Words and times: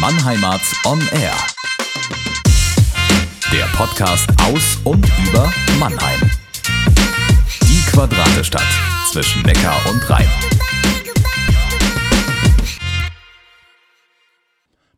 Mannheimat 0.00 0.60
on 0.84 1.00
Air. 1.12 1.32
Der 3.50 3.64
Podcast 3.74 4.28
aus 4.42 4.78
und 4.84 5.06
über 5.26 5.50
Mannheim. 5.80 6.20
Die 7.62 7.80
Quadratestadt 7.90 8.66
zwischen 9.10 9.40
Neckar 9.42 9.80
und 9.90 10.10
Rhein. 10.10 10.28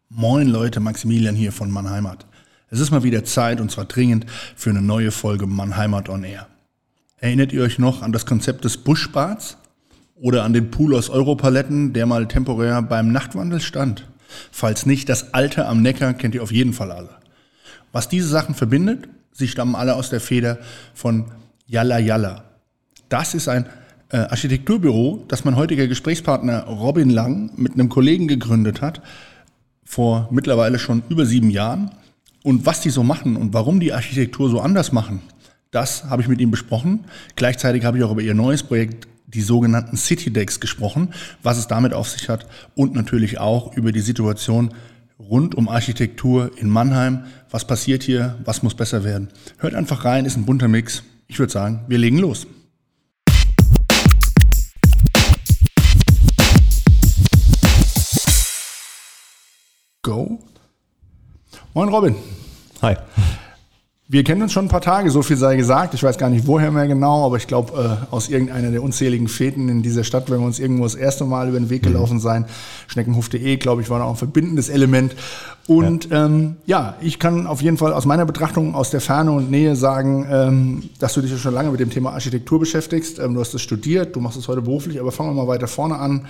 Moin 0.09 0.49
Leute, 0.49 0.81
Maximilian 0.81 1.37
hier 1.37 1.53
von 1.53 1.71
Mannheimat. 1.71 2.27
Es 2.69 2.81
ist 2.81 2.91
mal 2.91 3.05
wieder 3.05 3.23
Zeit 3.25 3.61
und 3.61 3.71
zwar 3.71 3.85
dringend 3.85 4.27
für 4.57 4.71
eine 4.71 4.83
neue 4.83 5.13
Folge 5.13 5.47
Mannheimat 5.47 6.09
on 6.09 6.25
Air. 6.25 6.49
Erinnert 7.19 7.53
ihr 7.53 7.63
euch 7.63 7.79
noch 7.79 8.03
an 8.03 8.11
das 8.11 8.27
Konzept 8.27 8.65
des 8.65 8.77
Buschbads? 8.79 9.59
Oder 10.17 10.43
an 10.43 10.53
den 10.53 10.73
Pool 10.73 10.97
aus 10.97 11.09
Europaletten, 11.09 11.93
der 11.93 12.07
mal 12.07 12.27
temporär 12.27 12.83
beim 12.83 13.13
Nachtwandel 13.13 13.61
stand? 13.61 14.05
Falls 14.51 14.87
nicht, 14.87 15.09
das 15.09 15.35
Alte 15.35 15.67
am 15.67 15.83
Neckar 15.83 16.15
kennt 16.15 16.35
ihr 16.35 16.43
auf 16.43 16.53
jeden 16.53 16.73
Fall 16.73 16.93
alle. 16.93 17.11
Was 17.93 18.09
diese 18.09 18.29
Sachen 18.29 18.55
verbindet, 18.55 19.09
sie 19.33 19.49
stammen 19.49 19.75
alle 19.75 19.95
aus 19.95 20.11
der 20.11 20.21
Feder 20.21 20.59
von 20.95 21.27
Yalla 21.67 21.99
Yalla. 21.99 22.45
Das 23.09 23.35
ist 23.35 23.49
ein 23.49 23.67
äh, 24.11 24.19
Architekturbüro, 24.19 25.25
das 25.29 25.45
mein 25.45 25.57
heutiger 25.57 25.87
Gesprächspartner 25.87 26.65
Robin 26.65 27.11
Lang 27.11 27.51
mit 27.57 27.75
einem 27.75 27.89
Kollegen 27.89 28.29
gegründet 28.29 28.81
hat, 28.81 29.03
vor 29.85 30.29
mittlerweile 30.31 30.79
schon 30.79 31.03
über 31.09 31.27
sieben 31.27 31.51
Jahren. 31.51 31.91
Und 32.43 32.67
was 32.67 32.81
die 32.81 32.91
so 32.91 33.03
machen 33.03 33.37
und 33.37 33.53
warum 33.53 33.81
die 33.81 33.93
Architektur 33.93 34.49
so 34.51 34.61
anders 34.61 34.93
machen, 34.93 35.21
das 35.71 36.05
habe 36.05 36.23
ich 36.23 36.29
mit 36.29 36.41
ihm 36.41 36.51
besprochen. 36.51 37.05
Gleichzeitig 37.37 37.85
habe 37.85 37.99
ich 37.99 38.05
auch 38.05 38.13
über 38.13 38.23
ihr 38.23 38.35
neues 38.35 38.63
Projekt, 38.63 39.07
die 39.29 39.43
sogenannten 39.43 39.97
City 39.97 40.33
Decks, 40.33 40.59
gesprochen, 40.59 41.13
was 41.43 41.59
es 41.59 41.69
damit 41.69 41.93
auf 41.93 42.09
sich 42.09 42.29
hat 42.29 42.47
und 42.75 42.95
natürlich 42.95 43.39
auch 43.39 43.77
über 43.77 43.93
die 43.93 44.01
Situation 44.01 44.75
rund 45.19 45.55
um 45.55 45.69
Architektur 45.69 46.51
in 46.57 46.69
Mannheim. 46.71 47.25
Was 47.51 47.67
passiert 47.67 48.03
hier? 48.03 48.39
Was 48.45 48.63
muss 48.63 48.75
besser 48.75 49.05
werden? 49.05 49.29
Hört 49.59 49.75
einfach 49.75 50.05
rein, 50.05 50.25
ist 50.25 50.37
ein 50.37 50.47
bunter 50.47 50.69
Mix. 50.69 51.03
Ich 51.27 51.39
würde 51.39 51.53
sagen, 51.53 51.85
wir 51.89 51.99
legen 51.99 52.19
los. 52.19 52.47
Go. 60.03 60.39
Moin 61.75 61.89
Robin. 61.91 62.15
Hi. 62.81 62.97
Wir 64.11 64.25
kennen 64.25 64.41
uns 64.41 64.55
schon 64.55 64.65
ein 64.65 64.71
paar 64.71 64.81
Tage, 64.81 65.11
so 65.11 65.21
viel 65.21 65.37
sei 65.37 65.57
gesagt. 65.57 65.93
Ich 65.93 66.03
weiß 66.03 66.17
gar 66.17 66.31
nicht 66.31 66.47
woher 66.47 66.71
mehr 66.71 66.87
genau, 66.87 67.27
aber 67.27 67.37
ich 67.37 67.47
glaube 67.47 68.07
äh, 68.11 68.11
aus 68.11 68.31
irgendeiner 68.31 68.71
der 68.71 68.83
unzähligen 68.83 69.29
Fäden 69.29 69.69
in 69.69 69.83
dieser 69.83 70.03
Stadt, 70.03 70.31
wenn 70.31 70.41
wir 70.41 70.47
uns 70.47 70.59
irgendwo 70.59 70.85
das 70.85 70.95
erste 70.95 71.27
Mal 71.27 71.51
über 71.51 71.61
den 71.61 71.69
Weg 71.69 71.83
gelaufen 71.83 72.19
sein. 72.19 72.47
Schneckenhof.de, 72.87 73.59
glaube 73.59 73.83
ich, 73.83 73.91
war 73.91 74.03
auch 74.03 74.13
ein 74.13 74.17
verbindendes 74.17 74.71
Element. 74.71 75.15
Und 75.67 76.09
ja. 76.09 76.25
Ähm, 76.25 76.57
ja, 76.65 76.95
ich 77.03 77.19
kann 77.19 77.47
auf 77.47 77.61
jeden 77.61 77.77
Fall 77.77 77.93
aus 77.93 78.07
meiner 78.07 78.25
Betrachtung 78.25 78.75
aus 78.75 78.89
der 78.89 79.03
Ferne 79.03 79.31
und 79.31 79.51
Nähe 79.51 79.77
sagen, 79.77 80.27
ähm, 80.31 80.91
dass 80.99 81.13
du 81.13 81.21
dich 81.21 81.31
ja 81.31 81.37
schon 81.37 81.53
lange 81.53 81.71
mit 81.71 81.81
dem 81.81 81.91
Thema 81.91 82.13
Architektur 82.13 82.59
beschäftigst. 82.59 83.19
Ähm, 83.19 83.35
du 83.35 83.41
hast 83.41 83.53
es 83.53 83.61
studiert, 83.61 84.17
du 84.17 84.21
machst 84.21 84.39
es 84.39 84.49
heute 84.49 84.63
beruflich, 84.63 84.99
aber 84.99 85.13
fangen 85.13 85.37
wir 85.37 85.43
mal 85.45 85.49
weiter 85.49 85.69
vorne 85.69 85.99
an. 85.99 86.27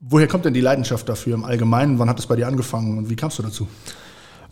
Woher 0.00 0.28
kommt 0.28 0.44
denn 0.44 0.52
die 0.52 0.60
Leidenschaft 0.60 1.08
dafür 1.08 1.32
im 1.32 1.44
Allgemeinen? 1.44 1.98
Wann 1.98 2.10
hat 2.10 2.18
es 2.18 2.26
bei 2.26 2.36
dir 2.36 2.46
angefangen 2.46 2.98
und 2.98 3.08
wie 3.08 3.16
kamst 3.16 3.38
du 3.38 3.42
dazu? 3.42 3.66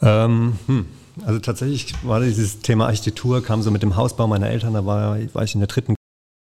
Ähm, 0.01 0.55
hm. 0.67 0.87
Also 1.25 1.39
tatsächlich 1.39 1.95
war 2.03 2.21
dieses 2.21 2.61
Thema 2.61 2.87
Architektur, 2.87 3.43
kam 3.43 3.63
so 3.63 3.71
mit 3.71 3.83
dem 3.83 3.97
Hausbau 3.97 4.27
meiner 4.27 4.49
Eltern, 4.49 4.75
da 4.75 4.87
war, 4.87 5.19
war 5.35 5.43
ich 5.45 5.55
in 5.55 5.61
der 5.61 5.69
dritten 5.69 5.95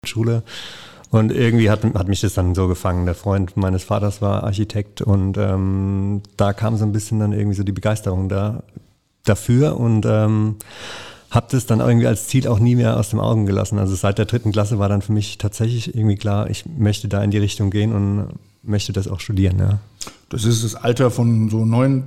Schule 0.06 0.44
und 1.12 1.32
irgendwie 1.32 1.70
hat, 1.70 1.84
hat 1.84 2.08
mich 2.08 2.22
das 2.22 2.34
dann 2.34 2.56
so 2.56 2.68
gefangen. 2.68 3.06
Der 3.06 3.16
Freund 3.16 3.56
meines 3.58 3.84
Vaters 3.84 4.22
war 4.22 4.44
Architekt 4.44 5.02
und 5.02 5.38
ähm, 5.38 6.22
da 6.38 6.54
kam 6.54 6.78
so 6.78 6.86
ein 6.86 6.92
bisschen 6.92 7.20
dann 7.20 7.32
irgendwie 7.32 7.56
so 7.56 7.64
die 7.64 7.72
Begeisterung 7.72 8.28
da, 8.28 8.64
dafür 9.24 9.80
und 9.80 10.06
ähm, 10.06 10.56
habe 11.32 11.48
das 11.52 11.66
dann 11.66 11.80
irgendwie 11.80 12.08
als 12.08 12.28
Ziel 12.28 12.48
auch 12.48 12.60
nie 12.60 12.76
mehr 12.76 12.98
aus 12.98 13.10
dem 13.10 13.20
Augen 13.20 13.46
gelassen. 13.46 13.78
Also 13.80 13.96
seit 13.96 14.18
der 14.18 14.26
dritten 14.26 14.52
Klasse 14.52 14.80
war 14.80 14.90
dann 14.90 15.02
für 15.02 15.12
mich 15.12 15.38
tatsächlich 15.38 15.94
irgendwie 15.94 16.16
klar, 16.16 16.50
ich 16.50 16.66
möchte 16.66 17.08
da 17.08 17.24
in 17.24 17.32
die 17.32 17.38
Richtung 17.38 17.72
gehen 17.72 17.94
und 17.94 18.28
möchte 18.64 18.94
das 18.94 19.08
auch 19.08 19.20
studieren. 19.20 19.60
Ja. 19.60 19.80
Das 20.30 20.46
ist 20.46 20.64
das 20.64 20.76
Alter 20.76 21.12
von 21.12 21.50
so 21.50 21.66
neun, 21.66 22.04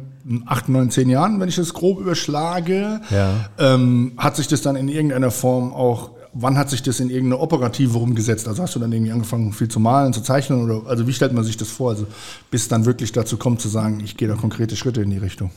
acht, 0.47 0.69
neun, 0.69 0.91
zehn 0.91 1.09
Jahren, 1.09 1.41
wenn 1.41 1.49
ich 1.49 1.57
das 1.57 1.75
grob 1.75 2.01
überschlage. 2.01 3.01
Ja. 3.11 3.51
Ähm, 3.59 4.13
hat 4.17 4.37
sich 4.37 4.49
das 4.49 4.63
dann 4.63 4.77
in 4.77 4.89
irgendeiner 4.89 5.31
Form 5.31 5.73
auch, 5.73 6.11
wann 6.33 6.57
hat 6.57 6.71
sich 6.71 6.83
das 6.83 7.01
in 7.01 7.11
irgendeine 7.11 7.41
Operative 7.41 7.99
rumgesetzt? 7.99 8.49
Also 8.49 8.63
hast 8.63 8.75
du 8.75 8.79
dann 8.79 8.93
irgendwie 8.93 9.13
angefangen, 9.13 9.53
viel 9.53 9.69
zu 9.69 9.81
malen, 9.81 10.13
zu 10.13 10.23
zeichnen? 10.23 10.63
Oder 10.63 10.89
also 10.89 11.07
wie 11.07 11.13
stellt 11.13 11.33
man 11.33 11.45
sich 11.45 11.57
das 11.57 11.69
vor? 11.69 11.91
Also 11.91 12.07
bis 12.51 12.69
dann 12.69 12.85
wirklich 12.85 13.13
dazu 13.13 13.37
kommt 13.37 13.61
zu 13.61 13.69
sagen, 13.69 14.01
ich 14.05 14.17
gehe 14.17 14.29
da 14.29 14.35
konkrete 14.35 14.77
Schritte 14.77 15.03
in 15.03 15.11
die 15.11 15.19
Richtung. 15.19 15.51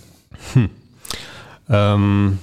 Hm. 0.54 0.70
Ähm, 1.70 2.38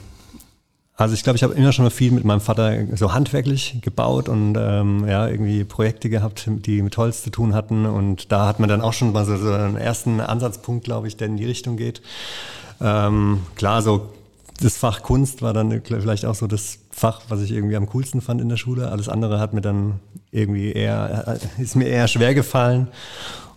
also 0.98 1.14
ich 1.14 1.22
glaube, 1.22 1.36
ich 1.36 1.44
habe 1.44 1.54
immer 1.54 1.72
schon 1.72 1.84
mal 1.84 1.90
viel 1.90 2.10
mit 2.10 2.24
meinem 2.24 2.40
Vater 2.40 2.74
so 2.96 3.14
handwerklich 3.14 3.78
gebaut 3.82 4.28
und 4.28 4.56
ähm, 4.58 5.06
ja, 5.06 5.28
irgendwie 5.28 5.62
Projekte 5.62 6.10
gehabt, 6.10 6.46
die 6.48 6.82
mit 6.82 6.96
Holz 6.96 7.22
zu 7.22 7.30
tun 7.30 7.54
hatten. 7.54 7.86
Und 7.86 8.32
da 8.32 8.48
hat 8.48 8.58
man 8.58 8.68
dann 8.68 8.80
auch 8.80 8.92
schon 8.92 9.12
mal 9.12 9.24
so, 9.24 9.36
so 9.36 9.52
einen 9.52 9.76
ersten 9.76 10.20
Ansatzpunkt, 10.20 10.84
glaube 10.84 11.06
ich, 11.06 11.16
der 11.16 11.28
in 11.28 11.36
die 11.36 11.44
Richtung 11.44 11.76
geht. 11.76 12.02
Ähm, 12.80 13.42
klar, 13.54 13.80
so 13.82 14.12
das 14.60 14.76
Fach 14.76 15.02
Kunst 15.02 15.40
war 15.40 15.52
dann 15.52 15.82
vielleicht 15.84 16.24
auch 16.24 16.34
so 16.34 16.48
das 16.48 16.80
Fach, 16.90 17.22
was 17.28 17.42
ich 17.42 17.52
irgendwie 17.52 17.76
am 17.76 17.86
coolsten 17.86 18.20
fand 18.20 18.40
in 18.40 18.48
der 18.48 18.56
Schule. 18.56 18.90
Alles 18.90 19.08
andere 19.08 19.38
hat 19.38 19.54
mir 19.54 19.60
dann 19.60 20.00
irgendwie 20.32 20.72
eher, 20.72 21.38
ist 21.58 21.76
mir 21.76 21.86
eher 21.86 22.08
schwer 22.08 22.34
gefallen. 22.34 22.88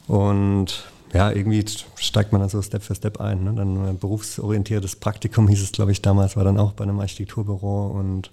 Und 0.07 0.90
ja, 1.13 1.31
irgendwie 1.31 1.65
steigt 1.95 2.31
man 2.31 2.41
dann 2.41 2.49
so 2.49 2.61
Step 2.61 2.83
für 2.83 2.95
Step 2.95 3.19
ein. 3.19 3.43
Ne? 3.43 3.53
Dann 3.53 3.85
ein 3.85 3.99
berufsorientiertes 3.99 4.95
Praktikum 4.95 5.47
hieß 5.47 5.61
es, 5.61 5.71
glaube 5.71 5.91
ich, 5.91 6.01
damals, 6.01 6.37
war 6.37 6.43
dann 6.43 6.57
auch 6.57 6.73
bei 6.73 6.83
einem 6.83 6.99
Architekturbüro 6.99 7.87
und 7.87 8.31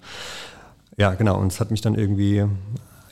ja, 0.97 1.13
genau, 1.13 1.39
und 1.39 1.51
es 1.51 1.59
hat 1.59 1.71
mich 1.71 1.81
dann 1.81 1.95
irgendwie, 1.95 2.45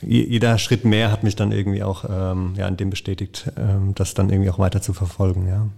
jeder 0.02 0.58
Schritt 0.58 0.84
mehr 0.84 1.10
hat 1.10 1.22
mich 1.22 1.36
dann 1.36 1.52
irgendwie 1.52 1.82
auch 1.82 2.04
ähm, 2.08 2.52
ja, 2.56 2.68
in 2.68 2.76
dem 2.76 2.90
bestätigt, 2.90 3.50
ähm, 3.56 3.94
das 3.94 4.14
dann 4.14 4.30
irgendwie 4.30 4.50
auch 4.50 4.58
weiter 4.58 4.82
zu 4.82 4.92
verfolgen, 4.92 5.48
ja. 5.48 5.68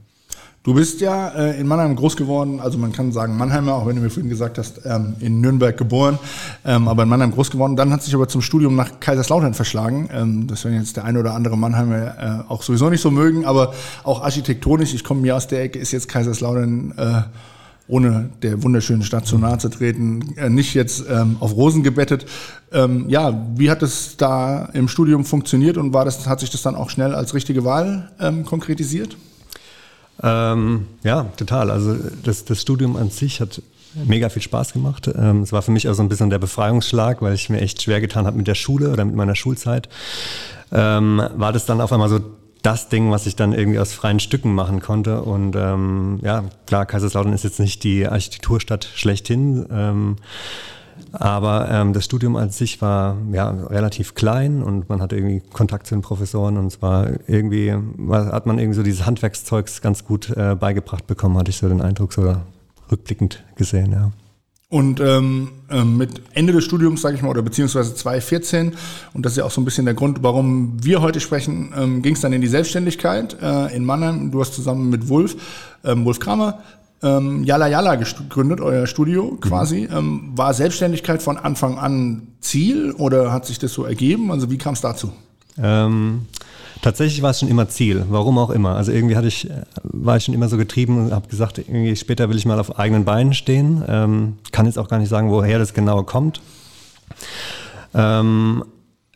Du 0.63 0.75
bist 0.75 1.01
ja 1.01 1.29
äh, 1.29 1.59
in 1.59 1.67
Mannheim 1.67 1.97
groß 1.97 2.17
geworden, 2.17 2.61
also 2.61 2.77
man 2.77 2.93
kann 2.93 3.13
sagen 3.13 3.35
Mannheimer, 3.39 3.73
auch 3.73 3.87
wenn 3.87 3.97
du 3.97 4.03
mir 4.03 4.11
vorhin 4.11 4.29
gesagt 4.29 4.59
hast, 4.59 4.83
ähm, 4.85 5.15
in 5.19 5.41
Nürnberg 5.41 5.75
geboren, 5.75 6.19
ähm, 6.67 6.87
aber 6.87 7.05
in 7.05 7.09
Mannheim 7.09 7.31
groß 7.31 7.51
geworden. 7.51 7.77
Dann 7.77 7.91
hat 7.91 8.03
sich 8.03 8.15
aber 8.15 8.29
zum 8.29 8.43
Studium 8.43 8.77
nach 8.77 9.01
Kaiserslautern 9.01 9.55
verschlagen. 9.55 10.11
Ähm, 10.13 10.47
das 10.49 10.63
werden 10.65 10.79
jetzt 10.79 10.99
der 10.99 11.05
eine 11.05 11.19
oder 11.19 11.33
andere 11.33 11.57
Mannheimer 11.57 12.45
äh, 12.47 12.53
auch 12.53 12.63
sowieso 12.63 12.91
nicht 12.91 13.01
so 13.01 13.11
mögen, 13.11 13.47
aber 13.47 13.73
auch 14.05 14.23
architektonisch, 14.23 14.93
ich 14.93 15.03
komme 15.03 15.23
mir 15.23 15.35
aus 15.35 15.47
der 15.47 15.63
Ecke, 15.63 15.79
ist 15.79 15.93
jetzt 15.93 16.09
Kaiserslautern, 16.09 16.93
äh, 16.95 17.23
ohne 17.89 18.29
der 18.43 18.63
wunderschönen 18.63 19.03
Stadt 19.03 19.27
zu 19.27 19.39
nahe 19.39 19.57
zu 19.57 19.71
treten, 19.71 20.35
äh, 20.37 20.51
nicht 20.51 20.75
jetzt 20.75 21.05
ähm, 21.09 21.39
auf 21.41 21.57
Rosen 21.57 21.83
gebettet. 21.83 22.27
Ähm, 22.71 23.07
ja, 23.09 23.47
wie 23.57 23.71
hat 23.71 23.83
es 23.83 24.19
da 24.19 24.67
im 24.75 24.89
Studium 24.89 25.25
funktioniert 25.25 25.79
und 25.79 25.95
war 25.95 26.05
das, 26.05 26.27
hat 26.27 26.41
sich 26.41 26.51
das 26.51 26.61
dann 26.61 26.75
auch 26.75 26.91
schnell 26.91 27.15
als 27.15 27.33
richtige 27.33 27.65
Wahl 27.65 28.11
ähm, 28.21 28.45
konkretisiert? 28.45 29.17
Ähm, 30.23 30.87
ja, 31.03 31.25
total. 31.37 31.71
Also 31.71 31.97
das, 32.23 32.45
das 32.45 32.61
Studium 32.61 32.97
an 32.97 33.11
sich 33.11 33.41
hat 33.41 33.63
mega 33.95 34.29
viel 34.29 34.43
Spaß 34.43 34.73
gemacht. 34.73 35.11
Ähm, 35.15 35.43
es 35.43 35.53
war 35.53 35.63
für 35.63 35.71
mich 35.71 35.89
auch 35.89 35.95
so 35.95 36.03
ein 36.03 36.09
bisschen 36.09 36.31
der 36.31 36.39
Befreiungsschlag, 36.39 37.23
weil 37.23 37.35
ich 37.35 37.49
mir 37.49 37.61
echt 37.61 37.83
schwer 37.83 38.01
getan 38.01 38.27
habe 38.27 38.37
mit 38.37 38.47
der 38.47 38.55
Schule 38.55 38.93
oder 38.93 39.05
mit 39.05 39.15
meiner 39.15 39.35
Schulzeit. 39.35 39.89
Ähm, 40.73 41.23
war 41.35 41.53
das 41.53 41.67
dann 41.67 41.81
auf 41.81 41.93
einmal 41.93 42.09
so 42.09 42.21
das 42.63 42.89
Ding, 42.89 43.11
was 43.11 43.27
ich 43.27 43.37
dann 43.37 43.53
irgendwie 43.53 43.79
aus 43.79 43.93
freien 43.93 44.21
Stücken 44.21 44.55
machen 44.55 44.81
konnte. 44.81 45.23
Und 45.23 45.57
ähm, 45.57 46.21
ja, 46.23 46.45
klar, 46.67 46.87
Kaiserslautern 46.87 47.33
ist 47.33 47.45
jetzt 47.45 47.59
nicht 47.59 47.83
die 47.85 48.07
Architekturstadt 48.07 48.85
schlechthin. 48.95 49.67
Ähm, 49.71 50.17
aber 51.13 51.69
ähm, 51.71 51.93
das 51.93 52.05
Studium 52.05 52.37
an 52.37 52.51
sich 52.51 52.81
war 52.81 53.17
ja 53.33 53.51
relativ 53.51 54.15
klein 54.15 54.63
und 54.63 54.89
man 54.89 55.01
hatte 55.01 55.17
irgendwie 55.17 55.43
Kontakt 55.53 55.87
zu 55.87 55.95
den 55.95 56.03
Professoren 56.03 56.57
und 56.57 56.67
es 56.67 56.83
war 56.83 57.09
irgendwie, 57.27 57.73
hat 57.73 58.47
man 58.47 58.59
irgendwie 58.59 58.77
so 58.77 58.83
dieses 58.83 59.07
Handwerkszeugs 59.07 59.81
ganz 59.81 60.05
gut 60.05 60.31
äh, 60.31 60.55
beigebracht 60.55 61.07
bekommen, 61.07 61.37
hatte 61.37 61.51
ich 61.51 61.57
so 61.57 61.69
den 61.69 61.81
Eindruck, 61.81 62.13
so 62.13 62.37
rückblickend 62.91 63.45
gesehen, 63.57 63.93
ja. 63.93 64.11
Und 64.69 65.01
ähm, 65.01 65.51
ähm 65.69 65.97
mit 65.97 66.23
Ende 66.33 66.53
des 66.53 66.65
Studiums, 66.65 67.03
sage 67.03 67.17
ich 67.17 67.23
mal, 67.23 67.29
oder 67.29 67.43
beziehungsweise 67.43 67.93
2014, 67.93 68.75
und 69.15 69.27
das 69.27 69.33
ist 69.33 69.39
ja 69.39 69.45
auch 69.45 69.51
so 69.51 69.61
ein 69.61 69.65
bisschen 69.65 69.85
der 69.85 69.95
Grund, 69.95 70.23
warum 70.23 70.77
wir 70.81 71.03
heute 71.03 71.19
sprechen, 71.19 71.73
ähm, 71.77 72.03
ging 72.03 72.15
es 72.15 72.21
dann 72.21 72.33
in 72.33 72.41
die 72.41 72.47
Selbstständigkeit 72.47 73.37
äh, 73.43 73.75
in 73.75 73.85
Mannheim. 73.85 74.31
Du 74.31 74.41
hast 74.41 74.55
zusammen 74.55 74.89
mit 74.89 75.09
Wolf, 75.09 75.37
ähm, 75.83 76.05
Wolf 76.05 76.21
Kramer, 76.21 76.61
ähm, 77.03 77.45
Yala 77.45 77.69
Yala 77.69 77.95
gegründet, 77.97 78.61
euer 78.61 78.87
Studio 78.87 79.39
quasi. 79.41 79.89
Mhm. 79.91 79.97
Ähm, 79.97 80.33
war 80.37 80.55
Selbstständigkeit 80.55 81.23
von 81.23 81.37
Anfang 81.39 81.79
an 81.79 82.29
Ziel 82.41 82.93
oder 82.93 83.33
hat 83.33 83.47
sich 83.47 83.59
das 83.59 83.73
so 83.73 83.85
ergeben? 83.85 84.31
Also 84.31 84.51
wie 84.51 84.59
kam 84.59 84.75
es 84.75 84.81
dazu? 84.81 85.13
Ähm, 85.59 86.27
tatsächlich 86.83 87.23
war 87.23 87.31
es 87.31 87.41
schon 87.41 87.49
immer 87.49 87.69
Ziel, 87.69 88.05
warum 88.09 88.39
auch 88.39 88.51
immer. 88.51 88.77
Also 88.77 88.93
irgendwie 88.93 89.17
hatte 89.17 89.29
ich, 89.29 89.49
war 89.83 90.17
ich 90.17 90.25
schon 90.25 90.35
immer 90.35 90.49
so 90.49 90.57
getrieben 90.57 91.07
und 91.07 91.13
habe 91.13 91.29
gesagt, 91.29 91.59
irgendwie 91.59 91.97
später 91.97 92.29
will 92.29 92.37
ich 92.37 92.47
mal 92.47 92.59
auf 92.59 92.79
eigenen 92.79 93.05
Beinen 93.05 93.35
stehen. 93.35 93.83
Ähm, 93.89 94.39
kann 94.53 94.67
jetzt 94.67 94.79
auch 94.79 94.89
gar 94.89 94.99
nicht 94.99 95.09
sagen, 95.09 95.31
woher 95.31 95.59
das 95.59 95.75
genau 95.75 96.03
kommt. 96.03 96.41
Ähm, 97.95 98.65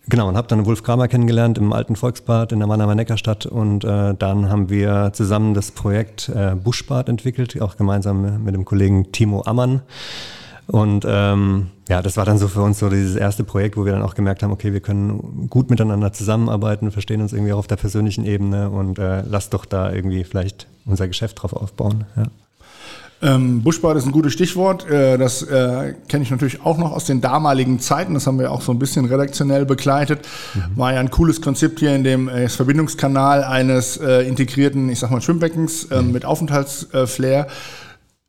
Genau, 0.06 0.29
und 0.29 0.37
habe 0.37 0.49
dann 0.49 0.67
Wolf 0.67 0.83
Kramer 0.83 1.09
kennengelernt 1.09 1.56
im 1.56 1.73
alten 1.73 1.97
Volksbad 1.97 2.53
in 2.53 2.59
der 2.59 2.69
Mannheimer 2.69 2.95
Neckarstadt 2.95 3.47
und 3.47 3.85
äh, 3.85 4.15
dann 4.15 4.51
haben 4.51 4.69
wir 4.69 5.12
zusammen 5.15 5.55
das 5.55 5.71
Projekt 5.71 6.29
äh, 6.29 6.55
Buschbad 6.55 7.09
entwickelt, 7.09 7.61
auch 7.62 7.77
gemeinsam 7.77 8.45
mit 8.45 8.55
dem 8.55 8.65
Kollegen 8.67 9.12
Timo 9.12 9.43
Ammann. 9.47 9.81
Und 10.67 11.05
ähm, 11.06 11.71
ja, 11.89 12.01
das 12.01 12.17
war 12.17 12.25
dann 12.25 12.39
so 12.39 12.49
für 12.49 12.62
uns 12.62 12.79
so 12.79 12.89
dieses 12.89 13.17
erste 13.17 13.45
Projekt, 13.45 13.77
wo 13.77 13.85
wir 13.85 13.93
dann 13.93 14.03
auch 14.03 14.15
gemerkt 14.15 14.43
haben, 14.43 14.51
okay, 14.51 14.73
wir 14.73 14.81
können 14.81 15.49
gut 15.49 15.71
miteinander 15.71 16.12
zusammenarbeiten, 16.12 16.91
verstehen 16.91 17.21
uns 17.21 17.33
irgendwie 17.33 17.53
auch 17.53 17.59
auf 17.59 17.67
der 17.67 17.77
persönlichen 17.77 18.25
Ebene 18.25 18.71
und 18.71 18.99
äh, 18.99 19.23
lass 19.27 19.51
doch 19.51 19.65
da 19.65 19.93
irgendwie 19.93 20.25
vielleicht 20.25 20.67
unser 20.87 21.06
Geschäft 21.09 21.43
drauf 21.43 21.53
aufbauen. 21.53 22.05
Ja. 22.17 22.25
Ähm, 23.25 23.62
Buschbad 23.62 23.97
ist 23.97 24.05
ein 24.05 24.12
gutes 24.12 24.35
Stichwort. 24.35 24.88
Äh, 24.88 25.17
das 25.17 25.43
äh, 25.43 25.94
kenne 26.09 26.25
ich 26.25 26.31
natürlich 26.31 26.61
auch 26.61 26.76
noch 26.76 26.93
aus 26.93 27.06
den 27.06 27.23
damaligen 27.23 27.81
Zeiten. 27.81 28.12
Das 28.12 28.26
haben 28.26 28.38
wir 28.38 28.53
auch 28.53 28.61
so 28.61 28.71
ein 28.71 28.79
bisschen 28.79 29.06
redaktionell 29.06 29.65
begleitet. 29.65 30.29
Mhm. 30.55 30.76
War 30.76 30.93
ja 30.93 31.00
ein 31.00 31.11
cooles 31.11 31.41
Konzept 31.41 31.81
hier 31.81 31.94
in 31.94 32.05
dem 32.05 32.29
äh, 32.29 32.49
Verbindungskanal 32.49 33.43
eines 33.43 33.97
äh, 33.97 34.29
integrierten, 34.29 34.91
ich 34.91 34.99
sag 34.99 35.11
mal, 35.11 35.23
Schwimmbeckens 35.23 35.85
äh, 35.85 36.03
mhm. 36.03 36.12
mit 36.12 36.26
Aufenthaltsflair. 36.26 37.47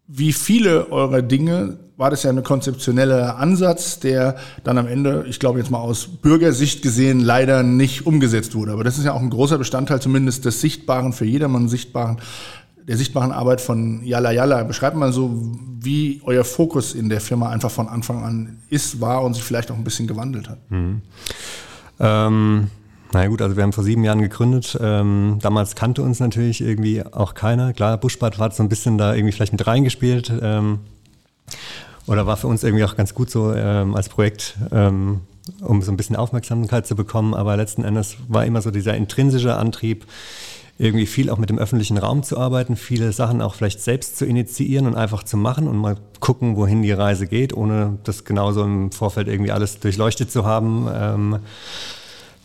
Wie 0.07 0.31
viele 0.31 0.91
eurer 0.91 1.21
Dinge 1.21 1.77
war 1.97 2.09
das 2.09 2.23
ja 2.23 2.29
ein 2.29 2.43
konzeptioneller 2.43 3.37
Ansatz, 3.37 3.99
der 3.99 4.35
dann 4.63 4.77
am 4.77 4.87
Ende, 4.87 5.25
ich 5.27 5.39
glaube 5.39 5.59
jetzt 5.59 5.71
mal 5.71 5.79
aus 5.79 6.07
Bürgersicht 6.07 6.81
gesehen, 6.81 7.19
leider 7.21 7.63
nicht 7.63 8.05
umgesetzt 8.05 8.53
wurde. 8.53 8.73
Aber 8.73 8.83
das 8.83 8.97
ist 8.97 9.05
ja 9.05 9.13
auch 9.13 9.21
ein 9.21 9.29
großer 9.29 9.57
Bestandteil 9.57 10.01
zumindest 10.01 10.45
des 10.45 10.61
Sichtbaren, 10.61 11.13
für 11.13 11.25
jedermann 11.25 11.69
Sichtbaren 11.69 12.17
der 12.87 12.97
sichtbaren 12.97 13.31
Arbeit 13.31 13.61
von 13.61 14.03
Yalla 14.03 14.31
Yalla. 14.31 14.63
Beschreibt 14.63 14.95
mal 14.95 15.11
so, 15.11 15.41
wie 15.79 16.21
euer 16.23 16.43
Fokus 16.43 16.93
in 16.93 17.09
der 17.09 17.21
Firma 17.21 17.49
einfach 17.49 17.71
von 17.71 17.87
Anfang 17.87 18.23
an 18.23 18.59
ist, 18.69 19.01
war 19.01 19.23
und 19.23 19.33
sich 19.33 19.43
vielleicht 19.43 19.71
auch 19.71 19.75
ein 19.75 19.83
bisschen 19.83 20.07
gewandelt 20.07 20.49
hat. 20.49 20.59
Mhm. 20.69 21.01
Ähm, 21.99 22.69
na 23.11 23.27
gut, 23.27 23.41
also 23.41 23.55
wir 23.55 23.63
haben 23.63 23.73
vor 23.73 23.83
sieben 23.83 24.03
Jahren 24.03 24.21
gegründet. 24.21 24.77
Ähm, 24.81 25.39
damals 25.41 25.75
kannte 25.75 26.01
uns 26.01 26.19
natürlich 26.19 26.61
irgendwie 26.61 27.03
auch 27.05 27.33
keiner. 27.33 27.73
Klar, 27.73 27.97
Buschbad 27.97 28.39
war 28.39 28.51
so 28.51 28.61
ein 28.61 28.69
bisschen 28.69 28.97
da 28.97 29.15
irgendwie 29.15 29.31
vielleicht 29.31 29.53
mit 29.53 29.65
reingespielt. 29.65 30.31
Ähm, 30.41 30.79
oder 32.07 32.27
war 32.27 32.37
für 32.37 32.47
uns 32.47 32.63
irgendwie 32.63 32.83
auch 32.83 32.95
ganz 32.95 33.13
gut 33.13 33.29
so 33.29 33.53
ähm, 33.53 33.95
als 33.95 34.09
Projekt, 34.09 34.57
ähm, 34.71 35.21
um 35.61 35.81
so 35.81 35.91
ein 35.91 35.97
bisschen 35.97 36.15
Aufmerksamkeit 36.15 36.85
zu 36.85 36.95
bekommen. 36.95 37.33
Aber 37.33 37.55
letzten 37.57 37.83
Endes 37.83 38.17
war 38.27 38.45
immer 38.45 38.61
so 38.61 38.69
dieser 38.69 38.95
intrinsische 38.95 39.55
Antrieb, 39.55 40.05
irgendwie 40.77 41.05
viel 41.05 41.29
auch 41.29 41.37
mit 41.37 41.49
dem 41.49 41.57
öffentlichen 41.57 41.97
Raum 41.97 42.23
zu 42.23 42.37
arbeiten, 42.37 42.75
viele 42.75 43.13
Sachen 43.13 43.41
auch 43.41 43.55
vielleicht 43.55 43.81
selbst 43.81 44.17
zu 44.17 44.25
initiieren 44.25 44.87
und 44.87 44.95
einfach 44.95 45.23
zu 45.23 45.37
machen 45.37 45.67
und 45.67 45.77
mal 45.77 45.95
gucken, 46.19 46.57
wohin 46.57 46.81
die 46.81 46.91
Reise 46.91 47.27
geht, 47.27 47.53
ohne 47.53 47.97
das 48.03 48.25
genauso 48.25 48.63
im 48.63 48.91
Vorfeld 48.91 49.27
irgendwie 49.27 49.51
alles 49.51 49.79
durchleuchtet 49.79 50.31
zu 50.31 50.45
haben. 50.45 50.87
Ähm, 50.93 51.39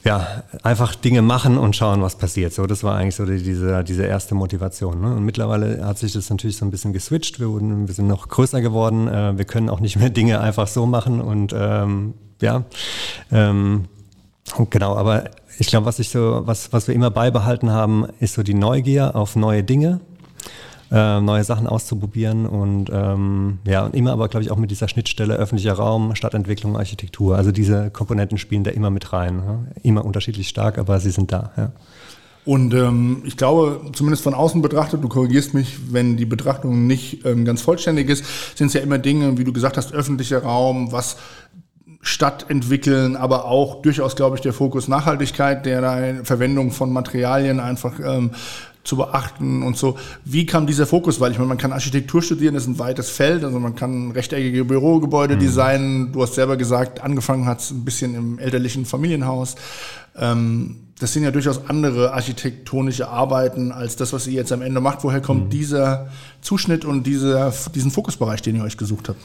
ja, 0.05 0.45
einfach 0.63 0.95
Dinge 0.95 1.21
machen 1.21 1.59
und 1.59 1.77
schauen, 1.77 2.01
was 2.01 2.17
passiert. 2.17 2.55
So, 2.55 2.67
das 2.67 2.83
war 2.83 2.97
eigentlich 2.97 3.17
so 3.17 3.27
die, 3.27 3.43
diese, 3.43 3.85
diese 3.85 4.05
erste 4.05 4.35
Motivation. 4.35 5.01
Ne? 5.01 5.15
Und 5.15 5.25
mittlerweile 5.25 5.85
hat 5.85 5.99
sich 5.99 6.13
das 6.13 6.31
natürlich 6.31 6.57
so 6.57 6.65
ein 6.65 6.71
bisschen 6.71 6.93
geswitcht. 6.93 7.39
Wir, 7.39 7.51
wurden, 7.51 7.87
wir 7.87 7.95
sind 7.95 8.07
noch 8.07 8.29
größer 8.29 8.63
geworden. 8.63 9.09
Äh, 9.09 9.37
wir 9.37 9.45
können 9.45 9.69
auch 9.69 9.81
nicht 9.81 9.97
mehr 9.97 10.11
Dinge 10.11 10.41
einfach 10.41 10.69
so 10.69 10.87
machen 10.87 11.21
und 11.21 11.55
ähm, 11.55 12.15
ja, 12.41 12.65
ähm, 13.31 13.87
genau. 14.71 14.97
Aber 14.97 15.25
ich 15.61 15.67
glaube, 15.67 15.85
was 15.85 15.99
ich 15.99 16.09
so, 16.09 16.41
was, 16.47 16.73
was 16.73 16.89
wir 16.89 16.95
immer 16.95 17.11
beibehalten 17.11 17.71
haben, 17.71 18.07
ist 18.19 18.35
so 18.35 18.43
die 18.43 18.55
Neugier 18.55 19.15
auf 19.15 19.37
neue 19.37 19.63
Dinge, 19.63 20.01
äh, 20.91 21.21
neue 21.21 21.45
Sachen 21.45 21.67
auszuprobieren 21.67 22.47
und 22.47 22.89
ähm, 22.91 23.59
ja, 23.67 23.85
und 23.85 23.95
immer 23.95 24.13
aber, 24.13 24.29
glaube 24.29 24.43
ich, 24.43 24.51
auch 24.51 24.57
mit 24.57 24.71
dieser 24.71 24.89
Schnittstelle 24.89 25.35
öffentlicher 25.35 25.75
Raum, 25.75 26.15
Stadtentwicklung, 26.15 26.79
Architektur. 26.79 27.37
Also 27.37 27.53
diese 27.53 27.91
Komponenten 27.91 28.39
spielen 28.39 28.65
da 28.65 28.71
immer 28.71 28.89
mit 28.89 29.13
rein. 29.13 29.43
Ja? 29.47 29.61
Immer 29.83 30.07
unterschiedlich 30.07 30.49
stark, 30.49 30.79
aber 30.79 30.99
sie 30.99 31.11
sind 31.11 31.31
da. 31.31 31.51
Ja. 31.59 31.73
Und 32.47 32.73
ähm, 32.73 33.23
ich 33.27 33.37
glaube, 33.37 33.93
zumindest 33.93 34.25
von 34.25 34.33
außen 34.33 34.63
betrachtet, 34.63 35.05
du 35.05 35.09
korrigierst 35.09 35.53
mich, 35.53 35.93
wenn 35.93 36.17
die 36.17 36.25
Betrachtung 36.25 36.87
nicht 36.87 37.27
ähm, 37.27 37.45
ganz 37.45 37.61
vollständig 37.61 38.09
ist, 38.09 38.25
sind 38.57 38.69
es 38.69 38.73
ja 38.73 38.81
immer 38.81 38.99
Dinge, 38.99 39.37
wie 39.37 39.45
du 39.45 39.53
gesagt 39.53 39.77
hast, 39.77 39.93
öffentlicher 39.93 40.43
Raum, 40.43 40.91
was 40.91 41.19
Stadt 42.03 42.49
entwickeln, 42.49 43.15
aber 43.15 43.45
auch 43.45 43.83
durchaus, 43.83 44.17
glaube 44.17 44.37
ich, 44.37 44.43
der 44.43 44.55
Fokus 44.55 44.89
Nachhaltigkeit, 44.89 45.67
der 45.67 46.25
Verwendung 46.25 46.71
von 46.71 46.93
Materialien 46.93 47.61
einfach 47.61 48.01
ähm, 48.03 48.31
zu 48.85 48.97
beachten 48.97 49.63
und 49.63 49.77
so. 49.77 49.99
Wie 50.25 50.47
kam 50.47 50.67
dieser 50.67 50.87
Fokus? 50.87 51.21
Weil 51.21 51.33
ich 51.33 51.39
meine, 51.39 51.49
man 51.49 51.59
kann 51.59 51.73
Architektur 51.73 52.23
studieren, 52.23 52.55
das 52.55 52.65
ist 52.65 52.71
ein 52.71 52.79
weites 52.79 53.11
Feld, 53.11 53.45
also 53.45 53.61
man 53.61 53.75
kann 53.75 54.13
rechteckige 54.13 54.65
Bürogebäude 54.65 55.37
mhm. 55.37 55.41
designen. 55.41 56.13
Du 56.13 56.23
hast 56.23 56.35
selber 56.35 56.57
gesagt, 56.57 57.03
angefangen 57.03 57.45
hat 57.45 57.61
es 57.61 57.71
ein 57.71 57.85
bisschen 57.85 58.15
im 58.15 58.39
elterlichen 58.39 58.87
Familienhaus. 58.87 59.57
Ähm, 60.17 60.77
das 60.99 61.13
sind 61.13 61.23
ja 61.23 61.31
durchaus 61.31 61.67
andere 61.69 62.13
architektonische 62.13 63.09
Arbeiten 63.09 63.73
als 63.73 63.97
das, 63.97 64.13
was 64.13 64.27
ihr 64.27 64.35
jetzt 64.35 64.53
am 64.53 64.63
Ende 64.63 64.81
macht. 64.81 65.05
Woher 65.05 65.21
kommt 65.21 65.47
mhm. 65.47 65.51
dieser 65.51 66.09
Zuschnitt 66.41 66.85
und 66.85 67.07
dieser, 67.07 67.53
diesen 67.75 67.91
Fokusbereich, 67.91 68.41
den 68.41 68.57
ihr 68.57 68.65
euch 68.65 68.77
gesucht 68.77 69.11
habt? 69.11 69.21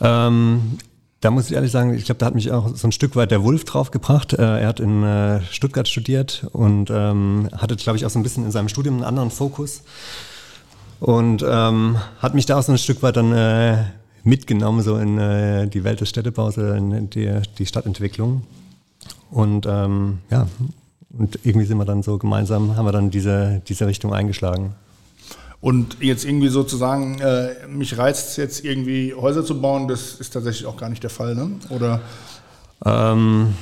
Ähm, 0.00 0.78
da 1.24 1.30
muss 1.30 1.46
ich 1.46 1.52
ehrlich 1.52 1.72
sagen, 1.72 1.94
ich 1.94 2.04
glaube, 2.04 2.18
da 2.18 2.26
hat 2.26 2.34
mich 2.34 2.52
auch 2.52 2.76
so 2.76 2.86
ein 2.86 2.92
Stück 2.92 3.16
weit 3.16 3.30
der 3.30 3.42
Wolf 3.42 3.64
draufgebracht. 3.64 4.34
Äh, 4.34 4.60
er 4.60 4.68
hat 4.68 4.78
in 4.78 5.02
äh, 5.02 5.40
Stuttgart 5.50 5.88
studiert 5.88 6.46
und 6.52 6.90
ähm, 6.90 7.48
hatte, 7.56 7.76
glaube 7.76 7.96
ich, 7.96 8.04
auch 8.04 8.10
so 8.10 8.18
ein 8.18 8.22
bisschen 8.22 8.44
in 8.44 8.50
seinem 8.50 8.68
Studium 8.68 8.96
einen 8.96 9.04
anderen 9.04 9.30
Fokus. 9.30 9.84
Und 11.00 11.42
ähm, 11.48 11.96
hat 12.18 12.34
mich 12.34 12.44
da 12.44 12.58
auch 12.58 12.62
so 12.62 12.72
ein 12.72 12.78
Stück 12.78 13.02
weit 13.02 13.16
dann 13.16 13.32
äh, 13.32 13.84
mitgenommen, 14.22 14.82
so 14.82 14.98
in 14.98 15.16
äh, 15.16 15.66
die 15.66 15.82
Welt 15.82 16.02
des 16.02 16.10
Städtebaus, 16.10 16.58
in 16.58 17.08
die, 17.08 17.40
die 17.56 17.64
Stadtentwicklung. 17.64 18.42
Und 19.30 19.64
ähm, 19.66 20.18
ja, 20.30 20.46
und 21.18 21.38
irgendwie 21.42 21.66
sind 21.66 21.78
wir 21.78 21.86
dann 21.86 22.02
so 22.02 22.18
gemeinsam, 22.18 22.76
haben 22.76 22.84
wir 22.84 22.92
dann 22.92 23.10
diese, 23.10 23.62
diese 23.66 23.86
Richtung 23.86 24.12
eingeschlagen. 24.12 24.74
Und 25.64 25.96
jetzt 26.02 26.26
irgendwie 26.26 26.48
sozusagen, 26.48 27.18
äh, 27.20 27.54
mich 27.66 27.96
reizt 27.96 28.28
es 28.28 28.36
jetzt 28.36 28.64
irgendwie 28.66 29.14
Häuser 29.14 29.46
zu 29.46 29.62
bauen, 29.62 29.88
das 29.88 30.12
ist 30.12 30.34
tatsächlich 30.34 30.66
auch 30.66 30.76
gar 30.76 30.90
nicht 30.90 31.02
der 31.02 31.08
Fall, 31.08 31.34
ne? 31.34 31.52
Oder? 31.70 32.02
Ähm, 32.84 33.54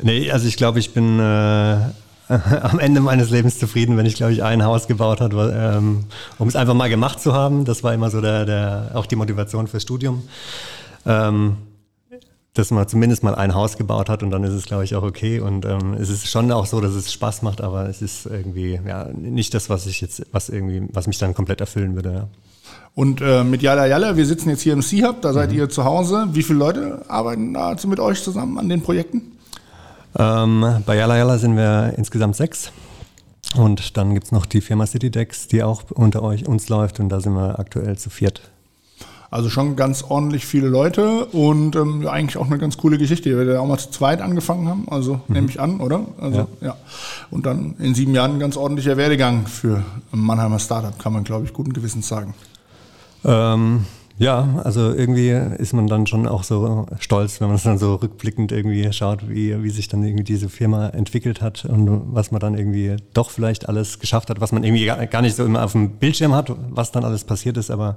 nee, 0.00 0.30
also 0.30 0.48
ich 0.48 0.56
glaube, 0.56 0.78
ich 0.78 0.94
bin 0.94 1.18
äh, 1.20 1.22
am 2.62 2.78
Ende 2.78 3.02
meines 3.02 3.28
Lebens 3.28 3.58
zufrieden, 3.58 3.98
wenn 3.98 4.06
ich, 4.06 4.14
glaube 4.14 4.32
ich, 4.32 4.42
ein 4.42 4.64
Haus 4.64 4.86
gebaut 4.86 5.20
habe, 5.20 5.54
ähm, 5.54 6.04
um 6.38 6.48
es 6.48 6.56
einfach 6.56 6.72
mal 6.72 6.88
gemacht 6.88 7.20
zu 7.20 7.34
haben. 7.34 7.66
Das 7.66 7.84
war 7.84 7.92
immer 7.92 8.08
so 8.08 8.22
der, 8.22 8.46
der 8.46 8.92
auch 8.94 9.04
die 9.04 9.16
Motivation 9.16 9.66
fürs 9.66 9.82
Studium. 9.82 10.22
Ähm, 11.04 11.58
dass 12.54 12.70
man 12.70 12.86
zumindest 12.86 13.24
mal 13.24 13.34
ein 13.34 13.54
Haus 13.54 13.76
gebaut 13.76 14.08
hat 14.08 14.22
und 14.22 14.30
dann 14.30 14.44
ist 14.44 14.52
es, 14.52 14.64
glaube 14.64 14.84
ich, 14.84 14.94
auch 14.94 15.02
okay. 15.02 15.40
Und 15.40 15.64
ähm, 15.64 15.94
es 15.94 16.08
ist 16.08 16.28
schon 16.28 16.50
auch 16.52 16.66
so, 16.66 16.80
dass 16.80 16.94
es 16.94 17.12
Spaß 17.12 17.42
macht, 17.42 17.60
aber 17.60 17.88
es 17.88 18.00
ist 18.00 18.26
irgendwie 18.26 18.80
ja 18.86 19.08
nicht 19.12 19.52
das, 19.54 19.68
was 19.68 19.86
ich 19.86 20.00
jetzt, 20.00 20.24
was 20.30 20.48
irgendwie, 20.48 20.82
was 20.92 21.08
mich 21.08 21.18
dann 21.18 21.34
komplett 21.34 21.60
erfüllen 21.60 21.96
würde. 21.96 22.12
Ja. 22.12 22.28
Und 22.94 23.20
äh, 23.20 23.42
mit 23.42 23.60
Yalla 23.62 23.86
Yalla, 23.86 24.16
wir 24.16 24.24
sitzen 24.24 24.50
jetzt 24.50 24.62
hier 24.62 24.72
im 24.72 24.82
C-Hub, 24.82 25.20
da 25.20 25.32
seid 25.32 25.50
mhm. 25.50 25.58
ihr 25.58 25.68
zu 25.68 25.84
Hause. 25.84 26.28
Wie 26.32 26.44
viele 26.44 26.60
Leute 26.60 27.04
arbeiten 27.08 27.54
da 27.54 27.76
mit 27.86 27.98
euch 27.98 28.22
zusammen 28.22 28.56
an 28.56 28.68
den 28.68 28.82
Projekten? 28.82 29.32
Ähm, 30.16 30.64
bei 30.86 30.96
Yalla 30.96 31.18
Yalla 31.18 31.38
sind 31.38 31.56
wir 31.56 31.94
insgesamt 31.96 32.36
sechs. 32.36 32.70
Und 33.56 33.96
dann 33.96 34.14
gibt 34.14 34.26
es 34.26 34.32
noch 34.32 34.46
die 34.46 34.60
Firma 34.60 34.86
CityDex, 34.86 35.48
die 35.48 35.64
auch 35.64 35.90
unter 35.90 36.22
euch 36.22 36.46
uns 36.46 36.68
läuft 36.68 37.00
und 37.00 37.08
da 37.08 37.20
sind 37.20 37.34
wir 37.34 37.58
aktuell 37.58 37.98
zu 37.98 38.10
viert. 38.10 38.50
Also 39.34 39.50
schon 39.50 39.74
ganz 39.74 40.04
ordentlich 40.04 40.46
viele 40.46 40.68
Leute 40.68 41.24
und 41.24 41.74
ähm, 41.74 42.06
eigentlich 42.06 42.36
auch 42.36 42.46
eine 42.46 42.56
ganz 42.56 42.76
coole 42.76 42.98
Geschichte, 42.98 43.36
weil 43.36 43.48
wir 43.48 43.60
auch 43.60 43.66
mal 43.66 43.78
zu 43.78 43.90
zweit 43.90 44.20
angefangen 44.20 44.68
haben, 44.68 44.86
also 44.88 45.14
mhm. 45.26 45.34
nehme 45.34 45.48
ich 45.48 45.58
an, 45.58 45.80
oder? 45.80 46.02
Also 46.20 46.46
ja. 46.60 46.68
ja. 46.68 46.76
Und 47.32 47.44
dann 47.44 47.74
in 47.80 47.96
sieben 47.96 48.14
Jahren 48.14 48.34
ein 48.34 48.38
ganz 48.38 48.56
ordentlicher 48.56 48.96
Werdegang 48.96 49.48
für 49.48 49.82
ein 50.12 50.20
Mannheimer 50.20 50.60
Startup, 50.60 50.96
kann 51.00 51.12
man, 51.12 51.24
glaube 51.24 51.46
ich, 51.46 51.52
guten 51.52 51.72
Gewissens 51.72 52.06
sagen. 52.06 52.32
Ähm, 53.24 53.86
ja, 54.16 54.60
also 54.62 54.92
irgendwie 54.92 55.30
ist 55.30 55.72
man 55.72 55.88
dann 55.88 56.06
schon 56.06 56.28
auch 56.28 56.44
so 56.44 56.86
stolz, 57.00 57.40
wenn 57.40 57.48
man 57.48 57.56
es 57.56 57.64
dann 57.64 57.78
so 57.78 57.96
rückblickend 57.96 58.52
irgendwie 58.52 58.92
schaut, 58.92 59.28
wie, 59.28 59.60
wie 59.62 59.70
sich 59.70 59.88
dann 59.88 60.04
irgendwie 60.04 60.22
diese 60.22 60.48
Firma 60.48 60.88
entwickelt 60.90 61.42
hat 61.42 61.64
und 61.64 62.14
was 62.14 62.30
man 62.30 62.40
dann 62.40 62.56
irgendwie 62.56 62.96
doch 63.12 63.30
vielleicht 63.30 63.68
alles 63.68 63.98
geschafft 63.98 64.30
hat, 64.30 64.40
was 64.40 64.52
man 64.52 64.62
irgendwie 64.62 64.86
gar 64.86 65.20
nicht 65.20 65.34
so 65.34 65.44
immer 65.44 65.64
auf 65.64 65.72
dem 65.72 65.96
Bildschirm 65.98 66.32
hat, 66.32 66.52
was 66.70 66.92
dann 66.92 67.04
alles 67.04 67.24
passiert 67.24 67.56
ist. 67.56 67.72
Aber 67.72 67.96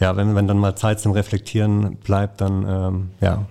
ja, 0.00 0.16
wenn, 0.16 0.34
wenn 0.34 0.48
dann 0.48 0.58
mal 0.58 0.76
Zeit 0.76 1.00
zum 1.00 1.12
Reflektieren 1.12 1.96
bleibt, 1.96 2.40
dann 2.40 2.66
ähm, 2.66 3.10
ja, 3.20 3.44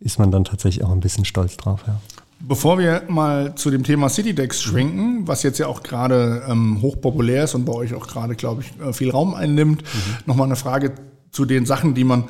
ist 0.00 0.18
man 0.18 0.32
dann 0.32 0.44
tatsächlich 0.44 0.84
auch 0.84 0.90
ein 0.90 1.00
bisschen 1.00 1.24
stolz 1.24 1.56
drauf. 1.56 1.84
Ja. 1.86 2.00
Bevor 2.46 2.78
wir 2.78 3.04
mal 3.08 3.54
zu 3.54 3.70
dem 3.70 3.84
Thema 3.84 4.10
CityDex 4.10 4.60
schwenken, 4.60 5.26
was 5.26 5.42
jetzt 5.42 5.58
ja 5.58 5.66
auch 5.66 5.82
gerade 5.82 6.42
ähm, 6.46 6.82
hochpopulär 6.82 7.44
ist 7.44 7.54
und 7.54 7.64
bei 7.64 7.72
euch 7.72 7.94
auch 7.94 8.06
gerade, 8.06 8.34
glaube 8.34 8.62
ich, 8.62 8.86
äh, 8.86 8.92
viel 8.92 9.10
Raum 9.10 9.34
einnimmt, 9.34 9.82
mhm. 9.82 10.16
nochmal 10.26 10.46
eine 10.46 10.56
Frage 10.56 10.92
zu 11.30 11.46
den 11.46 11.64
Sachen, 11.64 11.94
die 11.94 12.04
man 12.04 12.24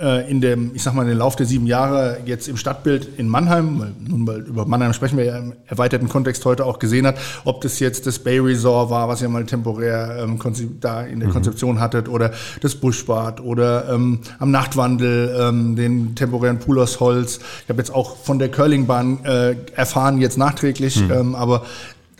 in 0.00 0.40
dem, 0.40 0.70
ich 0.74 0.82
sag 0.82 0.94
mal, 0.94 1.02
in 1.02 1.08
den 1.08 1.18
Lauf 1.18 1.36
der 1.36 1.44
sieben 1.44 1.66
Jahre 1.66 2.18
jetzt 2.24 2.48
im 2.48 2.56
Stadtbild 2.56 3.18
in 3.18 3.28
Mannheim, 3.28 3.80
weil 3.80 3.92
nun 4.00 4.24
mal 4.24 4.40
über 4.40 4.64
Mannheim 4.64 4.94
sprechen 4.94 5.18
wir 5.18 5.24
ja 5.26 5.36
im 5.36 5.52
erweiterten 5.66 6.08
Kontext 6.08 6.44
heute 6.46 6.64
auch 6.64 6.78
gesehen 6.78 7.06
hat, 7.06 7.18
ob 7.44 7.60
das 7.60 7.80
jetzt 7.80 8.06
das 8.06 8.18
Bay 8.18 8.38
Resort 8.38 8.90
war, 8.90 9.08
was 9.08 9.20
ihr 9.20 9.28
mal 9.28 9.44
temporär 9.44 10.20
ähm, 10.22 10.38
da 10.80 11.02
in 11.02 11.20
der 11.20 11.28
mhm. 11.28 11.32
Konzeption 11.32 11.80
hattet, 11.80 12.08
oder 12.08 12.32
das 12.60 12.74
Buschbad 12.74 13.40
oder 13.40 13.90
ähm, 13.92 14.20
am 14.38 14.50
Nachtwandel 14.50 15.36
ähm, 15.38 15.76
den 15.76 16.14
temporären 16.14 16.58
Pool 16.58 16.78
aus 16.80 17.00
Holz. 17.00 17.40
Ich 17.64 17.68
habe 17.68 17.78
jetzt 17.78 17.94
auch 17.94 18.16
von 18.16 18.38
der 18.38 18.50
Curlingbahn 18.50 19.24
äh, 19.24 19.56
erfahren, 19.74 20.18
jetzt 20.18 20.38
nachträglich, 20.38 21.00
mhm. 21.02 21.10
ähm, 21.10 21.34
aber 21.34 21.64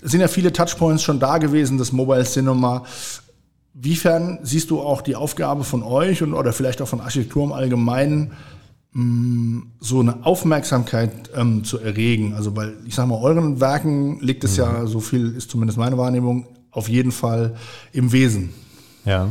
es 0.02 0.12
sind 0.12 0.20
ja 0.20 0.28
viele 0.28 0.52
Touchpoints 0.52 1.02
schon 1.02 1.20
da 1.20 1.38
gewesen, 1.38 1.78
das 1.78 1.92
Mobile 1.92 2.24
Cinema. 2.24 2.84
Wiefern 3.82 4.38
siehst 4.42 4.70
du 4.70 4.80
auch 4.80 5.00
die 5.00 5.16
Aufgabe 5.16 5.64
von 5.64 5.82
euch 5.82 6.22
und 6.22 6.34
oder 6.34 6.52
vielleicht 6.52 6.82
auch 6.82 6.88
von 6.88 7.00
Architektur 7.00 7.44
im 7.44 7.52
Allgemeinen, 7.52 8.32
mm, 8.92 9.60
so 9.80 10.00
eine 10.00 10.26
Aufmerksamkeit 10.26 11.30
ähm, 11.34 11.64
zu 11.64 11.78
erregen? 11.78 12.34
Also, 12.34 12.54
weil 12.54 12.74
ich 12.86 12.94
sage 12.94 13.08
mal, 13.08 13.18
euren 13.18 13.58
Werken 13.58 14.20
liegt 14.20 14.44
es 14.44 14.58
mhm. 14.58 14.64
ja, 14.64 14.86
so 14.86 15.00
viel 15.00 15.34
ist 15.34 15.50
zumindest 15.50 15.78
meine 15.78 15.96
Wahrnehmung, 15.96 16.46
auf 16.70 16.88
jeden 16.88 17.10
Fall 17.10 17.56
im 17.92 18.12
Wesen. 18.12 18.50
Ja. 19.06 19.28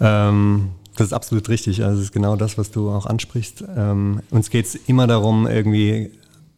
Ähm, 0.00 0.70
das 0.96 1.08
ist 1.08 1.12
absolut 1.12 1.48
richtig. 1.50 1.84
Also, 1.84 1.98
es 1.98 2.06
ist 2.06 2.12
genau 2.12 2.36
das, 2.36 2.56
was 2.56 2.70
du 2.70 2.90
auch 2.90 3.04
ansprichst. 3.04 3.64
Ähm, 3.76 4.22
uns 4.30 4.48
geht 4.48 4.64
es 4.64 4.74
immer 4.74 5.06
darum, 5.06 5.46
irgendwie 5.46 6.10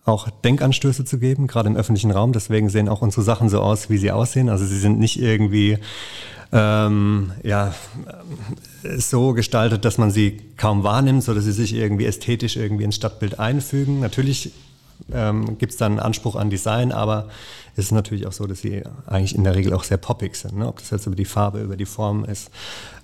auch 0.05 0.29
Denkanstöße 0.31 1.05
zu 1.05 1.19
geben, 1.19 1.47
gerade 1.47 1.69
im 1.69 1.77
öffentlichen 1.77 2.11
Raum. 2.11 2.33
Deswegen 2.33 2.69
sehen 2.69 2.89
auch 2.89 3.03
unsere 3.03 3.23
Sachen 3.23 3.49
so 3.49 3.61
aus, 3.61 3.91
wie 3.91 3.97
sie 3.97 4.13
aussehen. 4.13 4.49
Also 4.49 4.65
sie 4.65 4.79
sind 4.79 4.99
nicht 4.99 5.21
irgendwie 5.21 5.79
ähm, 6.55 7.33
ja, 7.43 7.75
so 8.97 9.33
gestaltet, 9.33 9.85
dass 9.85 9.99
man 9.99 10.13
sie 10.13 10.41
kaum 10.57 10.85
wahrnimmt, 10.85 11.25
so 11.25 11.35
dass 11.35 11.45
sie 11.45 11.53
sich 11.53 11.75
irgendwie 11.75 12.07
ästhetisch 12.07 12.57
irgendwie 12.57 12.85
ins 12.85 12.95
Stadtbild 12.95 13.41
einfügen. 13.41 13.99
Natürlich 13.99 14.53
ähm, 15.13 15.59
gibt 15.59 15.73
es 15.73 15.79
dann 15.79 15.93
einen 15.93 16.01
Anspruch 16.01 16.37
an 16.37 16.51
Design, 16.51 16.93
aber 16.93 17.29
es 17.77 17.87
ist 17.87 17.91
natürlich 17.91 18.29
auch 18.29 18.33
so, 18.33 18.47
dass 18.47 18.61
sie 18.61 18.85
eigentlich 19.07 19.35
in 19.35 19.43
der 19.43 19.57
Regel 19.57 19.73
auch 19.75 19.83
sehr 19.83 19.97
poppig 19.97 20.37
sind. 20.37 20.57
Ne? 20.57 20.69
Ob 20.69 20.79
das 20.79 20.91
jetzt 20.91 21.07
über 21.07 21.17
die 21.17 21.25
Farbe, 21.25 21.61
über 21.61 21.77
die 21.77 21.87
Form 21.87 22.25
ist, 22.25 22.53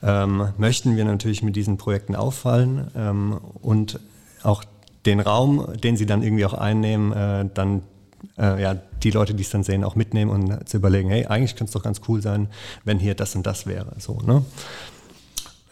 ähm, 0.01 0.53
möchten 0.57 0.97
wir 0.97 1.05
natürlich 1.05 1.43
mit 1.43 1.57
diesen 1.57 1.77
Projekten 1.77 2.15
auffallen 2.15 2.89
ähm, 2.95 3.41
und 3.61 3.99
auch 4.45 4.63
den 5.07 5.19
Raum, 5.19 5.67
den 5.83 5.97
sie 5.97 6.07
dann 6.07 6.23
irgendwie 6.23 6.45
auch 6.45 6.55
einnehmen, 6.55 7.13
äh, 7.13 7.47
dann 7.53 7.83
äh, 8.39 8.63
ja, 8.63 8.75
die 9.03 9.11
Leute, 9.11 9.35
die 9.35 9.43
es 9.43 9.51
dann 9.51 9.63
sehen, 9.63 9.85
auch 9.85 9.97
mitnehmen 9.97 10.31
und 10.31 10.69
zu 10.69 10.77
überlegen, 10.77 11.09
hey, 11.11 11.27
eigentlich 11.27 11.57
könnte 11.57 11.71
es 11.71 11.73
doch 11.73 11.83
ganz 11.83 12.01
cool 12.09 12.23
sein, 12.23 12.49
wenn 12.85 12.99
hier 12.99 13.15
das 13.15 13.35
und 13.35 13.47
das 13.47 13.67
wäre. 13.67 13.93
So, 13.99 14.19
ne? 14.27 14.45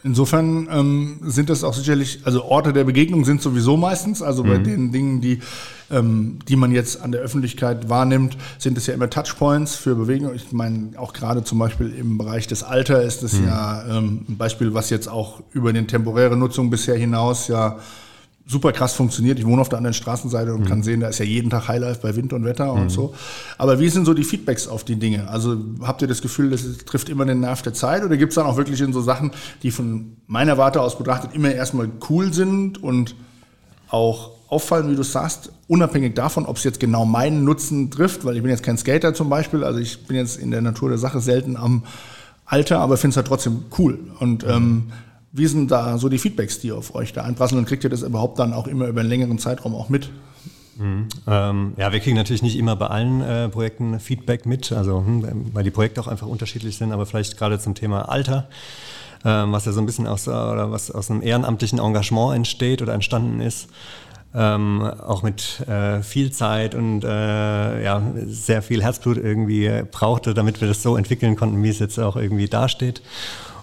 Insofern 0.01 0.69
ähm, 0.71 1.19
sind 1.25 1.49
das 1.49 1.65
auch 1.65 1.73
sicherlich, 1.73 2.21
also 2.23 2.45
Orte 2.45 2.71
der 2.71 2.85
Begegnung 2.85 3.25
sind 3.25 3.41
sowieso 3.41 3.75
meistens, 3.75 4.21
also 4.21 4.43
bei 4.43 4.59
mhm. 4.59 4.63
den 4.63 4.91
Dingen, 4.93 5.21
die, 5.21 5.41
ähm, 5.91 6.39
die 6.47 6.55
man 6.55 6.71
jetzt 6.71 7.01
an 7.01 7.11
der 7.11 7.19
Öffentlichkeit 7.19 7.89
wahrnimmt, 7.89 8.37
sind 8.59 8.77
es 8.77 8.87
ja 8.87 8.93
immer 8.93 9.09
Touchpoints 9.09 9.75
für 9.75 9.95
Bewegung. 9.95 10.33
Ich 10.33 10.53
meine, 10.53 10.97
auch 10.97 11.11
gerade 11.11 11.43
zum 11.43 11.59
Beispiel 11.59 11.93
im 11.93 12.17
Bereich 12.17 12.47
des 12.47 12.63
Alters 12.63 13.15
ist 13.15 13.23
es 13.23 13.33
mhm. 13.41 13.47
ja 13.47 13.97
ähm, 13.97 14.25
ein 14.29 14.37
Beispiel, 14.37 14.73
was 14.73 14.89
jetzt 14.89 15.09
auch 15.09 15.41
über 15.51 15.73
den 15.73 15.87
temporäre 15.87 16.37
Nutzung 16.37 16.69
bisher 16.69 16.95
hinaus 16.95 17.49
ja 17.49 17.79
super 18.49 18.71
krass 18.71 18.93
funktioniert. 18.93 19.37
Ich 19.37 19.45
wohne 19.45 19.61
auf 19.61 19.69
der 19.69 19.77
anderen 19.77 19.93
Straßenseite 19.93 20.53
und 20.53 20.61
mhm. 20.61 20.65
kann 20.65 20.83
sehen, 20.83 21.01
da 21.01 21.07
ist 21.07 21.19
ja 21.19 21.25
jeden 21.25 21.51
Tag 21.51 21.67
Highlife 21.67 21.99
bei 22.01 22.15
Wind 22.15 22.33
und 22.33 22.45
Wetter 22.45 22.73
mhm. 22.73 22.81
und 22.81 22.89
so. 22.89 23.13
Aber 23.59 23.79
wie 23.79 23.89
sind 23.89 24.05
so 24.05 24.15
die 24.15 24.23
Feedbacks 24.23 24.67
auf 24.67 24.83
die 24.83 24.95
Dinge? 24.95 25.29
Also 25.29 25.57
habt 25.83 26.01
ihr 26.01 26.07
das 26.07 26.21
Gefühl, 26.21 26.49
das 26.49 26.63
trifft 26.85 27.09
immer 27.09 27.25
den 27.25 27.41
Nerv 27.41 27.61
der 27.61 27.75
Zeit 27.75 28.03
oder 28.03 28.17
gibt 28.17 28.31
es 28.31 28.35
dann 28.35 28.47
auch 28.47 28.57
wirklich 28.57 28.81
in 28.81 28.91
so 28.91 29.01
Sachen, 29.01 29.31
die 29.61 29.69
von 29.69 30.17
meiner 30.25 30.57
Warte 30.57 30.81
aus 30.81 30.97
betrachtet 30.97 31.35
immer 31.35 31.51
erstmal 31.51 31.89
cool 32.09 32.33
sind 32.33 32.81
und 32.81 33.15
auch 33.89 34.31
auffallen, 34.47 34.89
wie 34.89 34.95
du 34.95 35.03
sagst, 35.03 35.51
unabhängig 35.67 36.15
davon, 36.15 36.47
ob 36.47 36.57
es 36.57 36.63
jetzt 36.63 36.79
genau 36.79 37.05
meinen 37.05 37.43
Nutzen 37.43 37.91
trifft, 37.91 38.25
weil 38.25 38.35
ich 38.35 38.41
bin 38.41 38.49
jetzt 38.49 38.63
kein 38.63 38.79
Skater 38.79 39.13
zum 39.13 39.29
Beispiel, 39.29 39.63
also 39.63 39.79
ich 39.79 40.07
bin 40.07 40.17
jetzt 40.17 40.37
in 40.37 40.49
der 40.49 40.61
Natur 40.61 40.89
der 40.89 40.97
Sache 40.97 41.19
selten 41.19 41.55
am 41.55 41.83
Alter, 42.45 42.79
aber 42.79 42.97
finde 42.97 43.11
es 43.11 43.17
halt 43.17 43.27
trotzdem 43.27 43.65
cool. 43.77 43.99
Und 44.19 44.43
ähm, 44.43 44.91
wie 45.31 45.47
sind 45.47 45.69
da 45.71 45.97
so 45.97 46.09
die 46.09 46.17
Feedbacks, 46.17 46.59
die 46.59 46.71
auf 46.71 46.95
euch 46.95 47.13
da 47.13 47.23
einprasseln 47.23 47.59
und 47.59 47.65
kriegt 47.65 47.83
ihr 47.83 47.89
das 47.89 48.01
überhaupt 48.01 48.39
dann 48.39 48.53
auch 48.53 48.67
immer 48.67 48.87
über 48.87 49.01
einen 49.01 49.09
längeren 49.09 49.37
Zeitraum 49.37 49.75
auch 49.75 49.89
mit? 49.89 50.09
Mhm. 50.79 51.07
Ähm, 51.27 51.73
ja, 51.77 51.91
wir 51.91 51.99
kriegen 51.99 52.15
natürlich 52.15 52.41
nicht 52.41 52.57
immer 52.57 52.75
bei 52.75 52.87
allen 52.87 53.21
äh, 53.21 53.49
Projekten 53.49 53.99
Feedback 53.99 54.45
mit, 54.45 54.71
also 54.71 54.99
hm, 54.99 55.51
weil 55.53 55.63
die 55.63 55.71
Projekte 55.71 55.99
auch 55.99 56.07
einfach 56.07 56.27
unterschiedlich 56.27 56.77
sind, 56.77 56.93
aber 56.93 57.05
vielleicht 57.05 57.37
gerade 57.37 57.59
zum 57.59 57.75
Thema 57.75 58.07
Alter, 58.09 58.47
ähm, 59.25 59.51
was 59.51 59.65
ja 59.65 59.73
so 59.73 59.81
ein 59.81 59.85
bisschen 59.85 60.07
aus, 60.07 60.27
oder 60.27 60.71
was 60.71 60.89
aus 60.89 61.11
einem 61.11 61.21
ehrenamtlichen 61.21 61.79
Engagement 61.79 62.35
entsteht 62.35 62.81
oder 62.81 62.93
entstanden 62.93 63.41
ist. 63.41 63.67
Ähm, 64.31 64.83
auch 64.83 65.23
mit 65.23 65.67
äh, 65.67 66.03
viel 66.03 66.31
Zeit 66.31 66.75
und 66.75 67.03
äh, 67.03 67.83
ja, 67.83 68.01
sehr 68.27 68.61
viel 68.61 68.83
Herzblut 68.83 69.17
irgendwie 69.17 69.81
brauchte, 69.91 70.35
damit 70.35 70.61
wir 70.61 70.67
das 70.67 70.83
so 70.83 70.95
entwickeln 70.95 71.35
konnten, 71.35 71.63
wie 71.63 71.69
es 71.69 71.79
jetzt 71.79 71.99
auch 71.99 72.15
irgendwie 72.15 72.47
dasteht. 72.47 73.01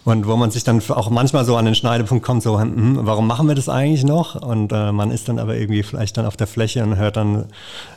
Und 0.07 0.29
wo 0.29 0.37
man 0.37 0.53
sich 0.53 0.63
dann 0.63 0.81
auch 0.91 1.11
manchmal 1.11 1.45
so 1.45 1.57
an 1.57 1.65
den 1.65 1.75
Schneidepunkt 1.75 2.25
kommt, 2.25 2.41
so, 2.41 2.61
hm, 2.61 3.01
warum 3.01 3.27
machen 3.27 3.49
wir 3.49 3.57
das 3.57 3.69
eigentlich 3.69 4.05
noch? 4.05 4.37
Und 4.41 4.71
äh, 4.71 4.93
man 4.93 5.11
ist 5.11 5.29
dann 5.29 5.41
aber 5.41 5.57
irgendwie 5.57 5.83
vielleicht 5.83 6.17
dann 6.17 6.27
auf 6.27 6.37
der 6.37 6.47
Fläche 6.47 6.85
und 6.85 6.97
hört 6.97 7.17
dann, 7.17 7.47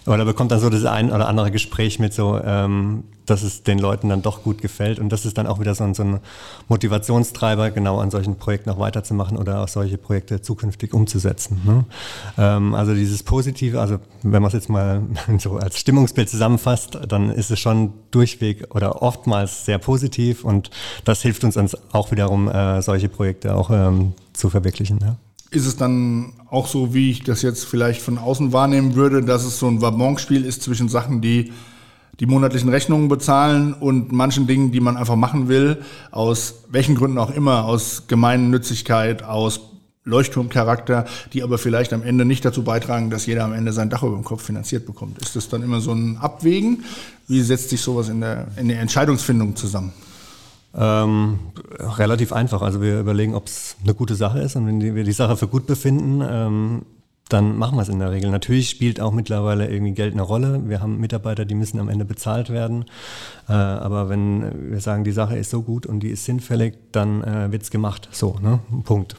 oder 0.08 0.26
bekommt 0.26 0.52
dann 0.52 0.60
so 0.60 0.72
das 0.72 0.86
ein 0.86 1.12
oder 1.12 1.28
andere 1.28 1.52
Gespräch 1.52 2.00
mit 2.00 2.12
so, 2.12 2.42
ähm, 2.44 3.04
dass 3.30 3.44
es 3.44 3.64
den 3.64 3.80
Leuten 3.80 4.10
dann 4.10 4.22
doch 4.22 4.44
gut 4.44 4.62
gefällt. 4.62 5.00
Und 5.00 5.10
das 5.10 5.26
ist 5.26 5.38
dann 5.38 5.48
auch 5.48 5.60
wieder 5.60 5.76
so 5.76 5.84
ein, 5.84 5.94
so 5.94 6.04
ein 6.04 6.20
Motivationstreiber, 6.68 7.72
genau 7.72 8.00
an 8.00 8.12
solchen 8.12 8.36
Projekten 8.36 8.70
auch 8.70 8.80
weiterzumachen 8.80 9.38
oder 9.38 9.64
auch 9.64 9.68
solche 9.68 9.98
Projekte 9.98 10.42
zukünftig 10.42 10.94
umzusetzen. 10.94 11.62
Ne? 11.66 11.86
Ähm, 12.38 12.74
also 12.74 12.94
dieses 12.94 13.24
Positive, 13.24 13.80
also 13.80 14.00
wenn 14.24 14.42
man 14.42 14.48
es 14.48 14.54
jetzt 14.54 14.70
mal 14.70 15.02
so 15.38 15.58
als 15.58 15.80
Stimmungsbild 15.80 16.30
zusammenfasst, 16.30 17.00
dann 17.08 17.30
ist 17.30 17.52
es 17.52 17.60
schon 17.60 17.94
durchweg 18.12 18.74
oder 18.74 19.02
oftmals 19.02 19.66
sehr 19.66 19.78
positiv 19.78 20.44
und 20.44 20.70
das 21.04 21.22
hilft 21.22 21.44
uns 21.44 21.56
dann 21.56 21.70
auch 21.92 22.12
wiederum, 22.12 22.48
äh, 22.48 22.82
solche 22.82 23.10
Projekte 23.10 23.56
auch 23.56 23.70
ähm, 23.70 24.14
zu 24.34 24.50
verwirklichen. 24.50 25.00
Ja. 25.02 25.18
Ist 25.52 25.66
es 25.66 25.78
dann 25.78 26.34
auch 26.50 26.68
so, 26.68 26.94
wie 26.94 27.10
ich 27.10 27.24
das 27.24 27.42
jetzt 27.42 27.66
vielleicht 27.66 28.02
von 28.02 28.18
außen 28.18 28.54
wahrnehmen 28.54 28.96
würde, 28.96 29.24
dass 29.24 29.44
es 29.44 29.60
so 29.60 29.68
ein 29.68 29.82
Wabonspiel 29.82 30.46
ist 30.46 30.62
zwischen 30.62 30.90
Sachen, 30.90 31.22
die 31.22 31.52
die 32.20 32.26
monatlichen 32.26 32.70
Rechnungen 32.70 33.08
bezahlen 33.08 33.74
und 33.74 34.12
manchen 34.12 34.46
Dingen, 34.48 34.72
die 34.72 34.82
man 34.82 34.98
einfach 34.98 35.16
machen 35.16 35.48
will, 35.48 35.78
aus 36.12 36.64
welchen 36.70 36.96
Gründen 36.96 37.18
auch 37.18 37.32
immer, 37.32 37.66
aus 37.66 38.04
Gemeinnützigkeit, 38.08 39.24
aus 39.24 39.62
Leuchtturmcharakter, 40.04 41.06
die 41.34 41.44
aber 41.44 41.58
vielleicht 41.58 41.94
am 41.94 42.04
Ende 42.04 42.26
nicht 42.26 42.44
dazu 42.44 42.64
beitragen, 42.64 43.10
dass 43.10 43.26
jeder 43.26 43.46
am 43.46 43.54
Ende 43.54 43.72
sein 43.74 43.90
Dach 43.90 44.04
über 44.04 44.16
dem 44.16 44.24
Kopf 44.24 44.44
finanziert 44.44 44.86
bekommt. 44.86 45.20
Ist 45.20 45.36
das 45.36 45.50
dann 45.50 45.62
immer 45.62 45.82
so 45.82 45.92
ein 45.92 46.18
Abwägen? 46.18 46.84
Wie 47.28 47.42
setzt 47.42 47.70
sich 47.70 47.82
sowas 47.82 48.10
in 48.10 48.22
der, 48.22 48.48
in 48.58 48.68
der 48.68 48.80
Entscheidungsfindung 48.80 49.56
zusammen? 49.56 49.94
Ähm, 50.76 51.40
relativ 51.80 52.34
einfach. 52.34 52.62
Also 52.62 52.82
wir 52.82 53.00
überlegen, 53.00 53.34
ob 53.34 53.48
es 53.48 53.76
eine 53.84 53.94
gute 53.94 54.16
Sache 54.16 54.40
ist 54.40 54.56
und 54.56 54.68
wenn 54.68 54.96
wir 54.96 55.04
die 55.04 55.12
Sache 55.12 55.38
für 55.38 55.48
gut 55.48 55.68
befinden, 55.68 56.22
ähm, 56.28 56.82
dann 57.30 57.58
machen 57.58 57.78
wir 57.78 57.84
es 57.84 57.90
in 57.90 58.00
der 58.00 58.12
Regel. 58.12 58.32
Natürlich 58.32 58.70
spielt 58.70 59.00
auch 59.00 59.12
mittlerweile 59.12 59.70
irgendwie 59.70 59.94
Geld 59.94 60.14
eine 60.14 60.24
Rolle. 60.24 60.68
Wir 60.68 60.82
haben 60.82 61.00
Mitarbeiter, 61.00 61.46
die 61.46 61.56
müssen 61.56 61.80
am 61.80 61.88
Ende 61.88 62.04
bezahlt 62.04 62.50
werden. 62.50 62.86
Äh, 63.48 63.54
aber 63.54 64.10
wenn 64.10 64.72
wir 64.72 64.82
sagen, 64.82 65.04
die 65.04 65.12
Sache 65.12 65.38
ist 65.38 65.52
so 65.52 65.62
gut 65.62 65.86
und 65.86 66.02
die 66.02 66.10
ist 66.10 66.26
sinnfällig, 66.26 66.76
dann 66.92 67.24
äh, 67.24 67.52
wird 67.52 67.62
es 67.62 67.72
gemacht. 67.72 68.10
So, 68.12 68.38
ne? 68.42 68.60
Punkt. 68.84 69.16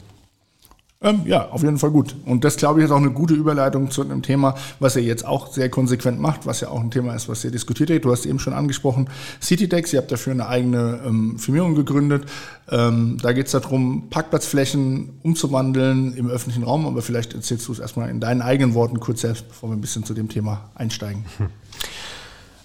Ähm, 1.03 1.21
ja, 1.25 1.49
auf 1.49 1.63
jeden 1.63 1.79
Fall 1.79 1.89
gut. 1.89 2.15
Und 2.25 2.43
das, 2.43 2.57
glaube 2.57 2.79
ich, 2.79 2.85
ist 2.85 2.91
auch 2.91 2.97
eine 2.97 3.09
gute 3.09 3.33
Überleitung 3.33 3.89
zu 3.89 4.03
einem 4.03 4.21
Thema, 4.21 4.53
was 4.79 4.95
ihr 4.95 5.01
jetzt 5.01 5.25
auch 5.25 5.51
sehr 5.51 5.67
konsequent 5.67 6.19
macht, 6.19 6.45
was 6.45 6.61
ja 6.61 6.69
auch 6.69 6.79
ein 6.79 6.91
Thema 6.91 7.15
ist, 7.15 7.27
was 7.27 7.43
ihr 7.43 7.49
diskutiert 7.49 7.89
habt. 7.89 8.05
Du 8.05 8.11
hast 8.11 8.27
eben 8.27 8.37
schon 8.37 8.53
angesprochen, 8.53 9.09
CityDex, 9.41 9.93
ihr 9.93 9.99
habt 9.99 10.11
dafür 10.11 10.33
eine 10.33 10.47
eigene 10.47 11.01
ähm, 11.03 11.39
Firmierung 11.39 11.73
gegründet. 11.73 12.25
Ähm, 12.69 13.17
da 13.19 13.33
geht 13.33 13.47
es 13.47 13.51
darum, 13.53 14.09
Parkplatzflächen 14.11 15.09
umzuwandeln 15.23 16.13
im 16.13 16.29
öffentlichen 16.29 16.63
Raum, 16.63 16.85
aber 16.85 17.01
vielleicht 17.01 17.33
erzählst 17.33 17.67
du 17.67 17.71
es 17.71 17.79
erstmal 17.79 18.09
in 18.11 18.19
deinen 18.19 18.43
eigenen 18.43 18.75
Worten 18.75 18.99
kurz 18.99 19.21
selbst, 19.21 19.47
bevor 19.47 19.69
wir 19.69 19.75
ein 19.75 19.81
bisschen 19.81 20.03
zu 20.03 20.13
dem 20.13 20.29
Thema 20.29 20.69
einsteigen. 20.75 21.25
Hm. 21.37 21.47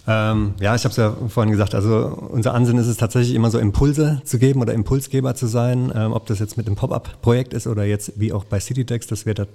Ähm, 0.09 0.55
ja, 0.61 0.75
ich 0.75 0.85
habe 0.85 0.91
es 0.91 0.97
ja 0.97 1.17
vorhin 1.29 1.51
gesagt, 1.51 1.75
also 1.75 2.29
unser 2.31 2.55
Ansinnen 2.55 2.81
ist 2.81 2.89
es 2.89 2.97
tatsächlich 2.97 3.35
immer 3.35 3.51
so 3.51 3.59
Impulse 3.59 4.21
zu 4.25 4.39
geben 4.39 4.61
oder 4.61 4.73
Impulsgeber 4.73 5.35
zu 5.35 5.47
sein, 5.47 5.93
ähm, 5.95 6.13
ob 6.13 6.27
das 6.27 6.39
jetzt 6.39 6.57
mit 6.57 6.67
einem 6.67 6.77
Pop-up-Projekt 6.77 7.55
ist 7.55 7.67
oder 7.67 7.85
jetzt 7.85 8.13
wie 8.17 8.33
auch 8.33 8.45
bei 8.45 8.61
CityDex, 8.61 9.09
dass 9.09 9.27
wir 9.27 9.35
da 9.35 9.47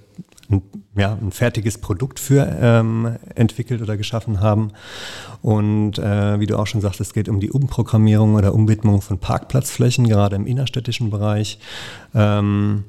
ein, 0.50 0.62
ja, 0.94 1.16
ein 1.20 1.32
fertiges 1.32 1.78
Produkt 1.78 2.20
für 2.20 2.46
ähm, 2.60 3.16
entwickelt 3.34 3.80
oder 3.80 3.96
geschaffen 3.96 4.40
haben. 4.40 4.72
Und 5.40 5.98
äh, 5.98 6.38
wie 6.38 6.46
du 6.46 6.58
auch 6.58 6.66
schon 6.66 6.82
sagst, 6.82 7.00
es 7.00 7.14
geht 7.14 7.28
um 7.30 7.40
die 7.40 7.50
Umprogrammierung 7.50 8.34
oder 8.34 8.54
Umwidmung 8.54 9.00
von 9.00 9.18
Parkplatzflächen, 9.18 10.06
gerade 10.06 10.36
im 10.36 10.46
innerstädtischen 10.46 11.10
Bereich. 11.10 11.58
Ähm, 12.14 12.84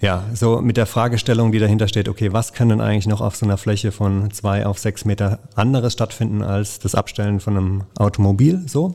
ja, 0.00 0.24
so 0.32 0.60
mit 0.60 0.76
der 0.76 0.86
Fragestellung, 0.86 1.50
die 1.50 1.58
dahinter 1.58 1.88
steht, 1.88 2.08
okay, 2.08 2.32
was 2.32 2.52
kann 2.52 2.68
denn 2.68 2.80
eigentlich 2.80 3.08
noch 3.08 3.20
auf 3.20 3.34
so 3.34 3.44
einer 3.44 3.56
Fläche 3.56 3.90
von 3.90 4.30
zwei 4.30 4.64
auf 4.64 4.78
sechs 4.78 5.04
Meter 5.04 5.40
anderes 5.56 5.92
stattfinden 5.92 6.42
als 6.42 6.78
das 6.78 6.94
Abstellen 6.94 7.40
von 7.40 7.56
einem 7.56 7.82
Automobil, 7.98 8.62
so. 8.66 8.94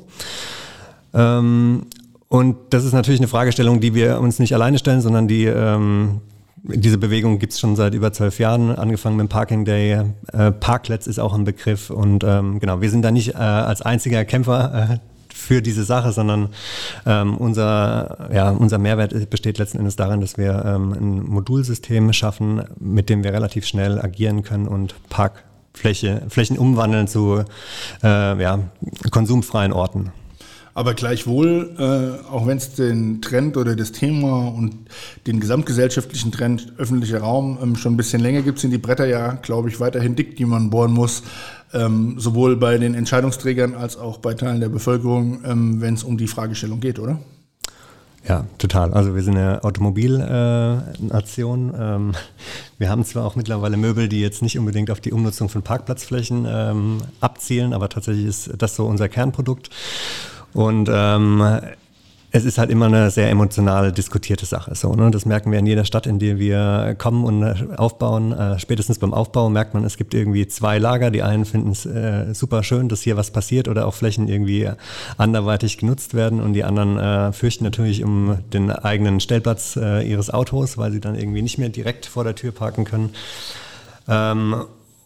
Ähm, 1.13 1.85
und 2.29 2.55
das 2.69 2.85
ist 2.85 2.93
natürlich 2.93 3.19
eine 3.19 3.27
Fragestellung, 3.27 3.79
die 3.79 3.93
wir 3.93 4.19
uns 4.19 4.39
nicht 4.39 4.53
alleine 4.53 4.79
stellen, 4.79 5.01
sondern 5.01 5.27
die, 5.27 5.45
ähm, 5.45 6.21
diese 6.63 6.97
Bewegung 6.97 7.37
gibt 7.37 7.53
es 7.53 7.59
schon 7.59 7.75
seit 7.75 7.93
über 7.93 8.13
zwölf 8.13 8.39
Jahren, 8.39 8.73
angefangen 8.73 9.17
mit 9.17 9.27
dem 9.27 9.29
Parking 9.29 9.65
Day. 9.65 10.01
Äh, 10.31 10.51
Parklets 10.51 11.05
ist 11.05 11.19
auch 11.19 11.33
ein 11.33 11.43
Begriff 11.43 11.89
und 11.89 12.23
ähm, 12.23 12.59
genau, 12.59 12.79
wir 12.79 12.89
sind 12.89 13.01
da 13.03 13.11
nicht 13.11 13.35
äh, 13.35 13.37
als 13.37 13.81
einziger 13.81 14.23
Kämpfer 14.23 14.99
äh, 15.01 15.12
für 15.43 15.61
diese 15.61 15.83
Sache, 15.83 16.11
sondern 16.11 16.49
ähm, 17.05 17.37
unser, 17.37 18.29
ja, 18.33 18.49
unser 18.49 18.77
Mehrwert 18.77 19.29
besteht 19.29 19.57
letzten 19.57 19.79
Endes 19.79 19.95
darin, 19.95 20.21
dass 20.21 20.37
wir 20.37 20.63
ähm, 20.65 20.93
ein 20.93 21.23
Modulsystem 21.23 22.13
schaffen, 22.13 22.63
mit 22.79 23.09
dem 23.09 23.23
wir 23.23 23.33
relativ 23.33 23.65
schnell 23.65 23.99
agieren 23.99 24.43
können 24.43 24.67
und 24.67 24.95
Parkfläche, 25.09 26.23
Flächen 26.29 26.57
umwandeln 26.57 27.07
zu 27.07 27.43
äh, 28.03 28.41
ja, 28.41 28.59
konsumfreien 29.11 29.73
Orten. 29.73 30.11
Aber 30.75 30.95
gleichwohl, 30.95 31.75
äh, 31.77 32.27
auch 32.31 32.47
wenn 32.47 32.57
es 32.57 32.73
den 32.73 33.21
Trend 33.21 33.57
oder 33.57 33.75
das 33.75 33.91
Thema 33.91 34.47
und 34.47 34.73
den 35.27 35.39
gesamtgesellschaftlichen 35.39 36.31
Trend 36.31 36.73
öffentlicher 36.77 37.19
Raum 37.19 37.59
ähm, 37.61 37.75
schon 37.75 37.93
ein 37.93 37.97
bisschen 37.97 38.21
länger 38.21 38.41
gibt, 38.41 38.57
sind 38.57 38.71
die 38.71 38.79
Bretter 38.79 39.05
ja, 39.05 39.33
glaube 39.33 39.69
ich, 39.69 39.79
weiterhin 39.79 40.15
dick, 40.15 40.35
die 40.35 40.45
man 40.45 40.71
bohren 40.71 40.91
muss. 40.91 41.21
Ähm, 41.73 42.19
sowohl 42.19 42.55
bei 42.55 42.77
den 42.77 42.93
Entscheidungsträgern 42.93 43.73
als 43.73 43.97
auch 43.97 44.19
bei 44.19 44.35
Teilen 44.35 44.59
der 44.59 44.69
Bevölkerung, 44.69 45.39
ähm, 45.45 45.81
wenn 45.81 45.95
es 45.95 46.03
um 46.03 46.17
die 46.17 46.27
Fragestellung 46.27 46.79
geht, 46.79 46.99
oder? 46.99 47.19
Ja, 48.27 48.45
total. 48.57 48.93
Also 48.93 49.15
wir 49.15 49.23
sind 49.23 49.37
eine 49.37 49.63
Automobilnation. 49.63 51.73
Äh, 51.73 51.95
ähm, 51.95 52.11
wir 52.77 52.89
haben 52.89 53.03
zwar 53.03 53.25
auch 53.25 53.35
mittlerweile 53.35 53.75
Möbel, 53.75 54.07
die 54.07 54.21
jetzt 54.21 54.41
nicht 54.41 54.57
unbedingt 54.57 54.89
auf 54.91 55.01
die 55.01 55.11
Umnutzung 55.11 55.49
von 55.49 55.61
Parkplatzflächen 55.61 56.45
ähm, 56.47 56.99
abzielen, 57.19 57.73
aber 57.73 57.89
tatsächlich 57.89 58.25
ist 58.25 58.51
das 58.57 58.77
so 58.77 58.85
unser 58.85 59.09
Kernprodukt. 59.09 59.69
Und 60.53 60.89
ähm, 60.91 61.43
es 62.35 62.45
ist 62.45 62.57
halt 62.57 62.71
immer 62.71 62.87
eine 62.87 63.11
sehr 63.11 63.29
emotional 63.29 63.91
diskutierte 63.91 64.47
Sache. 64.47 64.73
So, 64.73 64.91
ne? 64.93 65.11
Das 65.11 65.23
merken 65.23 65.51
wir 65.51 65.59
in 65.59 65.67
jeder 65.67 65.85
Stadt, 65.85 66.07
in 66.07 66.17
der 66.17 66.39
wir 66.39 66.95
kommen 66.97 67.25
und 67.25 67.43
äh, 67.43 67.75
aufbauen. 67.77 68.31
Äh, 68.31 68.57
spätestens 68.57 68.97
beim 68.97 69.13
Aufbau 69.13 69.51
merkt 69.51 69.75
man, 69.75 69.83
es 69.83 69.97
gibt 69.97 70.15
irgendwie 70.15 70.47
zwei 70.47 70.79
Lager. 70.79 71.11
Die 71.11 71.21
einen 71.21 71.45
finden 71.45 71.69
es 71.69 71.85
äh, 71.85 72.33
super 72.33 72.63
schön, 72.63 72.89
dass 72.89 73.01
hier 73.01 73.17
was 73.17 73.29
passiert 73.29 73.67
oder 73.67 73.85
auch 73.85 73.93
Flächen 73.93 74.27
irgendwie 74.27 74.67
anderweitig 75.15 75.77
genutzt 75.77 76.15
werden 76.15 76.41
und 76.41 76.53
die 76.53 76.63
anderen 76.63 76.97
äh, 76.97 77.33
fürchten 77.33 77.65
natürlich 77.65 78.03
um 78.03 78.39
den 78.51 78.71
eigenen 78.71 79.19
Stellplatz 79.19 79.75
äh, 79.75 80.01
ihres 80.01 80.31
Autos, 80.31 80.79
weil 80.79 80.91
sie 80.91 80.99
dann 80.99 81.13
irgendwie 81.13 81.43
nicht 81.43 81.59
mehr 81.59 81.69
direkt 81.69 82.07
vor 82.07 82.23
der 82.23 82.33
Tür 82.33 82.51
parken 82.51 82.83
können. 82.83 83.11
Ähm, 84.07 84.55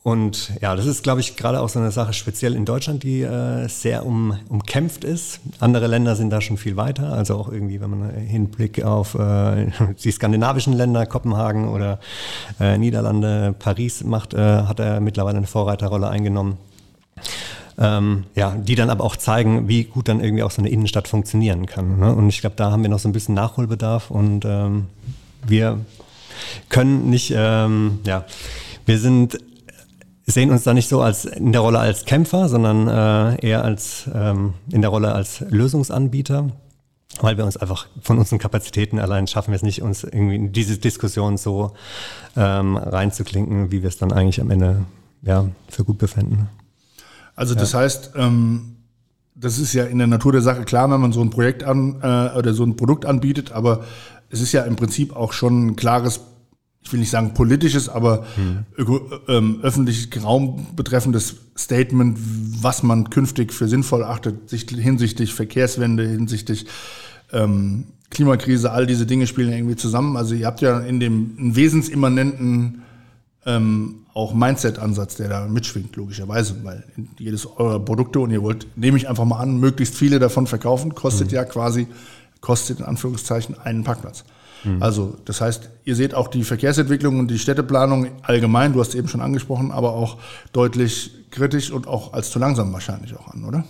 und 0.07 0.53
ja, 0.61 0.73
das 0.73 0.85
ist, 0.85 1.03
glaube 1.03 1.19
ich, 1.19 1.35
gerade 1.35 1.59
auch 1.59 1.67
so 1.67 1.79
eine 1.79 1.91
Sache 1.91 2.13
speziell 2.13 2.55
in 2.55 2.63
Deutschland, 2.63 3.03
die 3.03 3.23
äh, 3.23 3.67
sehr 3.67 4.05
um, 4.05 4.37
umkämpft 4.47 5.03
ist. 5.03 5.41
Andere 5.59 5.87
Länder 5.87 6.15
sind 6.15 6.29
da 6.29 6.39
schon 6.39 6.55
viel 6.55 6.77
weiter. 6.77 7.11
Also 7.11 7.35
auch 7.35 7.51
irgendwie, 7.51 7.81
wenn 7.81 7.89
man 7.89 8.11
Hinblick 8.11 8.85
auf 8.85 9.15
äh, 9.15 9.67
die 10.01 10.11
skandinavischen 10.11 10.71
Länder, 10.71 11.05
Kopenhagen 11.05 11.67
oder 11.67 11.99
äh, 12.57 12.77
Niederlande, 12.77 13.53
Paris 13.59 14.01
macht, 14.05 14.33
äh, 14.33 14.37
hat 14.37 14.79
er 14.79 15.01
mittlerweile 15.01 15.39
eine 15.39 15.47
Vorreiterrolle 15.47 16.07
eingenommen. 16.07 16.57
Ähm, 17.77 18.23
ja, 18.33 18.51
die 18.51 18.75
dann 18.75 18.89
aber 18.89 19.03
auch 19.03 19.17
zeigen, 19.17 19.67
wie 19.67 19.83
gut 19.83 20.07
dann 20.07 20.21
irgendwie 20.21 20.43
auch 20.43 20.51
so 20.51 20.61
eine 20.61 20.69
Innenstadt 20.69 21.09
funktionieren 21.09 21.65
kann. 21.65 21.99
Ne? 21.99 22.15
Und 22.15 22.29
ich 22.29 22.39
glaube, 22.39 22.55
da 22.55 22.71
haben 22.71 22.81
wir 22.81 22.89
noch 22.89 22.99
so 22.99 23.09
ein 23.09 23.11
bisschen 23.11 23.35
Nachholbedarf 23.35 24.09
und 24.09 24.45
ähm, 24.45 24.85
wir 25.45 25.81
können 26.69 27.09
nicht, 27.09 27.33
ähm, 27.35 27.99
ja, 28.05 28.23
wir 28.85 28.99
sind 28.99 29.37
sehen 30.27 30.51
uns 30.51 30.63
da 30.63 30.73
nicht 30.73 30.89
so 30.89 31.01
als 31.01 31.25
in 31.25 31.53
der 31.53 31.61
Rolle 31.61 31.79
als 31.79 32.05
Kämpfer, 32.05 32.49
sondern 32.49 32.87
äh, 32.87 33.47
eher 33.47 33.63
als 33.63 34.09
ähm, 34.13 34.53
in 34.69 34.81
der 34.81 34.89
Rolle 34.89 35.13
als 35.13 35.39
Lösungsanbieter, 35.49 36.51
weil 37.21 37.37
wir 37.37 37.45
uns 37.45 37.55
einfach 37.55 37.87
von 38.01 38.19
unseren 38.19 38.37
Kapazitäten 38.37 38.99
allein 38.99 39.27
schaffen 39.27 39.51
wir 39.51 39.55
es 39.55 39.63
nicht, 39.63 39.81
uns 39.81 40.03
irgendwie 40.03 40.35
in 40.35 40.51
diese 40.51 40.77
Diskussion 40.77 41.37
so 41.37 41.71
ähm, 42.35 42.75
reinzuklinken, 42.75 43.71
wie 43.71 43.81
wir 43.81 43.87
es 43.87 43.97
dann 43.97 44.11
eigentlich 44.11 44.41
am 44.41 44.51
Ende 44.51 44.83
ja, 45.21 45.47
für 45.69 45.85
gut 45.85 45.97
befinden. 45.97 46.49
Also 47.35 47.55
das 47.55 47.71
ja. 47.71 47.79
heißt, 47.79 48.11
ähm, 48.17 48.75
das 49.33 49.59
ist 49.59 49.73
ja 49.73 49.85
in 49.85 49.97
der 49.97 50.07
Natur 50.07 50.33
der 50.33 50.41
Sache 50.41 50.63
klar, 50.63 50.91
wenn 50.91 50.99
man 50.99 51.13
so 51.13 51.21
ein 51.21 51.29
Projekt 51.29 51.63
an 51.63 52.01
äh, 52.01 52.37
oder 52.37 52.53
so 52.53 52.63
ein 52.63 52.75
Produkt 52.75 53.05
anbietet, 53.05 53.53
aber 53.53 53.85
es 54.29 54.41
ist 54.41 54.51
ja 54.51 54.63
im 54.63 54.75
Prinzip 54.75 55.15
auch 55.15 55.31
schon 55.31 55.67
ein 55.67 55.75
klares 55.77 56.19
ich 56.87 56.93
will 56.93 57.01
nicht 57.01 57.11
sagen 57.11 57.33
politisches, 57.33 57.89
aber 57.89 58.25
hm. 58.35 58.65
ähm, 59.27 59.59
öffentlich 59.61 60.09
Raum 60.23 60.67
betreffendes 60.77 61.35
Statement, 61.57 62.17
was 62.61 62.81
man 62.81 63.09
künftig 63.09 63.51
für 63.51 63.67
sinnvoll 63.67 64.05
achtet, 64.05 64.49
hinsichtlich 64.49 65.33
Verkehrswende, 65.33 66.07
hinsichtlich 66.07 66.65
ähm, 67.33 67.87
Klimakrise, 68.09 68.71
all 68.71 68.85
diese 68.85 69.05
Dinge 69.05 69.27
spielen 69.27 69.51
irgendwie 69.51 69.75
zusammen. 69.75 70.15
Also 70.15 70.33
ihr 70.33 70.45
habt 70.45 70.61
ja 70.61 70.79
in 70.79 71.01
dem 71.01 71.35
wesensimmanenten 71.37 72.83
ähm, 73.45 74.05
auch 74.13 74.33
Mindset-Ansatz, 74.33 75.15
der 75.15 75.27
da 75.27 75.45
mitschwingt, 75.45 75.93
logischerweise, 75.97 76.55
weil 76.63 76.85
jedes 77.19 77.45
eurer 77.45 77.81
Produkte 77.81 78.21
und 78.21 78.31
ihr 78.31 78.43
wollt, 78.43 78.65
nehme 78.77 78.95
ich 78.95 79.09
einfach 79.09 79.25
mal 79.25 79.39
an, 79.39 79.59
möglichst 79.59 79.95
viele 79.95 80.19
davon 80.19 80.47
verkaufen, 80.47 80.95
kostet 80.95 81.31
hm. 81.31 81.35
ja 81.35 81.43
quasi, 81.43 81.87
kostet 82.39 82.79
in 82.79 82.85
Anführungszeichen 82.85 83.59
einen 83.59 83.83
Parkplatz. 83.83 84.23
Mhm. 84.67 84.83
Also 84.83 85.17
das 85.25 85.41
heißt, 85.41 85.69
ihr 85.85 85.95
seht 85.95 86.13
auch 86.13 86.27
die 86.27 86.43
Verkehrsentwicklung 86.43 87.19
und 87.19 87.29
die 87.29 87.39
Städteplanung 87.39 88.07
allgemein, 88.23 88.73
du 88.73 88.79
hast 88.79 88.89
es 88.89 88.95
eben 88.95 89.07
schon 89.07 89.21
angesprochen, 89.21 89.71
aber 89.71 89.93
auch 89.93 90.17
deutlich 90.53 91.11
kritisch 91.31 91.71
und 91.71 91.87
auch 91.87 92.13
als 92.13 92.29
zu 92.29 92.39
langsam 92.39 92.73
wahrscheinlich 92.73 93.15
auch 93.15 93.33
an, 93.33 93.43
oder? 93.45 93.63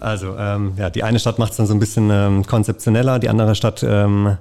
Also 0.00 0.36
ähm, 0.38 0.72
ja, 0.76 0.90
die 0.90 1.02
eine 1.02 1.18
Stadt 1.18 1.38
macht 1.38 1.52
es 1.52 1.56
dann 1.56 1.66
so 1.66 1.74
ein 1.74 1.80
bisschen 1.80 2.08
ähm, 2.10 2.46
konzeptioneller, 2.46 3.18
die 3.18 3.28
andere 3.28 3.54
Stadt 3.54 3.82
ähm, 3.82 4.36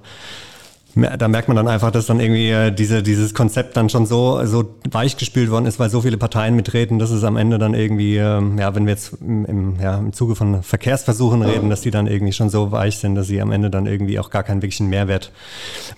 da 0.97 1.27
merkt 1.27 1.47
man 1.47 1.57
dann 1.57 1.67
einfach, 1.67 1.91
dass 1.91 2.05
dann 2.07 2.19
irgendwie 2.19 2.49
äh, 2.49 2.71
diese, 2.71 3.03
dieses 3.03 3.33
Konzept 3.33 3.77
dann 3.77 3.89
schon 3.89 4.05
so, 4.05 4.43
so 4.45 4.75
weichgespült 4.89 5.51
worden 5.51 5.65
ist, 5.65 5.79
weil 5.79 5.89
so 5.89 6.01
viele 6.01 6.17
Parteien 6.17 6.55
mitreden, 6.55 6.99
dass 6.99 7.11
es 7.11 7.23
am 7.23 7.37
Ende 7.37 7.57
dann 7.57 7.73
irgendwie, 7.73 8.17
ähm, 8.17 8.57
ja, 8.57 8.73
wenn 8.73 8.85
wir 8.85 8.93
jetzt 8.93 9.13
im, 9.21 9.45
im, 9.45 9.79
ja, 9.79 9.97
im 9.97 10.13
Zuge 10.13 10.35
von 10.35 10.63
Verkehrsversuchen 10.63 11.41
reden, 11.41 11.69
dass 11.69 11.81
die 11.81 11.91
dann 11.91 12.07
irgendwie 12.07 12.33
schon 12.33 12.49
so 12.49 12.71
weich 12.71 12.97
sind, 12.97 13.15
dass 13.15 13.27
sie 13.27 13.41
am 13.41 13.51
Ende 13.51 13.69
dann 13.69 13.85
irgendwie 13.85 14.19
auch 14.19 14.29
gar 14.29 14.43
keinen 14.43 14.61
wirklichen 14.61 14.87
Mehrwert 14.87 15.31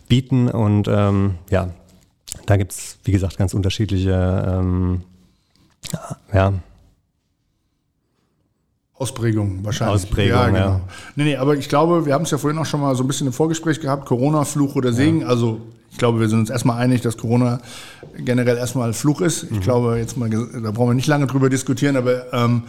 bieten. 0.07 0.49
Und 0.49 0.87
ähm, 0.87 1.35
ja, 1.49 1.69
da 2.45 2.57
gibt's 2.57 2.97
wie 3.03 3.11
gesagt, 3.11 3.37
ganz 3.37 3.53
unterschiedliche 3.53 4.59
ähm, 4.59 5.01
ja, 6.33 6.53
Ausprägung 8.99 9.63
wahrscheinlich. 9.63 10.03
Ausprägung, 10.03 10.37
ja. 10.37 10.45
Genau. 10.47 10.59
ja. 10.59 10.81
Nee, 11.15 11.23
nee, 11.23 11.35
aber 11.37 11.55
ich 11.55 11.69
glaube, 11.69 12.05
wir 12.05 12.13
haben 12.13 12.25
es 12.25 12.31
ja 12.31 12.37
vorhin 12.37 12.59
auch 12.59 12.65
schon 12.65 12.81
mal 12.81 12.93
so 12.95 13.03
ein 13.03 13.07
bisschen 13.07 13.27
im 13.27 13.33
Vorgespräch 13.33 13.79
gehabt, 13.79 14.05
Corona, 14.05 14.43
Fluch 14.43 14.75
oder 14.75 14.91
Segen. 14.91 15.21
Ja. 15.21 15.27
Also 15.27 15.61
ich 15.89 15.97
glaube, 15.97 16.19
wir 16.19 16.27
sind 16.27 16.39
uns 16.39 16.49
erstmal 16.49 16.81
einig, 16.81 17.01
dass 17.01 17.17
Corona 17.17 17.61
generell 18.17 18.57
erstmal 18.57 18.93
Fluch 18.93 19.21
ist. 19.21 19.43
Ich 19.43 19.51
mhm. 19.51 19.59
glaube, 19.61 19.97
jetzt 19.97 20.17
mal, 20.17 20.29
da 20.29 20.71
brauchen 20.71 20.89
wir 20.89 20.93
nicht 20.93 21.07
lange 21.07 21.27
drüber 21.27 21.49
diskutieren, 21.49 21.95
aber 21.95 22.31
ähm, 22.33 22.63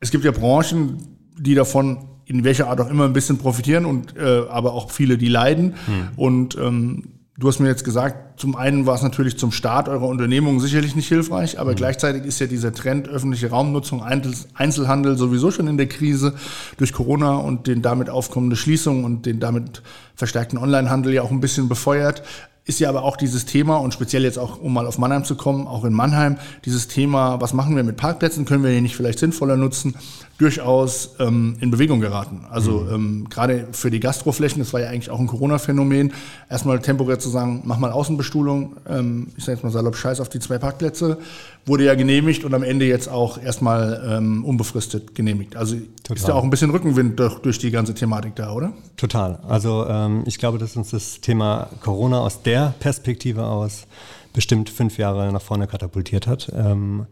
es 0.00 0.10
gibt 0.10 0.24
ja 0.24 0.30
Branchen, 0.32 1.18
die 1.38 1.54
davon 1.54 1.98
in 2.24 2.44
welcher 2.44 2.68
Art 2.68 2.80
auch 2.80 2.88
immer 2.88 3.04
ein 3.04 3.12
bisschen 3.12 3.36
profitieren 3.36 3.84
und 3.84 4.16
äh, 4.16 4.44
aber 4.48 4.72
auch 4.72 4.90
viele, 4.90 5.18
die 5.18 5.28
leiden. 5.28 5.74
Mhm. 5.86 6.08
Und 6.16 6.56
ähm, 6.56 7.04
Du 7.38 7.48
hast 7.48 7.60
mir 7.60 7.68
jetzt 7.68 7.84
gesagt, 7.84 8.38
zum 8.38 8.56
einen 8.56 8.84
war 8.84 8.94
es 8.94 9.02
natürlich 9.02 9.38
zum 9.38 9.52
Start 9.52 9.88
eurer 9.88 10.06
Unternehmung 10.06 10.60
sicherlich 10.60 10.94
nicht 10.94 11.08
hilfreich, 11.08 11.58
aber 11.58 11.70
mhm. 11.70 11.76
gleichzeitig 11.76 12.26
ist 12.26 12.38
ja 12.40 12.46
dieser 12.46 12.74
Trend 12.74 13.08
öffentliche 13.08 13.48
Raumnutzung, 13.48 14.02
Einzelhandel 14.02 15.16
sowieso 15.16 15.50
schon 15.50 15.66
in 15.66 15.78
der 15.78 15.88
Krise 15.88 16.34
durch 16.76 16.92
Corona 16.92 17.36
und 17.36 17.66
den 17.66 17.80
damit 17.80 18.10
aufkommende 18.10 18.56
Schließung 18.56 19.04
und 19.04 19.24
den 19.24 19.40
damit 19.40 19.82
verstärkten 20.14 20.58
Onlinehandel 20.58 21.14
ja 21.14 21.22
auch 21.22 21.30
ein 21.30 21.40
bisschen 21.40 21.70
befeuert 21.70 22.22
ist 22.64 22.78
ja 22.78 22.88
aber 22.88 23.02
auch 23.02 23.16
dieses 23.16 23.44
Thema 23.44 23.76
und 23.76 23.92
speziell 23.92 24.22
jetzt 24.22 24.38
auch, 24.38 24.60
um 24.60 24.72
mal 24.72 24.86
auf 24.86 24.96
Mannheim 24.96 25.24
zu 25.24 25.34
kommen, 25.34 25.66
auch 25.66 25.84
in 25.84 25.92
Mannheim, 25.92 26.38
dieses 26.64 26.86
Thema, 26.86 27.40
was 27.40 27.54
machen 27.54 27.74
wir 27.74 27.82
mit 27.82 27.96
Parkplätzen, 27.96 28.44
können 28.44 28.62
wir 28.62 28.70
die 28.70 28.80
nicht 28.80 28.94
vielleicht 28.94 29.18
sinnvoller 29.18 29.56
nutzen, 29.56 29.96
durchaus 30.38 31.16
ähm, 31.18 31.56
in 31.60 31.70
Bewegung 31.70 32.00
geraten. 32.00 32.46
Also 32.50 32.80
mhm. 32.80 32.94
ähm, 32.94 33.26
gerade 33.28 33.68
für 33.72 33.90
die 33.90 33.98
Gastroflächen, 33.98 34.60
das 34.60 34.72
war 34.72 34.80
ja 34.80 34.88
eigentlich 34.88 35.10
auch 35.10 35.18
ein 35.18 35.26
Corona-Phänomen, 35.26 36.12
erstmal 36.48 36.80
temporär 36.80 37.18
zu 37.18 37.28
sagen, 37.28 37.62
mach 37.64 37.78
mal 37.78 37.90
Außenbestuhlung, 37.90 38.76
ähm, 38.88 39.28
ich 39.36 39.44
sage 39.44 39.56
jetzt 39.56 39.64
mal 39.64 39.70
salopp, 39.70 39.96
scheiß 39.96 40.20
auf 40.20 40.28
die 40.28 40.38
zwei 40.38 40.58
Parkplätze, 40.58 41.18
wurde 41.66 41.84
ja 41.84 41.94
genehmigt 41.94 42.44
und 42.44 42.54
am 42.54 42.62
Ende 42.62 42.86
jetzt 42.86 43.08
auch 43.08 43.42
erstmal 43.42 44.02
ähm, 44.08 44.44
unbefristet 44.44 45.14
genehmigt. 45.14 45.56
Also 45.56 45.76
Total. 46.02 46.16
ist 46.16 46.28
ja 46.28 46.34
auch 46.34 46.42
ein 46.42 46.50
bisschen 46.50 46.70
Rückenwind 46.70 47.18
durch, 47.18 47.38
durch 47.40 47.58
die 47.58 47.70
ganze 47.70 47.94
Thematik 47.94 48.34
da, 48.36 48.52
oder? 48.52 48.72
Total. 48.96 49.38
Also 49.48 49.86
ähm, 49.88 50.22
ich 50.26 50.38
glaube, 50.38 50.58
dass 50.58 50.76
uns 50.76 50.90
das 50.90 51.20
Thema 51.20 51.68
Corona 51.80 52.20
aus 52.20 52.42
der 52.42 52.51
Perspektive 52.80 53.44
aus 53.44 53.86
bestimmt 54.32 54.70
fünf 54.70 54.98
Jahre 54.98 55.32
nach 55.32 55.42
vorne 55.42 55.66
katapultiert 55.66 56.26
hat. 56.26 56.50
Ähm, 56.54 57.06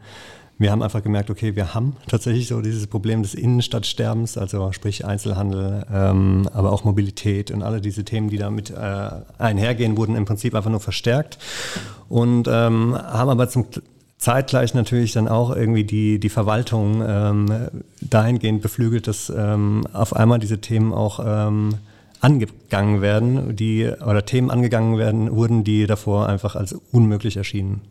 wir 0.61 0.71
haben 0.71 0.83
einfach 0.83 1.03
gemerkt, 1.03 1.31
okay, 1.31 1.57
wir 1.57 1.73
haben 1.75 1.97
tatsächlich 2.07 2.49
so 2.49 2.61
dieses 2.61 2.87
Problem 2.87 3.23
des 3.23 3.33
Innenstadtsterbens, 3.33 4.37
also 4.37 4.73
sprich 4.73 5.07
Einzelhandel, 5.07 5.87
ähm, 5.91 6.47
aber 6.53 6.71
auch 6.71 6.85
Mobilität 6.85 7.51
und 7.51 7.63
alle 7.63 7.81
diese 7.81 8.05
Themen, 8.05 8.29
die 8.29 8.37
damit 8.37 8.69
äh, 8.69 9.11
einhergehen, 9.39 9.97
wurden 9.97 10.17
im 10.17 10.27
Prinzip 10.27 10.55
einfach 10.55 10.71
nur 10.71 10.81
verstärkt 10.81 11.39
und 12.11 12.47
ähm, 12.47 12.95
haben 12.95 13.31
aber 13.31 13.49
zum 13.49 13.67
zeitgleich 14.19 14.75
natürlich 14.75 15.13
dann 15.13 15.29
auch 15.29 15.57
irgendwie 15.57 15.85
die, 15.85 16.21
die 16.21 16.29
Verwaltung 16.29 17.03
ähm, 17.07 17.47
dahingehend 18.03 18.61
beflügelt, 18.61 19.07
dass 19.07 19.33
ähm, 19.35 19.87
auf 19.95 20.15
einmal 20.15 20.39
diese 20.39 20.61
Themen 20.61 20.93
auch 20.93 21.21
ähm, 21.25 21.77
angegangen 22.21 23.01
werden, 23.01 23.57
die 23.57 23.91
oder 24.07 24.25
Themen 24.25 24.51
angegangen 24.51 24.99
werden, 24.99 25.35
wurden, 25.35 25.65
die 25.65 25.87
davor 25.87 26.29
einfach 26.29 26.57
als 26.57 26.75
unmöglich 26.93 27.37
erschienen. 27.37 27.83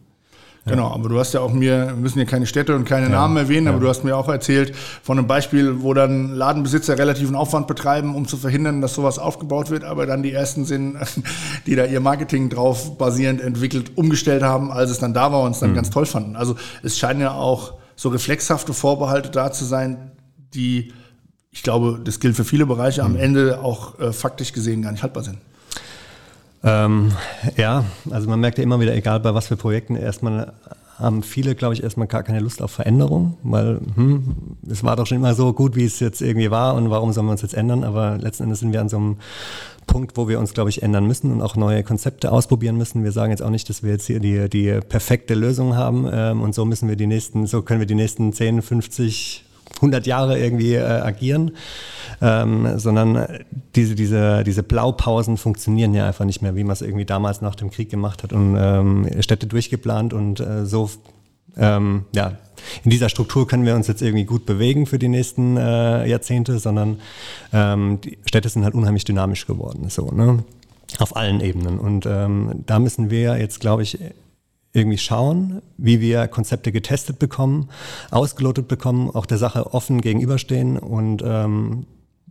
Genau, 0.65 0.92
aber 0.92 1.10
du 1.10 1.18
hast 1.20 1.34
ja 1.34 1.39
auch 1.39 1.54
mir, 1.54 1.88
wir 1.88 1.96
müssen 1.96 2.20
hier 2.20 2.26
keine 2.26 2.46
Städte 2.46 2.76
und 2.76 2.86
keine 2.86 3.08
ja, 3.08 3.13
Namen 3.13 3.38
erwähnen, 3.38 3.68
aber 3.68 3.78
ja. 3.78 3.84
du 3.84 3.89
hast 3.89 4.04
mir 4.04 4.15
auch 4.15 4.28
erzählt 4.28 4.76
von 4.76 5.18
einem 5.18 5.28
Beispiel, 5.28 5.82
wo 5.82 5.94
dann 5.94 6.36
Ladenbesitzer 6.36 6.98
relativen 6.98 7.36
Aufwand 7.36 7.68
betreiben, 7.68 8.15
um 8.15 8.28
zu 8.28 8.38
verhindern, 8.38 8.82
dass 8.82 8.94
sowas 8.94 9.20
aufgebaut 9.20 9.70
wird, 9.70 9.84
aber 9.84 10.06
dann 10.06 10.22
die 10.22 10.34
ersten 10.34 10.65
sind, 10.65 10.98
die 11.65 11.76
da 11.76 11.86
ihr 11.86 12.02
Marketing 12.02 12.50
drauf 12.50 12.98
basierend 12.98 13.42
entwickelt, 13.42 13.98
umgestellt 13.98 14.44
haben, 14.44 14.72
als 14.72 14.92
es 14.92 15.00
dann 15.00 15.13
da 15.13 15.32
war 15.32 15.44
und 15.44 15.52
es 15.52 15.60
dann 15.60 15.72
mhm. 15.72 15.76
ganz 15.76 15.89
toll 15.89 16.06
fanden. 16.06 16.36
Also 16.36 16.56
es 16.84 16.98
scheinen 16.98 17.22
ja 17.22 17.34
auch 17.34 17.74
so 17.96 18.10
reflexhafte 18.10 18.74
Vorbehalte 18.74 19.30
da 19.30 19.52
zu 19.52 19.65
sein, 19.65 20.12
die, 20.54 20.94
ich 21.52 21.64
glaube, 21.64 22.00
das 22.04 22.20
gilt 22.20 22.36
für 22.36 22.46
viele 22.46 22.66
Bereiche, 22.66 23.02
mhm. 23.02 23.08
am 23.08 23.16
Ende 23.16 23.62
auch 23.62 24.00
äh, 24.00 24.14
faktisch 24.14 24.54
gesehen 24.54 24.82
gar 24.82 24.92
nicht 24.92 25.04
haltbar 25.04 25.24
sind. 25.24 25.38
Ähm, 26.64 27.14
ja, 27.56 27.86
also 28.10 28.30
man 28.30 28.40
merkt 28.40 28.58
ja 28.58 28.64
immer 28.64 28.80
wieder, 28.80 28.94
egal 28.94 29.20
bei 29.22 29.34
was 29.34 29.48
für 29.48 29.56
Projekten, 29.56 29.96
erstmal 29.96 30.54
haben 30.98 31.24
viele, 31.24 31.56
glaube 31.56 31.74
ich, 31.74 31.82
erstmal 31.82 32.08
gar 32.08 32.24
keine 32.24 32.42
Lust 32.42 32.62
auf 32.62 32.72
Veränderung, 32.72 33.38
weil 33.44 33.80
hm, 33.96 34.36
es 34.70 34.84
war 34.84 34.98
doch 34.98 35.08
schon 35.08 35.18
immer 35.18 35.34
so 35.34 35.54
gut, 35.54 35.78
wie 35.78 35.86
es 35.86 36.02
jetzt 36.02 36.22
irgendwie 36.22 36.52
war 36.52 36.76
und 36.76 36.90
warum 36.90 37.14
sollen 37.14 37.28
wir 37.28 37.32
uns 37.32 37.42
jetzt 37.42 37.54
ändern? 37.54 37.86
Aber 37.86 38.18
letzten 38.18 38.44
Endes 38.44 38.60
sind 38.60 38.74
wir 38.74 38.82
an 38.82 38.90
so 38.90 38.98
einem 38.98 39.18
Punkt, 39.88 40.18
wo 40.18 40.28
wir 40.28 40.40
uns, 40.40 40.54
glaube 40.54 40.70
ich, 40.70 40.84
ändern 40.84 41.08
müssen 41.08 41.32
und 41.32 41.42
auch 41.42 41.56
neue 41.56 41.84
Konzepte 41.84 42.34
ausprobieren 42.34 42.78
müssen. 42.78 43.06
Wir 43.06 43.14
sagen 43.14 43.32
jetzt 43.32 43.42
auch 43.42 43.50
nicht, 43.50 43.70
dass 43.70 43.82
wir 43.82 43.92
jetzt 43.92 44.08
hier 44.08 44.20
die, 44.20 44.50
die 44.50 44.78
perfekte 44.82 45.36
Lösung 45.36 45.78
haben 45.78 46.06
ähm, 46.12 46.42
und 46.42 46.54
so 46.54 46.66
müssen 46.66 46.90
wir 46.90 46.98
die 46.98 47.08
nächsten, 47.08 47.48
so 47.48 47.62
können 47.62 47.80
wir 47.80 47.88
die 47.88 47.96
nächsten 47.96 48.34
10, 48.34 48.62
50, 48.62 49.46
100 49.80 50.06
Jahre 50.06 50.39
irgendwie 50.39 50.76
äh, 50.76 50.84
agieren, 50.84 51.52
ähm, 52.22 52.78
sondern 52.78 53.26
diese, 53.76 53.96
diese, 53.96 54.44
diese 54.44 54.63
Blaupausen 54.63 55.38
funktionieren 55.38 55.94
ja 55.94 56.08
einfach 56.08 56.26
nicht 56.26 56.42
mehr, 56.42 56.56
wie 56.56 56.63
man 56.63 56.74
es 56.74 56.82
irgendwie 56.82 57.06
damals 57.06 57.42
nach 57.42 57.56
dem 57.56 57.72
Krieg 57.72 57.89
gemacht 57.89 58.24
hat 58.24 58.34
und 58.34 58.56
ähm, 58.60 59.08
Städte 59.22 59.48
durchgeplant 59.48 60.13
und 60.13 60.39
äh, 60.39 60.65
so, 60.65 60.89
ähm, 61.58 62.06
ja, 62.13 62.34
in 62.84 62.92
dieser 62.92 63.10
Struktur 63.10 63.48
können 63.48 63.65
wir 63.65 63.76
uns 63.76 63.88
jetzt 63.88 64.02
irgendwie 64.02 64.26
gut 64.26 64.46
bewegen 64.46 64.86
für 64.86 65.00
die 65.00 65.08
nächsten 65.08 65.58
äh, 65.58 66.08
Jahrzehnte, 66.08 66.60
sondern 66.60 67.00
ähm, 67.54 68.00
die 68.02 68.18
Städte 68.26 68.50
sind 68.50 68.63
halt 68.63 68.76
unheimlich 68.76 69.06
dynamisch 69.06 69.48
geworden, 69.48 69.89
so, 69.89 70.12
ne? 70.12 70.44
Auf 70.98 71.15
allen 71.15 71.39
Ebenen. 71.39 71.78
Und 71.78 72.08
ähm, 72.08 72.63
da 72.65 72.80
müssen 72.80 73.12
wir 73.12 73.38
jetzt, 73.38 73.60
glaube 73.60 73.84
ich, 73.84 74.00
irgendwie 74.73 74.97
schauen, 74.97 75.62
wie 75.77 75.99
wir 75.99 76.27
Konzepte 76.27 76.71
getestet 76.71 77.19
bekommen, 77.19 77.69
ausgelotet 78.12 78.67
bekommen, 78.67 79.10
auch 79.10 79.25
der 79.25 79.38
Sache 79.38 79.73
offen 79.73 80.01
gegenüberstehen 80.01 80.77
und 80.77 81.23
ähm, 81.25 81.86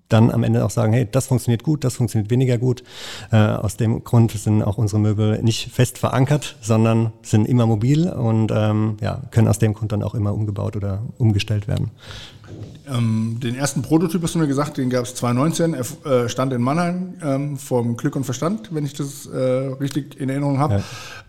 dann 0.08 0.30
am 0.30 0.42
Ende 0.42 0.64
auch 0.64 0.70
sagen, 0.70 0.92
hey, 0.92 1.06
das 1.10 1.26
funktioniert 1.26 1.62
gut, 1.62 1.84
das 1.84 1.96
funktioniert 1.96 2.30
weniger 2.30 2.58
gut. 2.58 2.82
Äh, 3.30 3.36
aus 3.36 3.76
dem 3.76 4.04
Grund 4.04 4.32
sind 4.32 4.62
auch 4.62 4.78
unsere 4.78 5.00
Möbel 5.00 5.42
nicht 5.42 5.70
fest 5.72 5.98
verankert, 5.98 6.56
sondern 6.60 7.12
sind 7.22 7.46
immer 7.46 7.66
mobil 7.66 8.08
und 8.08 8.50
ähm, 8.54 8.96
ja, 9.00 9.22
können 9.30 9.48
aus 9.48 9.58
dem 9.58 9.74
Grund 9.74 9.92
dann 9.92 10.02
auch 10.02 10.14
immer 10.14 10.32
umgebaut 10.32 10.76
oder 10.76 11.02
umgestellt 11.18 11.68
werden. 11.68 11.90
Ähm, 12.90 13.38
den 13.42 13.54
ersten 13.54 13.82
Prototyp 13.82 14.22
hast 14.22 14.34
du 14.34 14.38
mir 14.38 14.46
gesagt, 14.46 14.78
den 14.78 14.88
gab 14.88 15.04
es 15.04 15.14
2019. 15.14 15.74
Er 15.74 16.24
äh, 16.24 16.28
stand 16.28 16.52
in 16.52 16.62
Mannheim 16.62 17.14
ähm, 17.22 17.58
vom 17.58 17.96
Glück 17.96 18.16
und 18.16 18.24
Verstand, 18.24 18.70
wenn 18.72 18.86
ich 18.86 18.94
das 18.94 19.26
äh, 19.26 19.38
richtig 19.38 20.18
in 20.18 20.30
Erinnerung 20.30 20.58
habe. 20.58 20.82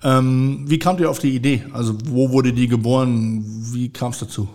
Ja. 0.04 0.20
Ähm, 0.20 0.64
wie 0.68 0.80
kamt 0.80 1.02
ihr 1.02 1.10
auf 1.10 1.20
die 1.20 1.36
Idee? 1.36 1.64
Also 1.74 1.96
wo 2.06 2.32
wurde 2.32 2.54
die 2.54 2.68
geboren? 2.68 3.44
Wie 3.74 3.90
kam 3.90 4.12
es 4.12 4.20
dazu? 4.20 4.48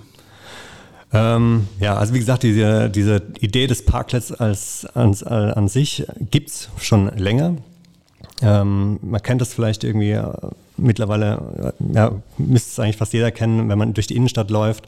Ähm, 1.14 1.68
ja, 1.78 1.96
also 1.96 2.12
wie 2.12 2.18
gesagt, 2.18 2.42
diese, 2.42 2.90
diese 2.90 3.22
Idee 3.40 3.68
des 3.68 3.84
Parklets 3.84 4.32
als, 4.32 4.84
als, 4.94 5.22
als 5.22 5.56
an 5.56 5.68
sich 5.68 6.04
gibt's 6.30 6.68
schon 6.76 7.16
länger. 7.16 7.54
Ähm, 8.42 8.98
man 9.00 9.22
kennt 9.22 9.40
das 9.40 9.54
vielleicht 9.54 9.84
irgendwie 9.84 10.10
äh, 10.10 10.32
mittlerweile, 10.76 11.72
äh, 11.80 11.94
ja, 11.94 12.10
müsste 12.36 12.70
es 12.70 12.78
eigentlich 12.80 12.96
fast 12.96 13.12
jeder 13.12 13.30
kennen, 13.30 13.68
wenn 13.68 13.78
man 13.78 13.94
durch 13.94 14.08
die 14.08 14.16
Innenstadt 14.16 14.50
läuft 14.50 14.86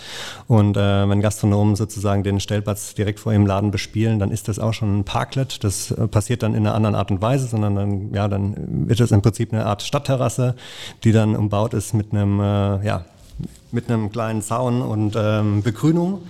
und 0.49 0.77
äh, 0.77 1.09
wenn 1.09 1.21
Gastronomen 1.21 1.77
sozusagen 1.77 2.25
den 2.25 2.41
Stellplatz 2.41 2.95
direkt 2.95 3.21
vor 3.21 3.33
ihrem 3.33 3.47
Laden 3.47 3.71
bespielen, 3.71 4.19
dann 4.19 4.33
ist 4.33 4.49
das 4.49 4.59
auch 4.59 4.73
schon 4.73 4.99
ein 4.99 5.05
Parklet. 5.05 5.63
Das 5.63 5.93
äh, 5.93 6.09
passiert 6.09 6.43
dann 6.43 6.55
in 6.55 6.67
einer 6.67 6.75
anderen 6.75 6.97
Art 6.97 7.13
und 7.13 7.23
Weise, 7.23 7.47
sondern 7.47 7.77
dann, 7.77 8.13
ja, 8.13 8.27
dann 8.27 8.89
wird 8.89 8.99
es 8.99 9.13
im 9.13 9.23
Prinzip 9.23 9.53
eine 9.53 9.65
Art 9.65 9.83
Stadtterrasse, 9.83 10.57
die 11.05 11.13
dann 11.13 11.37
umbaut 11.37 11.73
ist 11.73 11.95
mit 11.95 12.13
einem, 12.13 12.41
äh, 12.41 12.85
ja, 12.85 13.05
mit 13.73 13.91
einem 13.91 14.11
kleinen 14.11 14.43
Zaun 14.43 14.83
und 14.83 15.15
ähm, 15.17 15.63
Begrünung. 15.63 16.23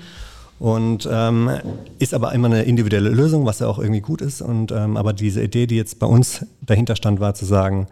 Und 0.59 1.07
ähm, 1.13 1.51
ist 1.99 2.15
aber 2.15 2.33
immer 2.33 2.47
eine 2.47 2.63
individuelle 2.63 3.11
Lösung, 3.11 3.45
was 3.45 3.59
ja 3.59 3.67
auch 3.67 3.79
irgendwie 3.79 4.01
gut 4.01 4.23
ist. 4.23 4.41
Und 4.41 4.73
ähm, 4.73 4.97
aber 4.97 5.13
diese 5.13 5.43
Idee, 5.43 5.67
die 5.67 5.77
jetzt 5.77 5.99
bei 5.99 6.07
uns 6.07 6.47
dahinter 6.63 6.97
stand, 6.97 7.21
war 7.21 7.35
zu 7.35 7.45
sagen, 7.45 7.89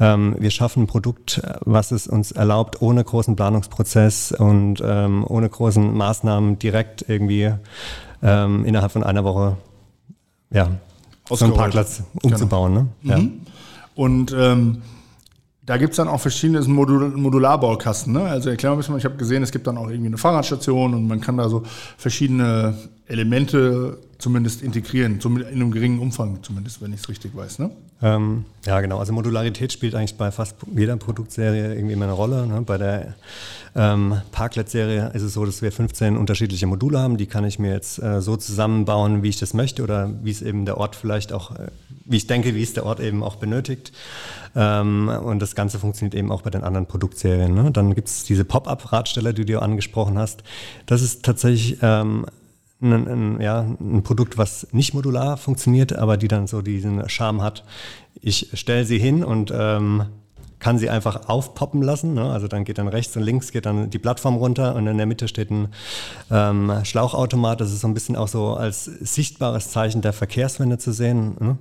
ähm, 0.00 0.34
wir 0.36 0.50
schaffen 0.50 0.82
ein 0.82 0.86
Produkt, 0.88 1.40
was 1.60 1.92
es 1.92 2.08
uns 2.08 2.32
erlaubt, 2.32 2.82
ohne 2.82 3.04
großen 3.04 3.36
Planungsprozess 3.36 4.32
und 4.32 4.82
ähm, 4.84 5.24
ohne 5.28 5.48
großen 5.48 5.96
Maßnahmen 5.96 6.58
direkt 6.58 7.04
irgendwie 7.08 7.52
ähm, 8.20 8.64
innerhalb 8.64 8.90
von 8.90 9.04
einer 9.04 9.22
Woche 9.22 9.56
ja, 10.50 10.70
so 11.30 11.44
einen 11.44 11.54
Parkplatz 11.54 12.02
umzubauen. 12.22 12.74
Genau. 12.74 12.86
Ne? 13.02 13.10
Ja. 13.12 13.18
Mhm. 13.18 13.40
Und 13.94 14.34
ähm, 14.36 14.82
da 15.68 15.76
gibt 15.76 15.90
es 15.90 15.98
dann 15.98 16.08
auch 16.08 16.20
verschiedene 16.20 16.62
Modul 16.62 17.10
Modularbaukasten. 17.10 18.14
Ne? 18.14 18.22
Also 18.22 18.48
erklär 18.48 18.70
mal 18.70 18.76
ein 18.76 18.78
bisschen, 18.78 18.96
ich 18.96 19.04
habe 19.04 19.16
gesehen, 19.16 19.42
es 19.42 19.52
gibt 19.52 19.66
dann 19.66 19.76
auch 19.76 19.90
irgendwie 19.90 20.06
eine 20.06 20.16
Fahrradstation 20.16 20.94
und 20.94 21.06
man 21.06 21.20
kann 21.20 21.36
da 21.36 21.50
so 21.50 21.62
verschiedene 21.98 22.74
Elemente 23.06 23.98
zumindest 24.16 24.62
integrieren, 24.62 25.20
in 25.22 25.44
einem 25.44 25.70
geringen 25.70 25.98
Umfang 25.98 26.42
zumindest, 26.42 26.80
wenn 26.80 26.94
ich 26.94 27.00
es 27.00 27.08
richtig 27.10 27.36
weiß. 27.36 27.58
Ne? 27.58 27.70
Ähm, 28.00 28.44
ja, 28.64 28.80
genau. 28.80 28.98
Also 28.98 29.12
Modularität 29.12 29.72
spielt 29.72 29.94
eigentlich 29.94 30.16
bei 30.16 30.30
fast 30.30 30.56
jeder 30.76 30.96
Produktserie 30.96 31.74
irgendwie 31.74 31.94
immer 31.94 32.04
eine 32.04 32.14
Rolle. 32.14 32.46
Ne? 32.46 32.62
Bei 32.62 32.78
der 32.78 33.14
ähm, 33.74 34.20
Parklet-Serie 34.30 35.10
ist 35.14 35.22
es 35.22 35.34
so, 35.34 35.44
dass 35.44 35.62
wir 35.62 35.72
15 35.72 36.16
unterschiedliche 36.16 36.66
Module 36.66 37.00
haben. 37.00 37.16
Die 37.16 37.26
kann 37.26 37.44
ich 37.44 37.58
mir 37.58 37.72
jetzt 37.72 38.00
äh, 38.00 38.20
so 38.20 38.36
zusammenbauen, 38.36 39.22
wie 39.22 39.30
ich 39.30 39.38
das 39.38 39.52
möchte 39.52 39.82
oder 39.82 40.10
wie 40.22 40.30
es 40.30 40.42
eben 40.42 40.64
der 40.64 40.78
Ort 40.78 40.94
vielleicht 40.94 41.32
auch, 41.32 41.56
äh, 41.56 41.68
wie 42.04 42.16
ich 42.16 42.28
denke, 42.28 42.54
wie 42.54 42.62
es 42.62 42.72
der 42.72 42.86
Ort 42.86 43.00
eben 43.00 43.24
auch 43.24 43.36
benötigt. 43.36 43.92
Ähm, 44.54 45.08
und 45.08 45.40
das 45.40 45.56
Ganze 45.56 45.80
funktioniert 45.80 46.14
eben 46.14 46.30
auch 46.30 46.42
bei 46.42 46.50
den 46.50 46.62
anderen 46.62 46.86
Produktserien. 46.86 47.52
Ne? 47.52 47.70
Dann 47.72 47.94
gibt 47.94 48.08
es 48.08 48.24
diese 48.24 48.44
Pop-up-Radsteller, 48.44 49.32
die 49.32 49.44
du 49.44 49.60
angesprochen 49.60 50.18
hast. 50.18 50.44
Das 50.86 51.02
ist 51.02 51.24
tatsächlich 51.24 51.78
ähm, 51.82 52.26
ein, 52.80 52.92
ein, 52.92 53.40
ja, 53.40 53.60
ein 53.60 54.02
Produkt, 54.02 54.38
was 54.38 54.68
nicht 54.72 54.94
modular 54.94 55.36
funktioniert, 55.36 55.92
aber 55.94 56.16
die 56.16 56.28
dann 56.28 56.46
so 56.46 56.62
diesen 56.62 57.08
Charme 57.08 57.42
hat. 57.42 57.64
Ich 58.20 58.50
stelle 58.54 58.84
sie 58.84 58.98
hin 58.98 59.24
und 59.24 59.52
ähm, 59.54 60.04
kann 60.58 60.78
sie 60.78 60.90
einfach 60.90 61.28
aufpoppen 61.28 61.82
lassen. 61.82 62.14
Ne? 62.14 62.30
Also 62.30 62.48
dann 62.48 62.64
geht 62.64 62.78
dann 62.78 62.88
rechts 62.88 63.16
und 63.16 63.22
links 63.22 63.52
geht 63.52 63.66
dann 63.66 63.90
die 63.90 63.98
Plattform 63.98 64.36
runter 64.36 64.74
und 64.74 64.86
in 64.86 64.96
der 64.96 65.06
Mitte 65.06 65.28
steht 65.28 65.50
ein 65.50 65.68
ähm, 66.30 66.72
Schlauchautomat. 66.84 67.60
Das 67.60 67.72
ist 67.72 67.80
so 67.80 67.88
ein 67.88 67.94
bisschen 67.94 68.16
auch 68.16 68.28
so 68.28 68.54
als 68.54 68.84
sichtbares 68.84 69.70
Zeichen 69.70 70.00
der 70.00 70.12
Verkehrswende 70.12 70.78
zu 70.78 70.92
sehen, 70.92 71.36
ne? 71.38 71.58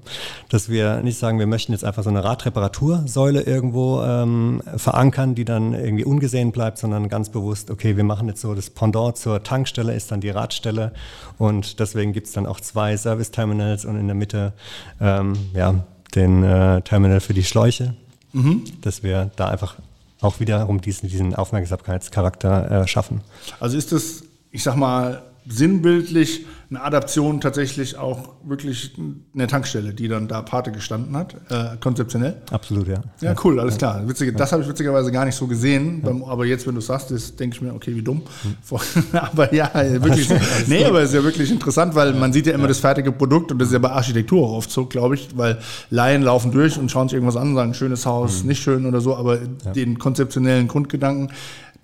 dass 0.49 0.69
wir 0.69 1.01
nicht 1.03 1.19
sagen, 1.19 1.39
wir 1.39 1.47
möchten 1.47 1.73
jetzt 1.73 1.83
einfach 1.83 2.03
so 2.03 2.09
eine 2.09 2.23
Radreparatursäule 2.23 3.41
irgendwo 3.41 4.01
ähm, 4.01 4.61
verankern, 4.75 5.35
die 5.35 5.45
dann 5.45 5.73
irgendwie 5.73 6.05
ungesehen 6.05 6.51
bleibt, 6.51 6.77
sondern 6.77 7.09
ganz 7.09 7.29
bewusst, 7.29 7.69
okay, 7.69 7.97
wir 7.97 8.03
machen 8.03 8.27
jetzt 8.27 8.41
so 8.41 8.55
das 8.55 8.69
Pendant 8.69 9.17
zur 9.17 9.43
Tankstelle 9.43 9.93
ist 9.93 10.11
dann 10.11 10.21
die 10.21 10.29
Radstelle 10.29 10.91
und 11.37 11.79
deswegen 11.79 12.13
gibt 12.13 12.27
es 12.27 12.33
dann 12.33 12.45
auch 12.45 12.59
zwei 12.59 12.97
Service-Terminals 12.97 13.85
und 13.85 13.97
in 13.97 14.07
der 14.07 14.15
Mitte 14.15 14.53
ähm, 14.99 15.33
ja, 15.53 15.75
den 16.15 16.43
äh, 16.43 16.81
Terminal 16.81 17.19
für 17.19 17.33
die 17.33 17.43
Schläuche 17.43 17.95
mhm. 18.37 18.63
dass 18.81 19.03
wir 19.03 19.31
da 19.35 19.49
einfach 19.49 19.75
auch 20.21 20.39
wiederum 20.39 20.81
diesen, 20.81 21.09
diesen 21.09 21.35
Aufmerksamkeitscharakter 21.35 22.83
äh, 22.83 22.87
schaffen. 22.87 23.21
Also 23.59 23.77
ist 23.77 23.91
das, 23.91 24.23
ich 24.51 24.63
sag 24.63 24.75
mal, 24.75 25.21
sinnbildlich 25.49 26.45
eine 26.69 26.83
Adaption 26.83 27.39
tatsächlich 27.39 27.97
auch 27.97 28.35
wirklich 28.43 28.91
eine 29.33 29.47
Tankstelle, 29.47 29.93
die 29.93 30.09
dann 30.09 30.27
da 30.27 30.41
Pate 30.41 30.73
gestanden 30.73 31.15
hat, 31.15 31.35
äh, 31.49 31.77
konzeptionell. 31.79 32.41
Absolut, 32.51 32.89
ja. 32.89 33.01
Ja, 33.21 33.35
cool, 33.43 33.59
alles 33.59 33.77
klar. 33.77 34.05
Witzige, 34.07 34.33
das 34.33 34.51
habe 34.51 34.63
ich 34.63 34.67
witzigerweise 34.67 35.11
gar 35.11 35.23
nicht 35.23 35.35
so 35.35 35.47
gesehen, 35.47 36.01
beim, 36.01 36.23
aber 36.23 36.45
jetzt, 36.45 36.67
wenn 36.67 36.75
du 36.75 36.81
sagst, 36.81 37.09
das 37.11 37.37
denke 37.37 37.55
ich 37.55 37.61
mir, 37.61 37.73
okay, 37.73 37.95
wie 37.95 38.01
dumm. 38.01 38.21
Hm. 38.43 38.79
aber 39.13 39.53
ja, 39.53 39.71
wirklich. 39.73 40.29
nee, 40.67 40.83
aber 40.83 41.01
es 41.01 41.09
ist 41.09 41.15
ja 41.15 41.23
wirklich 41.23 41.49
interessant, 41.49 41.95
weil 41.95 42.13
man 42.13 42.33
sieht 42.33 42.47
ja 42.47 42.53
immer 42.53 42.67
das 42.67 42.79
fertige 42.79 43.13
Produkt 43.13 43.51
und 43.51 43.59
das 43.59 43.69
ist 43.69 43.73
ja 43.73 43.79
bei 43.79 43.91
Architektur 43.91 44.45
auch 44.45 44.57
oft 44.57 44.69
so, 44.69 44.85
glaube 44.85 45.15
ich, 45.15 45.29
weil 45.37 45.59
Laien 45.89 46.21
laufen 46.21 46.51
durch 46.51 46.77
und 46.77 46.91
schauen 46.91 47.07
sich 47.07 47.15
irgendwas 47.15 47.37
an, 47.37 47.55
sagen, 47.55 47.73
schönes 47.75 48.05
Haus, 48.05 48.41
mhm. 48.41 48.49
nicht 48.49 48.61
schön 48.61 48.85
oder 48.85 48.99
so, 48.99 49.15
aber 49.15 49.39
ja. 49.39 49.71
den 49.73 49.99
konzeptionellen 49.99 50.67
Grundgedanken, 50.67 51.31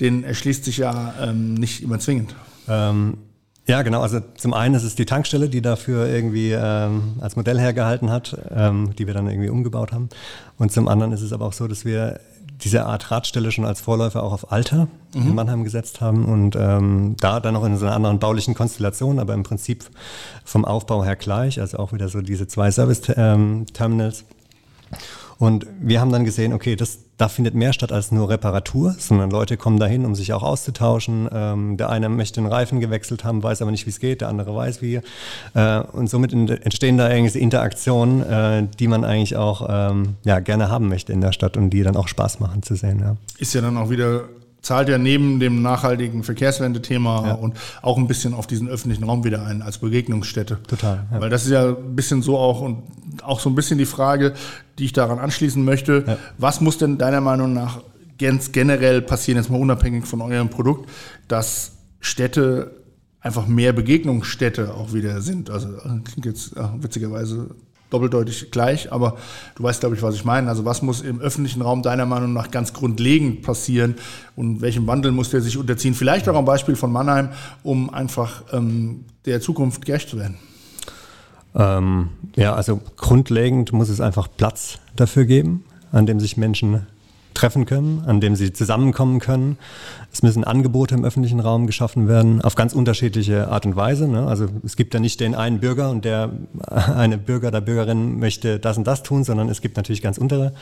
den 0.02 0.26
erschließt 0.26 0.66
sich 0.66 0.78
ja 0.78 1.14
ähm, 1.22 1.54
nicht 1.54 1.84
immer 1.84 2.00
zwingend. 2.00 2.36
Ähm 2.68 3.18
Ja, 3.66 3.82
genau. 3.82 4.02
Also 4.02 4.20
zum 4.36 4.54
einen 4.54 4.76
ist 4.76 4.84
es 4.84 4.96
die 4.96 5.06
Tankstelle, 5.06 5.48
die 5.48 5.62
dafür 5.62 6.08
irgendwie 6.08 6.52
ähm, 6.52 7.14
als 7.22 7.38
Modell 7.38 7.60
hergehalten 7.60 8.12
hat, 8.12 8.38
ähm, 8.54 8.94
die 8.98 9.08
wir 9.08 9.14
dann 9.14 9.28
irgendwie 9.28 9.50
umgebaut 9.50 9.94
haben. 9.94 10.10
Und 10.58 10.72
zum 10.74 10.90
anderen 10.90 11.14
ist 11.14 11.22
es 11.22 11.32
aber 11.32 11.46
auch 11.46 11.54
so, 11.54 11.68
dass 11.68 11.86
wir 11.86 12.20
diese 12.62 12.86
Art 12.86 13.10
Radstelle 13.10 13.52
schon 13.52 13.66
als 13.66 13.82
Vorläufer 13.82 14.24
auch 14.24 14.34
auf 14.34 14.52
Alter 14.52 14.88
mhm. 15.14 15.28
in 15.28 15.36
Mannheim 15.36 15.64
gesetzt 15.64 16.02
haben 16.02 16.26
und 16.26 16.56
ähm, 16.56 17.16
da 17.20 17.40
dann 17.40 17.54
noch 17.54 17.64
in 17.64 17.78
so 17.78 17.86
einer 17.86 17.96
anderen 17.96 18.20
baulichen 18.20 18.54
Konstellation, 18.54 19.20
aber 19.20 19.34
im 19.34 19.44
Prinzip 19.44 19.86
vom 20.44 20.66
Aufbau 20.66 21.04
her 21.04 21.16
gleich, 21.16 21.60
also 21.60 21.78
auch 21.78 21.94
wieder 21.94 22.10
so 22.10 22.22
diese 22.22 22.48
zwei 22.48 22.70
Service-Terminals. 22.72 24.20
Ähm, 24.22 24.98
und 25.40 25.66
wir 25.80 26.00
haben 26.00 26.12
dann 26.12 26.26
gesehen, 26.26 26.54
okay, 26.54 26.76
das, 26.76 27.00
da 27.18 27.28
findet 27.28 27.54
mehr 27.56 27.74
statt 27.74 27.92
als 27.92 28.12
nur 28.12 28.30
Reparatur, 28.30 28.96
sondern 28.98 29.30
Leute 29.30 29.58
kommen 29.58 29.80
dahin, 29.80 30.06
um 30.06 30.16
sich 30.16 30.34
auch 30.34 30.44
auszutauschen. 30.44 31.30
Ähm, 31.32 31.78
der 31.78 31.90
eine 31.90 32.10
möchte 32.10 32.42
den 32.42 32.48
Reifen 32.48 32.80
gewechselt 32.80 33.24
haben, 33.24 33.42
weiß 33.42 33.62
aber 33.62 33.72
nicht, 33.72 33.86
wie 33.86 33.90
es 33.90 34.00
geht, 34.00 34.22
der 34.22 34.30
andere 34.30 34.56
weiß 34.56 34.82
wie. 34.82 35.02
Äh, 35.54 35.80
und 35.94 36.10
somit 36.10 36.34
entstehen 36.34 36.98
da 36.98 37.08
eigentlich 37.08 37.42
Interaktionen, 37.42 38.22
äh, 38.22 38.68
die 38.80 38.88
man 38.88 39.04
eigentlich 39.04 39.36
auch 39.36 39.68
ähm, 39.70 40.16
ja, 40.24 40.40
gerne 40.40 40.70
haben 40.70 40.88
möchte 40.90 41.14
in 41.14 41.22
der 41.22 41.32
Stadt 41.32 41.58
und 41.58 41.72
die 41.72 41.84
dann 41.84 41.96
auch 41.96 42.08
Spaß 42.08 42.40
machen 42.40 42.64
zu 42.64 42.76
sehen. 42.76 43.00
Ja. 43.00 43.18
Ist 43.38 43.54
ja 43.54 43.62
dann 43.62 43.78
auch 43.78 43.90
wieder 43.90 44.26
zahlt 44.64 44.90
ja 44.90 44.98
neben 44.98 45.40
dem 45.40 45.62
nachhaltigen 45.62 46.24
Verkehrswende-Thema 46.24 47.28
ja. 47.28 47.34
und 47.34 47.56
auch 47.82 47.98
ein 47.98 48.08
bisschen 48.08 48.34
auf 48.34 48.48
diesen 48.48 48.68
öffentlichen 48.70 49.04
Raum 49.04 49.24
wieder 49.24 49.46
ein 49.46 49.62
als 49.62 49.78
Begegnungsstätte. 49.78 50.60
Total. 50.68 51.06
Ja. 51.12 51.22
Weil 51.22 51.30
das 51.30 51.44
ist 51.44 51.52
ja 51.52 51.68
ein 51.70 51.96
bisschen 51.96 52.22
so 52.22 52.38
auch 52.38 52.62
und 52.62 52.84
auch 53.22 53.40
so 53.40 53.50
ein 53.50 53.56
bisschen 53.56 53.78
die 53.78 53.86
Frage, 53.86 54.34
die 54.80 54.86
ich 54.86 54.94
daran 54.94 55.20
anschließen 55.20 55.64
möchte. 55.64 56.06
Ja. 56.08 56.18
Was 56.38 56.62
muss 56.62 56.78
denn 56.78 56.98
deiner 56.98 57.22
Meinung 57.22 57.54
nach 57.54 57.82
ganz 58.18 58.54
generell 58.54 59.02
passieren, 59.02 59.38
jetzt 59.38 59.52
mal 59.52 59.60
unabhängig 59.60 60.06
von 60.06 60.22
eurem 60.22 60.50
Produkt, 60.50 60.90
dass 61.28 61.74
Städte 62.00 62.72
einfach 63.20 63.48
mehr 63.48 63.74
Begegnungsstätte 63.74 64.74
auch 64.74 64.94
wieder 64.94 65.22
sind? 65.22 65.50
Also 65.50 65.68
klingt 66.06 66.26
jetzt 66.26 66.56
witzigerweise 66.78 67.50
doppeldeutig 67.94 68.52
gleich, 68.52 68.92
aber 68.92 69.18
du 69.56 69.64
weißt, 69.64 69.80
glaube 69.80 69.96
ich, 69.96 70.02
was 70.02 70.16
ich 70.16 70.26
meine. 70.26 70.50
Also 70.50 70.66
was 70.66 70.82
muss 70.82 71.02
im 71.02 71.20
öffentlichen 71.20 71.62
Raum 71.62 71.84
deiner 71.84 72.06
Meinung 72.06 72.34
nach 72.34 72.52
ganz 72.52 72.74
grundlegend 72.74 73.44
passieren 73.44 73.96
und 74.36 74.62
welchem 74.62 74.88
Wandel 74.88 75.12
muss 75.12 75.30
der 75.30 75.42
sich 75.42 75.58
unterziehen? 75.58 75.94
Vielleicht 75.94 76.28
auch 76.28 76.36
am 76.36 76.46
Beispiel 76.46 76.76
von 76.76 76.92
Mannheim, 76.92 77.30
um 77.64 77.90
einfach 77.90 78.44
ähm, 78.52 79.06
der 79.26 79.40
Zukunft 79.42 79.86
gerecht 79.86 80.10
zu 80.10 80.18
werden. 80.18 80.38
Ähm, 81.56 82.10
ja, 82.36 82.56
also 82.56 82.82
grundlegend 82.98 83.74
muss 83.74 83.90
es 83.90 84.02
einfach 84.02 84.28
Platz 84.36 84.80
dafür 84.96 85.26
geben, 85.26 85.64
an 85.92 86.06
dem 86.06 86.20
sich 86.20 86.38
Menschen 86.38 86.88
treffen 87.34 87.66
können, 87.66 88.04
an 88.06 88.22
dem 88.22 88.36
sie 88.36 88.54
zusammenkommen 88.54 89.20
können. 89.20 89.58
Es 90.12 90.24
müssen 90.24 90.44
Angebote 90.44 90.96
im 90.96 91.04
öffentlichen 91.04 91.40
Raum 91.40 91.68
geschaffen 91.68 92.08
werden, 92.08 92.42
auf 92.42 92.56
ganz 92.56 92.74
unterschiedliche 92.74 93.48
Art 93.48 93.66
und 93.66 93.76
Weise. 93.76 94.08
Ne? 94.08 94.28
Also 94.28 94.48
es 94.64 94.76
gibt 94.76 94.94
ja 94.94 95.00
nicht 95.00 95.20
den 95.20 95.36
einen 95.36 95.60
Bürger 95.60 95.90
und 95.90 96.06
der 96.06 96.32
eine 96.70 97.18
Bürger 97.18 97.50
oder 97.50 97.62
Bürgerin 97.62 98.20
möchte 98.20 98.60
das 98.60 98.78
und 98.78 98.86
das 98.86 99.04
tun, 99.04 99.24
sondern 99.24 99.50
es 99.50 99.62
gibt 99.62 99.78
natürlich 99.78 100.02
ganz 100.02 100.18
untere, 100.18 100.54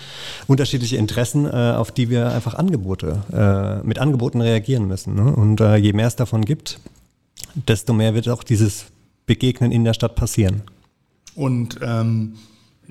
unterschiedliche 0.48 0.98
Interessen, 0.98 1.46
äh, 1.46 1.74
auf 1.76 1.92
die 1.92 2.10
wir 2.10 2.32
einfach 2.32 2.56
Angebote, 2.56 3.24
äh, 3.34 3.86
mit 3.86 4.00
Angeboten 4.00 4.42
reagieren 4.42 4.88
müssen. 4.88 5.16
Ne? 5.16 5.34
Und 5.36 5.62
äh, 5.62 5.76
je 5.76 5.94
mehr 5.94 6.08
es 6.08 6.16
davon 6.16 6.46
gibt, 6.46 6.80
desto 7.68 7.94
mehr 7.94 8.14
wird 8.14 8.30
auch 8.30 8.44
dieses 8.44 8.86
Begegnen 9.26 9.72
in 9.72 9.84
der 9.84 9.94
Stadt 9.94 10.16
passieren. 10.16 10.64
Und 11.36 11.80
ähm 11.82 12.34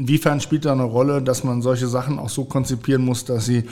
Inwiefern 0.00 0.40
spielt 0.40 0.64
da 0.64 0.72
eine 0.72 0.84
Rolle, 0.84 1.20
dass 1.20 1.44
man 1.44 1.60
solche 1.60 1.86
Sachen 1.86 2.18
auch 2.18 2.30
so 2.30 2.44
konzipieren 2.44 3.04
muss, 3.04 3.26
dass 3.26 3.44
sie 3.44 3.64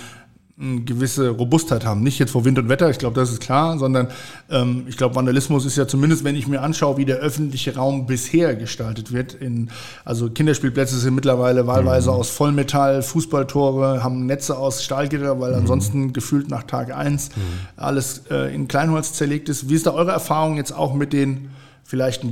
eine 0.60 0.82
gewisse 0.82 1.30
Robustheit 1.30 1.86
haben. 1.86 2.02
Nicht 2.02 2.18
jetzt 2.18 2.32
vor 2.32 2.44
Wind 2.44 2.58
und 2.58 2.68
Wetter, 2.68 2.90
ich 2.90 2.98
glaube, 2.98 3.18
das 3.18 3.30
ist 3.30 3.40
klar, 3.40 3.78
sondern 3.78 4.08
ähm, 4.50 4.84
ich 4.88 4.98
glaube, 4.98 5.14
Vandalismus 5.14 5.64
ist 5.64 5.78
ja 5.78 5.88
zumindest, 5.88 6.24
wenn 6.24 6.36
ich 6.36 6.46
mir 6.46 6.60
anschaue, 6.60 6.98
wie 6.98 7.06
der 7.06 7.16
öffentliche 7.16 7.76
Raum 7.76 8.04
bisher 8.06 8.56
gestaltet 8.56 9.10
wird. 9.10 9.32
In, 9.32 9.70
also 10.04 10.28
Kinderspielplätze 10.28 10.98
sind 10.98 11.14
mittlerweile 11.14 11.66
wahlweise 11.66 12.10
mhm. 12.10 12.16
aus 12.16 12.28
Vollmetall, 12.28 13.00
Fußballtore 13.02 14.04
haben 14.04 14.26
Netze 14.26 14.58
aus 14.58 14.84
Stahlgitter, 14.84 15.40
weil 15.40 15.52
mhm. 15.52 15.60
ansonsten 15.60 16.12
gefühlt 16.12 16.50
nach 16.50 16.64
Tag 16.64 16.94
eins 16.94 17.30
mhm. 17.30 17.40
alles 17.76 18.24
äh, 18.30 18.54
in 18.54 18.68
Kleinholz 18.68 19.14
zerlegt 19.14 19.48
ist. 19.48 19.70
Wie 19.70 19.74
ist 19.74 19.86
da 19.86 19.92
eure 19.92 20.10
Erfahrung 20.10 20.56
jetzt 20.56 20.72
auch 20.72 20.92
mit 20.92 21.14
den 21.14 21.48
vielleicht 21.84 22.24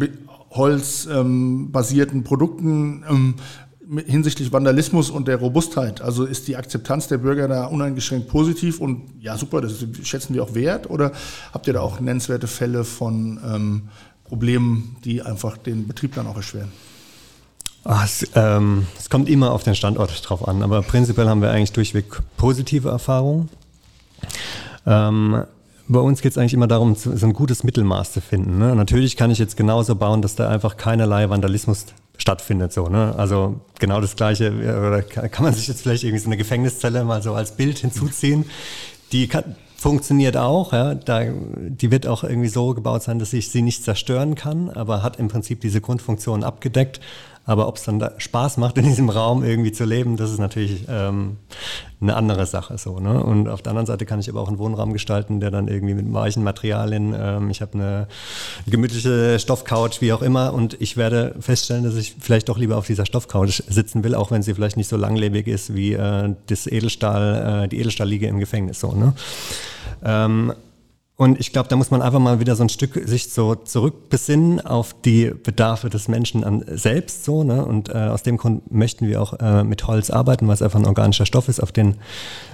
holzbasierten 0.50 2.18
ähm, 2.18 2.24
Produkten? 2.24 3.04
Ähm, 3.08 3.34
hinsichtlich 4.06 4.52
Vandalismus 4.52 5.10
und 5.10 5.28
der 5.28 5.36
Robustheit? 5.36 6.00
Also 6.00 6.24
ist 6.24 6.48
die 6.48 6.56
Akzeptanz 6.56 7.08
der 7.08 7.18
Bürger 7.18 7.48
da 7.48 7.66
uneingeschränkt 7.66 8.28
positiv 8.28 8.80
und 8.80 9.02
ja, 9.20 9.36
super, 9.36 9.60
das 9.60 9.84
schätzen 10.02 10.34
wir 10.34 10.42
auch 10.42 10.54
wert? 10.54 10.90
Oder 10.90 11.12
habt 11.52 11.66
ihr 11.66 11.72
da 11.72 11.80
auch 11.80 12.00
nennenswerte 12.00 12.46
Fälle 12.46 12.84
von 12.84 13.40
ähm, 13.44 13.88
Problemen, 14.24 14.96
die 15.04 15.22
einfach 15.22 15.56
den 15.56 15.86
Betrieb 15.86 16.14
dann 16.14 16.26
auch 16.26 16.36
erschweren? 16.36 16.72
Ach, 17.84 18.04
es, 18.04 18.28
ähm, 18.34 18.86
es, 18.98 19.08
kommt 19.08 19.28
immer 19.28 19.52
auf 19.52 19.62
den 19.62 19.76
Standort 19.76 20.28
drauf 20.28 20.48
an, 20.48 20.62
aber 20.64 20.82
prinzipiell 20.82 21.28
haben 21.28 21.40
wir 21.40 21.50
eigentlich 21.50 21.72
durchweg 21.72 22.20
positive 22.36 22.88
Erfahrungen. 22.88 23.48
Ähm, 24.86 25.44
bei 25.86 26.00
uns 26.00 26.20
geht 26.20 26.32
es 26.32 26.38
eigentlich 26.38 26.54
immer 26.54 26.66
darum, 26.66 26.96
so 26.96 27.10
ein 27.10 27.32
gutes 27.32 27.62
Mittelmaß 27.62 28.12
zu 28.12 28.20
finden. 28.20 28.58
Ne? 28.58 28.74
Natürlich 28.74 29.16
kann 29.16 29.30
ich 29.30 29.38
jetzt 29.38 29.56
genauso 29.56 29.94
bauen, 29.94 30.20
dass 30.20 30.34
da 30.34 30.48
einfach 30.48 30.76
keinerlei 30.76 31.30
Vandalismus 31.30 31.86
stattfindet. 32.18 32.72
So, 32.72 32.88
ne? 32.88 33.14
Also 33.16 33.60
genau 33.78 34.00
das 34.00 34.16
Gleiche, 34.16 34.52
oder 34.52 35.02
kann 35.02 35.44
man 35.44 35.54
sich 35.54 35.68
jetzt 35.68 35.82
vielleicht 35.82 36.04
irgendwie 36.04 36.22
so 36.22 36.28
eine 36.28 36.36
Gefängniszelle 36.36 37.04
mal 37.04 37.22
so 37.22 37.34
als 37.34 37.56
Bild 37.56 37.78
hinzuziehen. 37.78 38.46
Die 39.12 39.28
kann, 39.28 39.56
funktioniert 39.76 40.36
auch, 40.36 40.72
ja. 40.72 40.94
Da, 40.94 41.22
die 41.24 41.90
wird 41.90 42.06
auch 42.06 42.24
irgendwie 42.24 42.48
so 42.48 42.74
gebaut 42.74 43.02
sein, 43.02 43.18
dass 43.18 43.32
ich 43.32 43.50
sie 43.50 43.62
nicht 43.62 43.84
zerstören 43.84 44.34
kann, 44.34 44.70
aber 44.70 45.02
hat 45.02 45.18
im 45.18 45.28
Prinzip 45.28 45.60
diese 45.60 45.80
Grundfunktion 45.80 46.42
abgedeckt. 46.42 47.00
Aber 47.46 47.68
ob 47.68 47.76
es 47.76 47.84
dann 47.84 48.00
da 48.00 48.12
Spaß 48.18 48.56
macht, 48.56 48.76
in 48.76 48.84
diesem 48.84 49.08
Raum 49.08 49.44
irgendwie 49.44 49.72
zu 49.72 49.84
leben, 49.84 50.16
das 50.16 50.32
ist 50.32 50.38
natürlich 50.38 50.84
ähm, 50.88 51.36
eine 52.00 52.16
andere 52.16 52.44
Sache. 52.44 52.76
So, 52.76 52.98
ne? 52.98 53.22
Und 53.22 53.48
auf 53.48 53.62
der 53.62 53.70
anderen 53.70 53.86
Seite 53.86 54.04
kann 54.04 54.18
ich 54.18 54.28
aber 54.28 54.40
auch 54.40 54.48
einen 54.48 54.58
Wohnraum 54.58 54.92
gestalten, 54.92 55.38
der 55.38 55.52
dann 55.52 55.68
irgendwie 55.68 55.94
mit 55.94 56.12
weichen 56.12 56.42
Materialien, 56.42 57.14
ähm, 57.16 57.48
ich 57.50 57.62
habe 57.62 57.74
eine 57.74 58.08
gemütliche 58.66 59.38
Stoffcouch, 59.38 60.00
wie 60.00 60.12
auch 60.12 60.22
immer, 60.22 60.52
und 60.52 60.76
ich 60.80 60.96
werde 60.96 61.36
feststellen, 61.38 61.84
dass 61.84 61.94
ich 61.94 62.16
vielleicht 62.18 62.48
doch 62.48 62.58
lieber 62.58 62.76
auf 62.76 62.86
dieser 62.86 63.06
Stoffcouch 63.06 63.62
sitzen 63.68 64.02
will, 64.02 64.16
auch 64.16 64.32
wenn 64.32 64.42
sie 64.42 64.52
vielleicht 64.52 64.76
nicht 64.76 64.88
so 64.88 64.96
langlebig 64.96 65.46
ist 65.46 65.74
wie 65.74 65.92
äh, 65.92 66.34
das 66.48 66.66
Edelstahl, 66.66 67.64
äh, 67.64 67.68
die 67.68 67.78
Edelstahlliege 67.78 68.26
im 68.26 68.40
Gefängnis. 68.40 68.80
So, 68.80 68.92
ne? 68.92 69.14
Ähm, 70.04 70.52
und 71.18 71.40
ich 71.40 71.50
glaube, 71.50 71.70
da 71.70 71.76
muss 71.76 71.90
man 71.90 72.02
einfach 72.02 72.18
mal 72.18 72.40
wieder 72.40 72.56
so 72.56 72.62
ein 72.62 72.68
Stück 72.68 73.00
sich 73.08 73.32
so 73.32 73.54
zurückbesinnen 73.54 74.60
auf 74.60 74.94
die 75.00 75.30
Bedarfe 75.30 75.88
des 75.88 76.08
Menschen 76.08 76.44
an 76.44 76.62
selbst 76.68 77.24
so. 77.24 77.42
Ne? 77.42 77.64
Und 77.64 77.88
äh, 77.88 77.92
aus 77.92 78.22
dem 78.22 78.36
Grund 78.36 78.70
möchten 78.70 79.06
wir 79.06 79.22
auch 79.22 79.32
äh, 79.40 79.64
mit 79.64 79.86
Holz 79.86 80.10
arbeiten, 80.10 80.46
weil 80.46 80.54
es 80.54 80.60
einfach 80.60 80.78
ein 80.78 80.84
organischer 80.84 81.24
Stoff 81.24 81.48
ist, 81.48 81.60
auf 81.60 81.72
den, 81.72 81.94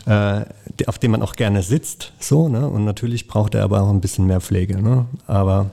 äh, 0.07 0.45
auf 0.87 1.01
dem 1.01 1.11
man 1.11 1.23
auch 1.23 1.33
gerne 1.33 1.65
sitzt. 1.65 2.13
So, 2.21 2.49
ne? 2.49 2.69
Und 2.69 2.85
natürlich 2.85 3.27
braucht 3.27 3.57
er 3.57 3.65
aber 3.65 3.83
auch 3.83 3.91
ein 3.91 4.01
bisschen 4.01 4.29
mehr 4.29 4.41
Pflege. 4.41 4.81
Ne? 4.81 5.07
Aber 5.27 5.73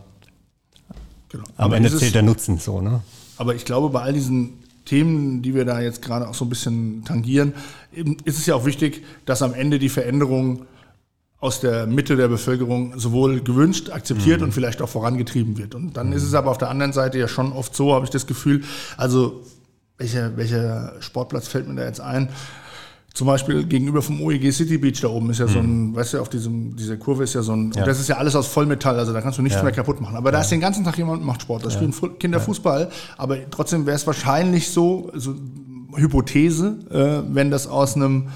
genau. 1.29 1.43
am 1.57 1.73
Ende 1.73 1.95
zählt 1.95 2.15
der 2.15 2.23
Nutzen 2.23 2.57
so. 2.57 2.81
Ne? 2.81 3.01
Aber 3.37 3.53
ich 3.53 3.65
glaube, 3.65 3.89
bei 3.91 4.01
all 4.01 4.13
diesen 4.13 4.63
Themen, 4.85 5.43
die 5.43 5.53
wir 5.53 5.63
da 5.63 5.79
jetzt 5.79 6.01
gerade 6.01 6.27
auch 6.27 6.33
so 6.33 6.43
ein 6.43 6.49
bisschen 6.49 7.03
tangieren, 7.05 7.53
ist 8.23 8.39
es 8.39 8.47
ja 8.47 8.55
auch 8.55 8.65
wichtig, 8.65 9.03
dass 9.25 9.43
am 9.43 9.53
Ende 9.53 9.77
die 9.77 9.89
Veränderung 9.89 10.65
aus 11.41 11.61
der 11.61 11.87
Mitte 11.87 12.17
der 12.17 12.27
Bevölkerung 12.27 12.99
sowohl 12.99 13.39
gewünscht, 13.41 13.89
akzeptiert 13.91 14.39
mhm. 14.39 14.47
und 14.47 14.51
vielleicht 14.51 14.81
auch 14.81 14.89
vorangetrieben 14.89 15.57
wird. 15.57 15.73
Und 15.73 15.95
dann 15.95 16.07
mhm. 16.07 16.13
ist 16.13 16.23
es 16.23 16.33
aber 16.33 16.51
auf 16.51 16.57
der 16.57 16.69
anderen 16.69 16.91
Seite 16.91 17.17
ja 17.17 17.27
schon 17.27 17.53
oft 17.53 17.75
so, 17.75 17.93
habe 17.93 18.05
ich 18.05 18.11
das 18.11 18.27
Gefühl, 18.27 18.63
also 18.97 19.41
welcher, 19.97 20.35
welcher 20.37 20.93
Sportplatz 20.99 21.47
fällt 21.47 21.67
mir 21.67 21.75
da 21.75 21.85
jetzt 21.85 22.01
ein? 22.01 22.29
Zum 23.13 23.27
Beispiel 23.27 23.65
gegenüber 23.65 24.01
vom 24.01 24.21
OEG 24.21 24.53
City 24.53 24.77
Beach 24.77 25.01
da 25.01 25.07
oben 25.07 25.29
ist 25.29 25.39
ja 25.39 25.47
mhm. 25.47 25.51
so 25.51 25.59
ein, 25.59 25.95
weißt 25.95 26.13
du, 26.13 26.21
auf 26.21 26.29
diesem, 26.29 26.75
dieser 26.75 26.97
Kurve 26.97 27.23
ist 27.23 27.33
ja 27.33 27.41
so 27.41 27.53
ein, 27.53 27.71
ja. 27.71 27.81
und 27.81 27.87
das 27.87 27.99
ist 27.99 28.09
ja 28.09 28.17
alles 28.17 28.35
aus 28.35 28.47
Vollmetall, 28.47 28.99
also 28.99 29.13
da 29.13 29.21
kannst 29.21 29.37
du 29.37 29.41
nichts 29.41 29.57
ja. 29.57 29.63
mehr 29.63 29.71
kaputt 29.71 29.99
machen. 29.99 30.15
Aber 30.15 30.29
ja. 30.29 30.33
da 30.33 30.41
ist 30.41 30.51
den 30.51 30.59
ganzen 30.59 30.83
Tag 30.83 30.97
jemand 30.97 31.21
und 31.21 31.25
macht 31.25 31.41
Sport, 31.41 31.65
da 31.65 31.69
spielen 31.69 31.93
Kinder 32.19 32.39
Fußball, 32.39 32.89
aber 33.17 33.37
trotzdem 33.49 33.85
wäre 33.85 33.95
es 33.95 34.05
wahrscheinlich 34.05 34.69
so, 34.69 35.11
so 35.15 35.35
Hypothese, 35.95 36.77
äh, 36.91 37.33
wenn 37.33 37.49
das 37.49 37.67
aus 37.67 37.95
einem 37.95 38.27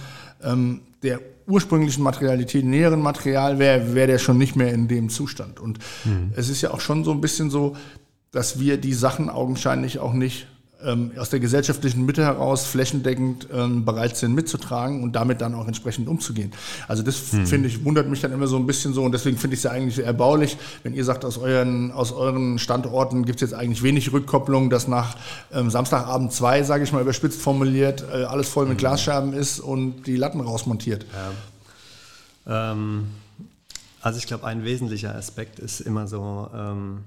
ähm, 0.44 0.82
der 1.04 1.20
ursprünglichen 1.48 2.04
Materialität, 2.04 2.66
näheren 2.66 3.02
Material 3.02 3.60
wäre, 3.60 3.96
wäre 3.96 4.08
der 4.08 4.20
schon 4.20 4.38
nicht 4.38 4.56
mehr 4.56 4.74
in 4.74 4.88
dem 4.88 5.10
Zustand. 5.10 5.60
Und 5.60 5.80
mhm. 6.06 6.32
es 6.36 6.50
ist 6.50 6.62
ja 6.62 6.72
auch 6.72 6.82
schon 6.82 7.04
so 7.04 7.12
ein 7.12 7.22
bisschen 7.22 7.50
so, 7.50 7.76
dass 8.32 8.60
wir 8.60 8.78
die 8.78 8.94
Sachen 8.94 9.30
augenscheinlich 9.30 10.00
auch 10.00 10.14
nicht 10.14 10.48
aus 11.18 11.30
der 11.30 11.40
gesellschaftlichen 11.40 12.06
Mitte 12.06 12.24
heraus 12.24 12.66
flächendeckend 12.66 13.48
ähm, 13.54 13.86
bereit 13.86 14.18
sind 14.18 14.34
mitzutragen 14.34 15.04
und 15.04 15.14
damit 15.14 15.42
dann 15.42 15.56
auch 15.56 15.68
entsprechend 15.68 16.08
umzugehen. 16.08 16.52
Also 16.88 17.04
das 17.04 17.32
hm. 17.32 17.48
finde 17.48 17.70
ich, 17.70 17.86
wundert 17.86 18.10
mich 18.10 18.22
dann 18.22 18.32
immer 18.32 18.48
so 18.48 18.58
ein 18.58 18.66
bisschen 18.66 18.94
so 18.94 19.04
und 19.04 19.12
deswegen 19.12 19.38
finde 19.38 19.54
ich 19.56 19.60
es 19.60 19.64
ja 19.64 19.72
eigentlich 19.72 20.00
erbaulich, 20.00 20.58
wenn 20.84 20.94
ihr 20.94 21.06
sagt, 21.06 21.26
aus 21.26 21.38
euren, 21.38 21.92
aus 21.92 22.12
euren 22.12 22.60
Standorten 22.60 23.26
gibt 23.26 23.42
es 23.42 23.52
jetzt 23.52 23.60
eigentlich 23.60 23.84
wenig 23.84 24.12
Rückkopplung, 24.12 24.70
dass 24.70 24.88
nach 24.88 25.16
ähm, 25.54 25.70
Samstagabend 25.70 26.34
zwei, 26.34 26.64
sage 26.64 26.84
ich 26.84 26.92
mal 26.92 27.02
überspitzt 27.02 27.42
formuliert, 27.42 28.04
äh, 28.12 28.24
alles 28.24 28.50
voll 28.50 28.66
mit 28.66 28.74
hm. 28.74 28.78
Glasscherben 28.80 29.34
ist 29.34 29.60
und 29.60 30.04
die 30.08 30.16
Latten 30.16 30.42
rausmontiert. 30.42 31.06
Ja. 32.46 32.72
Ähm, 32.72 33.08
also 34.02 34.18
ich 34.18 34.28
glaube, 34.28 34.46
ein 34.46 34.66
wesentlicher 34.66 35.16
Aspekt 35.16 35.60
ist 35.60 35.80
immer 35.80 36.08
so, 36.08 36.50
ähm, 36.54 37.04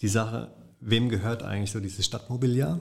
die 0.00 0.08
Sache, 0.08 0.48
wem 0.80 1.08
gehört 1.08 1.42
eigentlich 1.42 1.72
so 1.72 1.80
dieses 1.80 2.04
Stadtmobiliar? 2.04 2.80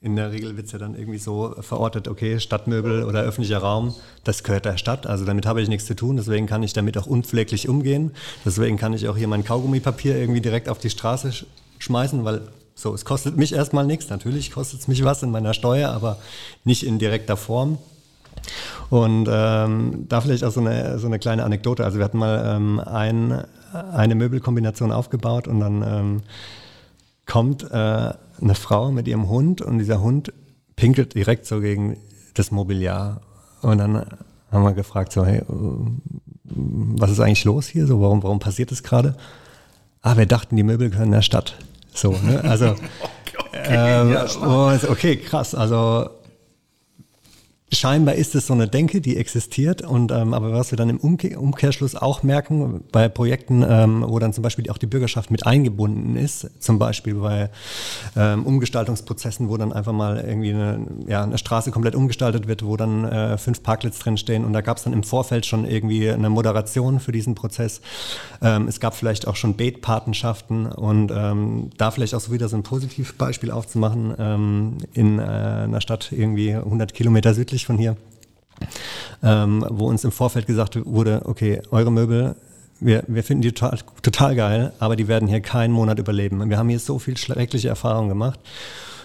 In 0.00 0.16
der 0.16 0.32
Regel 0.32 0.56
wird 0.56 0.66
es 0.66 0.72
ja 0.72 0.78
dann 0.78 0.94
irgendwie 0.94 1.18
so 1.18 1.54
verortet, 1.60 2.08
okay, 2.08 2.40
Stadtmöbel 2.40 3.04
oder 3.04 3.22
öffentlicher 3.22 3.58
Raum, 3.58 3.94
das 4.24 4.42
gehört 4.42 4.64
der 4.64 4.78
Stadt. 4.78 5.06
Also 5.06 5.24
damit 5.24 5.44
habe 5.44 5.60
ich 5.60 5.68
nichts 5.68 5.86
zu 5.86 5.94
tun, 5.94 6.16
deswegen 6.16 6.46
kann 6.46 6.62
ich 6.62 6.72
damit 6.72 6.96
auch 6.96 7.06
unpfleglich 7.06 7.68
umgehen. 7.68 8.12
Deswegen 8.44 8.78
kann 8.78 8.94
ich 8.94 9.08
auch 9.08 9.16
hier 9.16 9.28
mein 9.28 9.44
Kaugummipapier 9.44 10.16
irgendwie 10.16 10.40
direkt 10.40 10.68
auf 10.68 10.78
die 10.78 10.90
Straße 10.90 11.32
sch 11.32 11.46
schmeißen, 11.78 12.24
weil 12.24 12.40
so, 12.74 12.94
es 12.94 13.04
kostet 13.04 13.36
mich 13.36 13.52
erstmal 13.52 13.84
nichts. 13.84 14.08
Natürlich 14.08 14.50
kostet 14.50 14.80
es 14.80 14.88
mich 14.88 15.04
was 15.04 15.22
in 15.22 15.30
meiner 15.30 15.52
Steuer, 15.52 15.90
aber 15.90 16.18
nicht 16.64 16.84
in 16.84 16.98
direkter 16.98 17.36
Form. 17.36 17.78
Und 18.90 19.28
ähm, 19.30 20.06
da 20.08 20.20
vielleicht 20.20 20.44
auch 20.44 20.52
so 20.52 20.60
eine, 20.60 20.98
so 20.98 21.06
eine 21.06 21.18
kleine 21.18 21.44
Anekdote. 21.44 21.84
Also 21.84 21.98
wir 21.98 22.04
hatten 22.04 22.18
mal 22.18 22.56
ähm, 22.56 22.80
ein, 22.80 23.44
eine 23.72 24.14
Möbelkombination 24.14 24.92
aufgebaut 24.92 25.48
und 25.48 25.60
dann 25.60 25.82
ähm, 25.82 26.22
kommt 27.26 27.64
äh, 27.70 27.74
eine 27.74 28.54
Frau 28.54 28.90
mit 28.90 29.08
ihrem 29.08 29.28
Hund 29.28 29.60
und 29.60 29.78
dieser 29.78 30.00
Hund 30.00 30.32
pinkelt 30.76 31.14
direkt 31.14 31.46
so 31.46 31.60
gegen 31.60 31.96
das 32.34 32.50
Mobiliar. 32.50 33.20
Und 33.62 33.78
dann 33.78 34.06
haben 34.50 34.62
wir 34.62 34.72
gefragt, 34.72 35.12
so, 35.12 35.24
hey, 35.24 35.42
was 36.44 37.10
ist 37.10 37.20
eigentlich 37.20 37.44
los 37.44 37.66
hier? 37.66 37.86
So, 37.86 38.00
warum, 38.00 38.22
warum 38.22 38.38
passiert 38.38 38.70
das 38.70 38.82
gerade? 38.82 39.16
Ah, 40.02 40.16
wir 40.16 40.26
dachten, 40.26 40.56
die 40.56 40.62
Möbel 40.62 40.90
gehören 40.90 41.10
der 41.10 41.22
Stadt. 41.22 41.56
So, 41.92 42.12
ne? 42.12 42.42
Also, 42.44 42.66
okay, 42.70 43.36
okay, 43.38 43.64
ähm, 43.64 44.12
ja, 44.12 44.26
okay, 44.88 45.16
krass. 45.16 45.54
Also 45.54 46.10
scheinbar 47.72 48.14
ist 48.14 48.34
es 48.34 48.46
so 48.46 48.54
eine 48.54 48.68
Denke, 48.68 49.00
die 49.00 49.16
existiert. 49.16 49.82
Und 49.82 50.12
ähm, 50.12 50.34
aber 50.34 50.52
was 50.52 50.70
wir 50.70 50.78
dann 50.78 50.88
im 50.88 50.98
Umkehr, 50.98 51.40
Umkehrschluss 51.40 51.96
auch 51.96 52.22
merken, 52.22 52.84
bei 52.92 53.08
Projekten, 53.08 53.64
ähm, 53.68 54.04
wo 54.06 54.18
dann 54.18 54.32
zum 54.32 54.42
Beispiel 54.42 54.70
auch 54.70 54.78
die 54.78 54.86
Bürgerschaft 54.86 55.30
mit 55.30 55.46
eingebunden 55.46 56.16
ist, 56.16 56.48
zum 56.60 56.78
Beispiel 56.78 57.14
bei 57.14 57.50
ähm, 58.16 58.46
Umgestaltungsprozessen, 58.46 59.48
wo 59.48 59.56
dann 59.56 59.72
einfach 59.72 59.92
mal 59.92 60.18
irgendwie 60.18 60.50
eine, 60.52 60.86
ja, 61.08 61.24
eine 61.24 61.38
Straße 61.38 61.72
komplett 61.72 61.96
umgestaltet 61.96 62.46
wird, 62.46 62.64
wo 62.64 62.76
dann 62.76 63.04
äh, 63.04 63.38
fünf 63.38 63.62
Parklets 63.62 63.98
drinstehen. 63.98 64.44
Und 64.44 64.52
da 64.52 64.60
gab 64.60 64.76
es 64.76 64.84
dann 64.84 64.92
im 64.92 65.02
Vorfeld 65.02 65.44
schon 65.44 65.64
irgendwie 65.64 66.08
eine 66.08 66.30
Moderation 66.30 67.00
für 67.00 67.12
diesen 67.12 67.34
Prozess. 67.34 67.80
Ähm, 68.42 68.68
es 68.68 68.78
gab 68.78 68.94
vielleicht 68.94 69.26
auch 69.26 69.36
schon 69.36 69.56
Betpatenschaften 69.56 70.66
und 70.66 71.10
ähm, 71.14 71.70
da 71.76 71.90
vielleicht 71.90 72.14
auch 72.14 72.20
so 72.20 72.32
wieder 72.32 72.48
so 72.48 72.56
ein 72.56 72.62
Positivbeispiel 72.62 73.50
aufzumachen 73.50 74.14
ähm, 74.18 74.76
in 74.92 75.18
äh, 75.18 75.22
einer 75.22 75.80
Stadt 75.80 76.12
irgendwie 76.12 76.54
100 76.54 76.94
Kilometer 76.94 77.34
südlich 77.34 77.55
südlich 77.56 77.66
von 77.66 77.78
hier, 77.78 77.96
ähm, 79.22 79.64
wo 79.70 79.86
uns 79.86 80.04
im 80.04 80.12
Vorfeld 80.12 80.46
gesagt 80.46 80.78
wurde, 80.84 81.22
okay, 81.24 81.62
eure 81.70 81.90
Möbel, 81.90 82.36
wir, 82.80 83.02
wir 83.06 83.24
finden 83.24 83.42
die 83.42 83.52
total, 83.52 83.78
total 84.02 84.36
geil, 84.36 84.72
aber 84.78 84.96
die 84.96 85.08
werden 85.08 85.28
hier 85.28 85.40
keinen 85.40 85.72
Monat 85.72 85.98
überleben. 85.98 86.48
Wir 86.50 86.58
haben 86.58 86.68
hier 86.68 86.78
so 86.78 86.98
viel 86.98 87.16
schreckliche 87.16 87.68
Erfahrungen 87.68 88.10
gemacht 88.10 88.38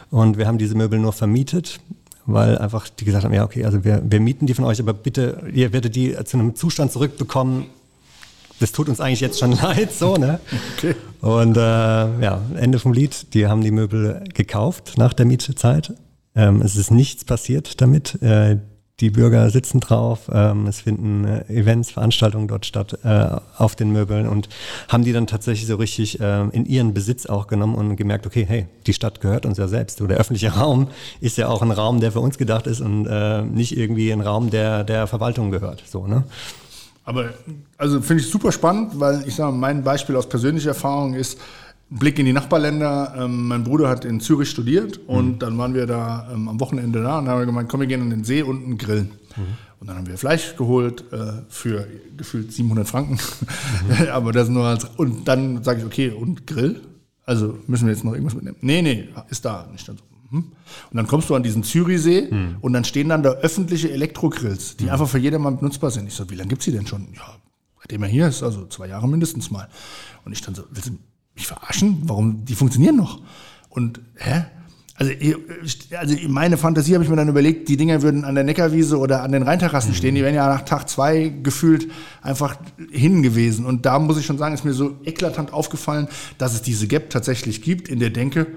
und 0.09 0.37
wir 0.37 0.47
haben 0.47 0.57
diese 0.57 0.75
Möbel 0.75 0.99
nur 0.99 1.13
vermietet, 1.13 1.79
weil 2.25 2.57
einfach 2.57 2.89
die 2.89 3.05
gesagt 3.05 3.23
haben, 3.23 3.33
ja 3.33 3.45
okay, 3.45 3.63
also 3.63 3.85
wir, 3.85 4.01
wir 4.03 4.19
mieten 4.19 4.45
die 4.45 4.53
von 4.53 4.65
euch, 4.65 4.81
aber 4.81 4.93
bitte, 4.93 5.43
ihr 5.53 5.71
werdet 5.71 5.95
die 5.95 6.13
zu 6.25 6.37
einem 6.37 6.55
Zustand 6.55 6.91
zurückbekommen, 6.91 7.67
das 8.59 8.73
tut 8.73 8.89
uns 8.89 8.99
eigentlich 8.99 9.21
jetzt 9.21 9.39
schon 9.39 9.53
leid, 9.61 9.93
so, 9.93 10.17
ne? 10.17 10.41
Okay. 10.77 10.95
Und 11.21 11.55
äh, 11.55 11.61
ja, 11.61 12.41
Ende 12.57 12.79
vom 12.79 12.91
Lied, 12.91 13.33
die 13.33 13.47
haben 13.47 13.61
die 13.61 13.71
Möbel 13.71 14.23
gekauft 14.33 14.97
nach 14.97 15.13
der 15.13 15.25
Mietzeit 15.25 15.93
ähm, 16.35 16.61
es 16.61 16.75
ist 16.75 16.91
nichts 16.91 17.25
passiert 17.25 17.81
damit. 17.81 18.21
Äh, 18.21 18.57
die 19.01 19.09
Bürger 19.09 19.49
sitzen 19.49 19.79
drauf, 19.79 20.29
ähm, 20.31 20.67
es 20.67 20.81
finden 20.81 21.25
äh, 21.25 21.43
Events, 21.47 21.89
Veranstaltungen 21.89 22.47
dort 22.47 22.67
statt 22.67 22.99
äh, 23.03 23.35
auf 23.57 23.75
den 23.75 23.91
Möbeln 23.91 24.27
und 24.27 24.47
haben 24.89 25.03
die 25.03 25.11
dann 25.11 25.25
tatsächlich 25.25 25.67
so 25.67 25.75
richtig 25.75 26.19
äh, 26.19 26.47
in 26.49 26.65
ihren 26.65 26.93
Besitz 26.93 27.25
auch 27.25 27.47
genommen 27.47 27.75
und 27.75 27.95
gemerkt, 27.95 28.27
okay, 28.27 28.45
hey, 28.47 28.67
die 28.85 28.93
Stadt 28.93 29.19
gehört 29.19 29.47
uns 29.47 29.57
ja 29.57 29.67
selbst. 29.67 29.99
Der 29.99 30.17
öffentliche 30.17 30.49
Raum 30.55 30.87
ist 31.19 31.37
ja 31.37 31.47
auch 31.47 31.63
ein 31.63 31.71
Raum, 31.71 31.99
der 31.99 32.11
für 32.11 32.19
uns 32.19 32.37
gedacht 32.37 32.67
ist 32.67 32.79
und 32.79 33.07
äh, 33.07 33.41
nicht 33.41 33.75
irgendwie 33.75 34.11
ein 34.11 34.21
Raum, 34.21 34.51
der 34.51 34.83
der 34.83 35.07
Verwaltung 35.07 35.49
gehört. 35.49 35.83
So, 35.87 36.05
ne? 36.05 36.23
Aber 37.03 37.31
also 37.77 38.01
finde 38.01 38.21
ich 38.21 38.29
super 38.29 38.51
spannend, 38.51 38.99
weil 38.99 39.23
ich 39.27 39.35
sage, 39.35 39.51
mein 39.51 39.83
Beispiel 39.83 40.15
aus 40.15 40.29
persönlicher 40.29 40.69
Erfahrung 40.69 41.15
ist, 41.15 41.39
Blick 41.91 42.17
in 42.17 42.25
die 42.25 42.34
Nachbarländer. 42.34 43.13
Ähm, 43.17 43.47
mein 43.47 43.63
Bruder 43.63 43.89
hat 43.89 44.06
in 44.06 44.19
Zürich 44.21 44.49
studiert 44.49 44.99
und 45.08 45.34
mhm. 45.34 45.39
dann 45.39 45.58
waren 45.58 45.73
wir 45.73 45.86
da 45.86 46.30
ähm, 46.34 46.47
am 46.47 46.60
Wochenende 46.60 47.04
da 47.04 47.19
und 47.19 47.27
haben 47.27 47.39
wir 47.39 47.45
gemeint, 47.45 47.69
komm, 47.69 47.82
wir 47.82 47.88
gehen 47.88 48.01
an 48.01 48.10
den 48.10 48.23
See 48.23 48.41
und 48.41 48.77
grillen. 48.77 49.12
Mhm. 49.36 49.41
Und 49.80 49.88
dann 49.88 49.97
haben 49.97 50.08
wir 50.08 50.17
Fleisch 50.17 50.56
geholt 50.56 51.04
äh, 51.12 51.41
für 51.49 51.88
gefühlt 52.15 52.51
700 52.51 52.88
Franken. 52.88 53.13
Mhm. 53.13 54.08
Aber 54.12 54.32
das 54.32 54.47
nur 54.47 54.65
als, 54.65 54.86
und 54.86 55.27
dann 55.27 55.63
sage 55.63 55.80
ich, 55.80 55.86
okay, 55.86 56.12
und 56.12 56.47
Grill? 56.47 56.82
Also 57.25 57.58
müssen 57.67 57.86
wir 57.86 57.93
jetzt 57.93 58.04
noch 58.04 58.13
irgendwas 58.13 58.36
mitnehmen? 58.36 58.58
Nee, 58.62 58.82
nee, 58.82 59.10
ist 59.30 59.45
da. 59.45 59.67
Nicht 59.71 59.88
dann 59.88 59.97
so, 59.97 60.04
hm. 60.32 60.45
Und 60.91 60.97
dann 60.97 61.08
kommst 61.08 61.30
du 61.30 61.36
an 61.36 61.43
diesen 61.43 61.63
Zürichsee 61.63 62.30
mhm. 62.32 62.56
und 62.62 62.71
dann 62.71 62.86
stehen 62.86 63.10
dann 63.10 63.21
da 63.21 63.32
öffentliche 63.32 63.91
Elektrogrills, 63.91 64.77
die 64.77 64.86
mhm. 64.86 64.91
einfach 64.91 65.10
für 65.10 65.17
jedermann 65.17 65.58
benutzbar 65.58 65.91
sind. 65.91 66.08
Ich 66.08 66.13
so, 66.13 66.30
wie 66.30 66.36
lange 66.36 66.47
gibt 66.47 66.62
es 66.62 66.65
die 66.65 66.71
denn 66.71 66.88
schon? 66.88 67.10
Ja, 67.13 67.36
seitdem 67.82 68.04
er 68.04 68.10
hier 68.10 68.27
ist, 68.27 68.41
also 68.41 68.65
zwei 68.67 68.88
Jahre 68.88 69.10
mindestens 69.10 69.51
mal. 69.51 69.67
Und 70.23 70.32
ich 70.32 70.41
dann 70.41 70.56
so, 70.56 70.63
willst 70.71 70.88
du 70.89 70.93
mich 71.35 71.47
verarschen? 71.47 72.01
Warum? 72.03 72.45
Die 72.45 72.55
funktionieren 72.55 72.95
noch. 72.95 73.21
Und, 73.69 74.01
hä? 74.15 74.45
Also, 74.95 75.13
also 75.97 76.15
meine 76.27 76.57
Fantasie 76.57 76.93
habe 76.93 77.03
ich 77.03 77.09
mir 77.09 77.15
dann 77.15 77.27
überlegt, 77.27 77.69
die 77.69 77.77
Dinger 77.77 78.03
würden 78.03 78.23
an 78.23 78.35
der 78.35 78.43
Neckarwiese 78.43 78.99
oder 78.99 79.23
an 79.23 79.31
den 79.31 79.41
Rheinterrassen 79.41 79.91
mhm. 79.91 79.95
stehen. 79.95 80.15
Die 80.15 80.21
wären 80.21 80.35
ja 80.35 80.47
nach 80.47 80.61
Tag 80.61 80.89
zwei 80.89 81.33
gefühlt 81.41 81.87
einfach 82.21 82.57
hin 82.91 83.23
gewesen. 83.23 83.65
Und 83.65 83.87
da 83.87 83.97
muss 83.97 84.19
ich 84.19 84.25
schon 84.27 84.37
sagen, 84.37 84.53
ist 84.53 84.63
mir 84.63 84.73
so 84.73 84.99
eklatant 85.03 85.53
aufgefallen, 85.53 86.07
dass 86.37 86.53
es 86.53 86.61
diese 86.61 86.87
Gap 86.87 87.09
tatsächlich 87.09 87.63
gibt 87.63 87.87
in 87.87 87.99
der 87.99 88.11
Denke, 88.11 88.47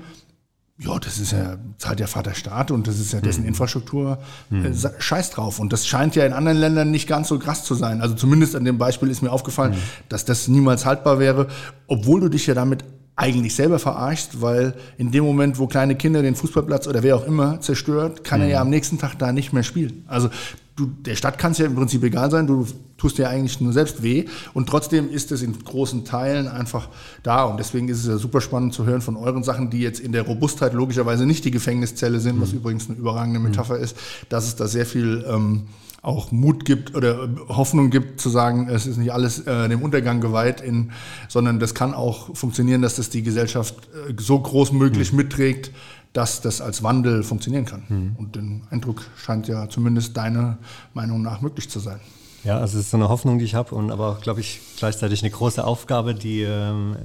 ja, 0.79 0.99
das 0.99 1.19
ist 1.19 1.31
ja, 1.31 1.57
zahlt 1.79 2.01
der 2.01 2.09
Vater 2.09 2.35
Staat 2.35 2.73
und 2.73 2.89
das 2.89 2.99
ist 2.99 3.13
ja 3.13 3.21
dessen 3.21 3.43
mhm. 3.43 3.49
Infrastruktur. 3.49 4.19
Mhm. 4.51 4.67
Äh, 4.67 4.73
scheiß 4.99 5.31
drauf. 5.31 5.61
Und 5.61 5.73
das 5.73 5.87
scheint 5.87 6.17
ja 6.17 6.27
in 6.27 6.33
anderen 6.33 6.59
Ländern 6.59 6.91
nicht 6.91 7.09
ganz 7.09 7.29
so 7.29 7.39
krass 7.39 7.63
zu 7.63 7.75
sein. 7.75 8.01
Also 8.01 8.17
zumindest 8.17 8.57
an 8.57 8.65
dem 8.65 8.77
Beispiel 8.77 9.09
ist 9.09 9.23
mir 9.23 9.31
aufgefallen, 9.31 9.75
mhm. 9.75 10.09
dass 10.09 10.25
das 10.25 10.49
niemals 10.49 10.85
haltbar 10.85 11.21
wäre, 11.21 11.47
obwohl 11.87 12.21
du 12.21 12.29
dich 12.29 12.47
ja 12.47 12.55
damit 12.55 12.85
eigentlich 13.17 13.55
selber 13.55 13.79
verarscht, 13.79 14.41
weil 14.41 14.75
in 14.99 15.13
dem 15.13 15.23
Moment, 15.23 15.59
wo 15.61 15.69
kleine 15.69 15.95
Kinder 15.95 16.23
den 16.23 16.35
Fußballplatz 16.35 16.89
oder 16.89 17.05
wer 17.05 17.15
auch 17.15 17.25
immer 17.25 17.61
zerstört, 17.61 18.25
kann 18.25 18.41
er 18.41 18.49
ja 18.49 18.57
mhm. 18.59 18.63
am 18.63 18.71
nächsten 18.71 18.99
Tag 18.99 19.17
da 19.19 19.31
nicht 19.31 19.53
mehr 19.53 19.63
spielen. 19.63 20.05
Also 20.09 20.31
du, 20.77 20.87
der 20.87 21.15
Stadt 21.15 21.39
kann 21.39 21.53
es 21.53 21.59
ja 21.59 21.67
im 21.67 21.75
Prinzip 21.75 22.03
egal 22.03 22.31
sein, 22.31 22.47
du 22.47 22.67
tust 22.97 23.19
dir 23.19 23.29
eigentlich 23.29 23.61
nur 23.61 23.73
selbst 23.73 24.03
weh 24.03 24.27
und 24.55 24.69
trotzdem 24.69 25.11
ist 25.11 25.31
es 25.33 25.43
in 25.43 25.57
großen 25.63 26.05
Teilen 26.05 26.49
einfach 26.49 26.89
da 27.23 27.45
und 27.45 27.59
deswegen 27.59 27.89
ist 27.89 27.99
es 27.99 28.07
ja 28.07 28.19
super 28.19 28.41
spannend 28.41 28.75
zu 28.75 28.85
hören 28.85 29.01
von 29.01 29.17
euren 29.17 29.45
Sachen, 29.45 29.71
die 29.71 29.81
jetzt 29.81 30.01
in 30.01 30.13
der 30.13 30.23
Robustheit 30.23 30.73
logischerweise 30.73 31.27
nicht 31.27 31.45
die 31.45 31.51
Gefängniszelle 31.51 32.21
sind, 32.21 32.37
mhm. 32.37 32.43
was 32.43 32.53
übrigens 32.53 32.89
eine 32.89 32.99
überragende 32.99 33.39
mhm. 33.39 33.47
Metapher 33.47 33.79
mhm. 33.79 33.85
ist, 33.85 33.97
dass 34.29 34.47
es 34.47 34.57
da 34.57 34.67
sehr 34.67 34.87
viel 34.87 35.25
ähm, 35.29 35.65
auch 36.05 36.33
Mut 36.33 36.65
gibt 36.65 36.95
oder 36.95 37.29
Hoffnung 37.49 37.91
gibt 37.91 38.21
zu 38.21 38.29
sagen, 38.29 38.69
es 38.69 38.87
ist 38.87 38.99
nicht 38.99 39.13
alles 39.13 39.41
äh, 39.47 39.69
dem 39.69 39.83
Untergang 39.83 40.21
geweiht, 40.21 40.61
in, 40.61 40.93
sondern 41.29 41.59
das 41.59 41.75
kann 41.75 41.95
auch 41.95 42.37
funktionieren, 42.37 42.83
dass 42.83 42.97
das 42.97 43.09
die 43.09 43.23
Gesellschaft 43.23 43.75
äh, 44.09 44.13
so 44.19 44.39
groß 44.39 44.73
möglich 44.73 45.13
mhm. 45.13 45.19
mitträgt, 45.19 45.71
dass 46.15 46.41
das 46.41 46.63
als 46.63 46.83
Wandel 46.83 47.23
funktionieren 47.23 47.67
kann. 47.67 47.83
Mhm. 47.89 48.17
Und 48.17 48.37
den 48.37 48.63
Eindruck 48.71 49.03
scheint 49.17 49.49
ja 49.49 49.69
zumindest 49.69 50.17
deiner 50.17 50.57
Meinung 50.95 51.21
nach 51.21 51.43
möglich 51.43 51.69
zu 51.69 51.81
sein. 51.81 52.01
Ja, 52.45 52.59
also 52.59 52.79
es 52.79 52.85
ist 52.85 52.91
so 52.91 52.97
eine 52.97 53.09
Hoffnung, 53.09 53.39
die 53.39 53.45
ich 53.45 53.55
habe 53.55 53.75
und 53.75 53.91
aber 53.91 54.11
auch, 54.11 54.21
glaube 54.21 54.41
ich, 54.41 54.61
gleichzeitig 54.79 55.23
eine 55.23 55.31
große 55.31 55.65
Aufgabe, 55.65 56.15
die 56.15 56.43
ähm, 56.43 56.97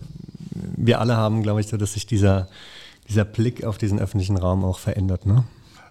wir 0.75 0.99
alle 0.99 1.17
haben, 1.17 1.43
glaube 1.43 1.61
ich, 1.61 1.67
so, 1.67 1.77
dass 1.77 1.93
sich 1.93 2.05
dieser, 2.05 2.49
dieser 3.07 3.25
Blick 3.25 3.63
auf 3.63 3.77
diesen 3.77 3.99
öffentlichen 3.99 4.37
Raum 4.37 4.63
auch 4.63 4.79
verändert. 4.79 5.25
Ne? 5.25 5.43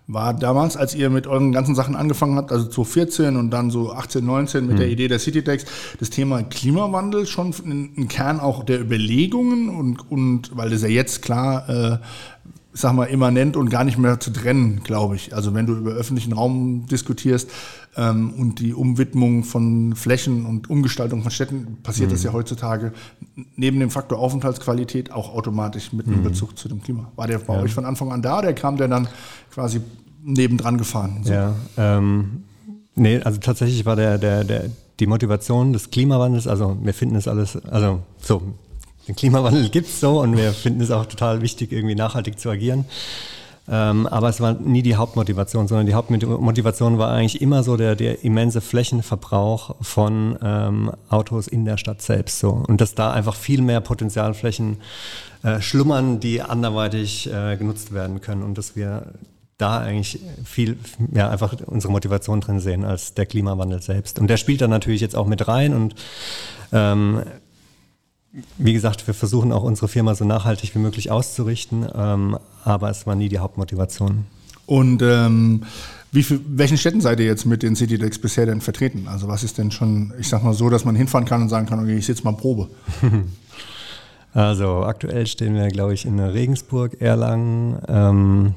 War 0.07 0.33
damals, 0.33 0.77
als 0.77 0.95
ihr 0.95 1.11
mit 1.11 1.27
euren 1.27 1.53
ganzen 1.53 1.75
Sachen 1.75 1.97
angefangen 1.97 2.37
habt, 2.37 2.53
also 2.53 2.65
2014 2.65 3.37
und 3.37 3.51
dann 3.51 3.71
so 3.71 3.93
18, 3.93 4.25
19 4.25 4.67
mit 4.67 4.77
mhm. 4.77 4.79
der 4.79 4.89
Idee 4.89 5.09
der 5.09 5.19
Citytex, 5.19 5.65
das 5.99 6.11
Thema 6.11 6.43
Klimawandel 6.43 7.27
schon 7.27 7.55
ein 7.65 8.09
Kern 8.09 8.41
auch 8.41 8.65
der 8.65 8.81
Überlegungen 8.81 9.71
und, 9.71 10.11
und 10.11 10.57
weil 10.57 10.71
das 10.71 10.83
ja 10.83 10.89
jetzt 10.89 11.23
klar 11.23 11.69
äh, 11.69 11.99
sag 12.81 12.93
mal, 12.93 13.07
immanent 13.07 13.57
und 13.57 13.71
gar 13.71 13.85
nicht 13.85 13.99
mehr 13.99 14.21
zu 14.21 14.31
trennen, 14.31 14.83
glaube 14.85 15.17
ich. 15.17 15.35
Also 15.35 15.55
wenn 15.55 15.67
du 15.67 15.75
über 15.75 15.91
öffentlichen 15.93 16.33
Raum 16.33 16.87
diskutierst 16.87 17.51
ähm, 17.97 18.33
und 18.35 18.61
die 18.61 18.73
Umwidmung 18.73 19.43
von 19.45 19.95
Flächen 19.97 20.47
und 20.47 20.71
Umgestaltung 20.71 21.23
von 21.23 21.31
Städten, 21.31 21.79
passiert 21.83 22.11
mhm. 22.11 22.15
das 22.15 22.23
ja 22.23 22.33
heutzutage 22.33 22.93
neben 23.57 23.81
dem 23.81 23.91
Faktor 23.91 24.19
Aufenthaltsqualität 24.19 25.13
auch 25.13 25.35
automatisch 25.35 25.93
mit 25.93 26.07
einem 26.07 26.21
mhm. 26.21 26.25
Bezug 26.25 26.57
zu 26.57 26.69
dem 26.69 26.83
Klima. 26.83 27.11
War 27.17 27.27
der 27.27 27.39
bei 27.39 27.55
ja. 27.55 27.63
euch 27.63 27.75
von 27.75 27.85
Anfang 27.85 28.13
an 28.13 28.23
da 28.23 28.39
oder 28.39 28.53
kam 28.53 28.77
der 28.77 28.89
dann 28.89 29.09
quasi 29.51 29.81
nebendran 30.23 30.79
gefahren? 30.79 31.21
So? 31.25 31.33
Ja, 31.33 31.55
ähm, 31.77 32.45
nee, 32.95 33.21
also 33.21 33.41
tatsächlich 33.41 33.87
war 33.87 33.97
der, 33.97 34.19
der, 34.19 34.45
der, 34.45 34.71
die 35.01 35.07
Motivation 35.07 35.73
des 35.73 35.91
Klimawandels, 35.91 36.47
also 36.47 36.77
wir 36.83 36.95
finden 36.95 37.17
es 37.17 37.27
alles, 37.27 37.57
also 37.67 38.03
so, 38.19 38.43
den 39.09 39.17
Klimawandel 39.17 39.69
gibt 39.71 39.89
es 39.89 40.01
so 40.01 40.21
und 40.21 40.37
wir 40.37 40.53
finden 40.53 40.81
es 40.81 40.91
auch 40.91 41.07
total 41.07 41.41
wichtig, 41.43 41.73
irgendwie 41.73 41.95
nachhaltig 41.95 42.39
zu 42.39 42.51
agieren. 42.51 42.85
Ähm, 43.71 44.07
aber 44.07 44.31
es 44.31 44.41
war 44.41 44.55
nie 44.55 44.83
die 44.83 44.97
Hauptmotivation, 44.97 45.69
sondern 45.69 45.87
die 45.87 45.95
Hauptmotivation 45.95 46.99
war 46.99 47.11
eigentlich 47.11 47.43
immer 47.43 47.63
so 47.63 47.77
der, 47.77 47.97
der 47.97 48.25
immense 48.25 48.61
Flächenverbrauch 48.61 49.77
von 49.83 50.39
ähm, 50.43 50.93
Autos 51.11 51.49
in 51.49 51.67
der 51.67 51.77
Stadt 51.77 52.01
selbst. 52.01 52.39
So. 52.39 52.65
Und 52.67 52.81
dass 52.81 52.95
da 52.95 53.13
einfach 53.13 53.35
viel 53.35 53.61
mehr 53.61 53.81
Potenzialflächen 53.81 54.79
äh, 55.43 55.61
schlummern, 55.61 56.19
die 56.19 56.41
anderweitig 56.41 57.31
äh, 57.31 57.57
genutzt 57.57 57.93
werden 57.93 58.23
können 58.23 58.43
und 58.43 58.57
dass 58.57 58.75
wir 58.75 59.13
da 59.59 59.81
eigentlich 59.81 60.21
viel, 60.45 60.79
ja, 61.13 61.29
einfach 61.29 61.55
unsere 61.67 61.93
Motivation 61.93 62.41
drin 62.41 62.61
sehen 62.61 62.85
als 62.85 63.15
der 63.15 63.27
Klimawandel 63.27 63.83
selbst. 63.83 64.19
Und 64.19 64.29
der 64.29 64.37
spielt 64.37 64.61
dann 64.61 64.71
natürlich 64.71 65.01
jetzt 65.01 65.17
auch 65.17 65.27
mit 65.27 65.47
rein 65.47 65.75
und 65.75 65.95
ähm, 66.73 67.23
wie 68.57 68.73
gesagt, 68.73 69.07
wir 69.07 69.15
versuchen 69.15 69.53
auch 69.53 69.63
unsere 69.63 69.89
Firma 69.89 70.15
so 70.15 70.25
nachhaltig 70.25 70.75
wie 70.75 70.79
möglich 70.79 71.11
auszurichten, 71.11 71.87
ähm, 71.95 72.39
aber 72.65 72.91
es 72.91 73.07
war 73.07 73.15
nie 73.15 73.29
die 73.29 73.39
Hauptmotivation. 73.39 74.27
Und 74.67 75.03
ähm, 75.03 75.65
wie 76.13 76.23
viel, 76.23 76.41
welchen 76.47 76.79
Städten 76.79 77.01
seid 77.01 77.21
ihr 77.21 77.27
jetzt 77.27 77.45
mit 77.45 77.63
den 77.63 77.77
CityDecks 77.77 78.19
bisher 78.19 78.47
denn 78.47 78.61
vertreten? 78.61 79.09
Also 79.09 79.29
was 79.29 79.43
ist 79.43 79.59
denn 79.59 79.71
schon, 79.71 80.13
ich 80.19 80.29
sag 80.29 80.43
mal 80.43 80.55
so, 80.55 80.71
dass 80.71 80.85
man 80.85 80.95
hinfahren 80.95 81.27
kann 81.27 81.43
und 81.43 81.49
sagen 81.49 81.67
kann, 81.67 81.81
okay, 81.81 81.97
ich 81.97 82.07
sitze 82.07 82.25
mal 82.25 82.33
Probe? 82.33 82.69
also 84.33 84.85
aktuell 84.85 85.27
stehen 85.27 85.55
wir, 85.55 85.69
glaube 85.69 85.95
ich, 85.95 86.07
in 86.07 86.19
Regensburg, 86.19 87.01
Erlangen, 87.01 87.79
ähm, 87.89 88.55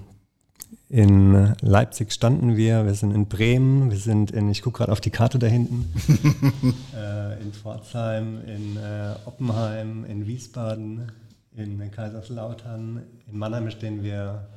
in 0.92 1.56
Leipzig 1.62 2.12
standen 2.12 2.58
wir, 2.58 2.86
wir 2.86 2.94
sind 2.96 3.12
in 3.12 3.28
Bremen, 3.28 3.92
wir 3.92 3.98
sind 3.98 4.32
in, 4.32 4.50
ich 4.50 4.62
gucke 4.62 4.80
gerade 4.80 4.92
auf 4.92 5.00
die 5.00 5.10
Karte 5.10 5.40
da 5.40 5.48
hinten, 5.48 5.90
äh, 6.94 7.42
in 7.42 7.54
Pforzheim, 7.54 8.42
in 8.46 8.76
äh, 8.76 9.16
Oppenheim, 9.26 10.04
in 10.04 10.28
Wiesbaden, 10.28 11.14
in 11.56 11.92
Kaiserslautern. 11.92 13.04
In 13.32 13.38
Mannheim 13.38 13.72
stehen 13.72 14.04
wir 14.04 14.50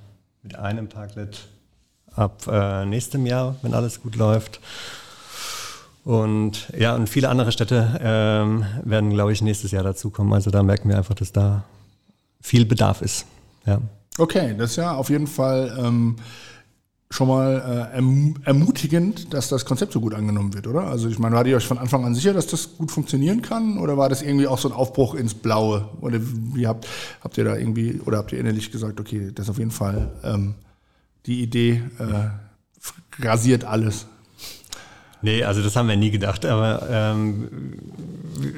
mit 0.43 0.57
einem 0.57 0.89
Parklet 0.89 1.47
ab 2.17 2.43
äh, 2.49 2.85
nächstem 2.85 3.27
Jahr, 3.27 3.55
wenn 3.63 3.73
alles 3.73 4.03
gut 4.03 4.17
läuft. 4.17 4.59
Und 6.03 6.69
ja, 6.77 6.97
und 6.97 7.09
viele 7.09 7.29
andere 7.29 7.53
Städte 7.53 8.01
ähm, 8.03 8.67
werden, 8.83 9.11
glaube 9.11 9.33
ich, 9.33 9.41
nächstes 9.41 9.71
Jahr 9.71 9.85
dazukommen. 9.85 10.33
Also 10.33 10.51
da 10.51 10.65
merken 10.65 10.89
wir 10.89 10.99
einfach, 10.99 11.15
dass 11.15 11.31
da 11.31 11.63
viel 12.41 12.67
Bedarf 12.67 13.03
ist. 13.03 13.25
Ja. 13.67 13.81
Okay, 14.17 14.55
das 14.57 14.71
ist 14.71 14.77
ja 14.77 14.95
auf 14.95 15.11
jeden 15.11 15.27
Fall 15.27 15.77
ähm, 15.77 16.17
schon 17.11 17.29
mal 17.29 17.91
äh, 17.93 17.97
erm 17.97 18.37
ermutigend, 18.45 19.35
dass 19.35 19.49
das 19.49 19.65
Konzept 19.65 19.93
so 19.93 20.01
gut 20.01 20.15
angenommen 20.15 20.55
wird, 20.55 20.67
oder? 20.69 20.83
Also 20.83 21.09
ich 21.09 21.19
meine, 21.19 21.35
wart 21.35 21.49
ihr 21.49 21.57
euch 21.57 21.67
von 21.67 21.79
Anfang 21.79 22.05
an 22.05 22.15
sicher, 22.15 22.33
dass 22.33 22.47
das 22.47 22.77
gut 22.77 22.93
funktionieren 22.93 23.43
kann? 23.43 23.79
Oder 23.79 23.97
war 23.97 24.09
das 24.09 24.23
irgendwie 24.23 24.47
auch 24.47 24.59
so 24.59 24.69
ein 24.69 24.75
Aufbruch 24.75 25.15
ins 25.15 25.35
Blaue? 25.35 25.89
Oder 26.01 26.21
wie 26.21 26.67
habt, 26.67 26.87
habt 27.23 27.39
ihr 27.39 27.45
da 27.45 27.57
irgendwie, 27.57 28.01
oder 28.05 28.19
habt 28.19 28.33
ihr 28.33 28.39
innerlich 28.39 28.71
gesagt, 28.71 29.01
okay, 29.01 29.31
das 29.35 29.47
ist 29.47 29.51
auf 29.51 29.59
jeden 29.59 29.73
Fall 29.73 30.13
ähm, 30.23 30.55
die 31.27 31.43
Idee, 31.43 31.83
äh, 31.99 33.25
rasiert 33.25 33.65
alles? 33.65 34.07
Nee, 35.25 35.43
also 35.43 35.63
das 35.63 35.75
haben 35.75 35.89
wir 35.89 35.97
nie 35.97 36.11
gedacht, 36.11 36.45
aber 36.45 36.87
ähm, 36.91 37.49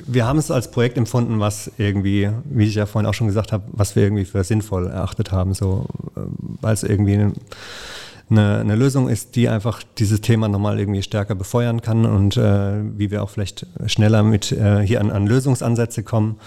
wir 0.05 0.27
haben 0.27 0.37
es 0.37 0.51
als 0.51 0.69
Projekt 0.69 0.99
empfunden, 0.99 1.39
was 1.39 1.71
irgendwie, 1.79 2.29
wie 2.45 2.65
ich 2.65 2.75
ja 2.75 2.87
vorhin 2.87 3.09
auch 3.09 3.15
schon 3.15 3.29
gesagt 3.29 3.53
habe, 3.53 3.63
was 3.69 3.95
wir 3.95 4.03
irgendwie 4.03 4.25
für 4.25 4.43
sinnvoll 4.43 4.89
erachtet 4.89 5.31
haben, 5.31 5.55
so, 5.55 5.87
äh, 6.17 6.21
weil 6.61 6.75
es 6.75 6.83
irgendwie 6.83 7.15
eine, 7.15 8.59
eine, 8.59 8.75
Lösung 8.75 9.09
ist, 9.09 9.37
die 9.37 9.49
einfach 9.49 9.85
dieses 9.97 10.23
Thema 10.23 10.49
nochmal 10.49 10.81
irgendwie 10.81 11.05
stärker 11.05 11.37
befeuern 11.37 11.83
kann 11.83 12.05
und 12.05 12.37
äh, 12.37 12.83
wie 12.99 13.13
wir 13.13 13.23
auch 13.23 13.31
vielleicht 13.31 13.65
schneller 13.87 14.25
mit 14.25 14.51
äh, 14.51 14.81
hier 14.81 15.01
an, 15.01 15.13
an 15.13 15.29
Lösungsansätze 15.29 16.03
kommen. 16.03 16.41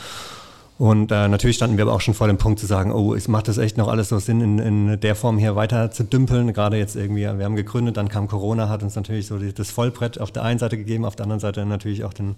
Und 0.80 1.12
äh, 1.12 1.28
natürlich 1.28 1.58
standen 1.58 1.76
wir 1.76 1.84
aber 1.84 1.92
auch 1.92 2.00
schon 2.00 2.14
vor 2.14 2.28
dem 2.28 2.38
Punkt 2.38 2.58
zu 2.58 2.66
sagen, 2.66 2.94
oh, 2.94 3.14
es 3.14 3.28
macht 3.28 3.50
das 3.50 3.58
echt 3.58 3.78
noch 3.78 3.90
alles 3.90 4.08
so 4.08 4.18
Sinn, 4.18 4.40
in, 4.40 4.60
in 4.60 5.00
der 5.02 5.14
Form 5.14 5.38
hier 5.38 5.58
weiter 5.58 5.92
zu 5.92 6.06
dümpeln. 6.06 6.54
Gerade 6.54 6.78
jetzt 6.78 6.96
irgendwie, 6.96 7.24
wir 7.24 7.44
haben 7.44 7.58
gegründet, 7.58 7.98
dann 7.98 8.08
kam 8.08 8.30
Corona, 8.30 8.70
hat 8.70 8.82
uns 8.82 8.96
natürlich 8.96 9.28
so 9.28 9.38
die, 9.38 9.54
das 9.54 9.72
Vollbrett 9.72 10.22
auf 10.22 10.32
der 10.32 10.44
einen 10.44 10.58
Seite 10.58 10.78
gegeben, 10.78 11.04
auf 11.04 11.18
der 11.18 11.26
anderen 11.26 11.42
Seite 11.42 11.66
natürlich 11.66 12.06
auch 12.06 12.14
den, 12.14 12.38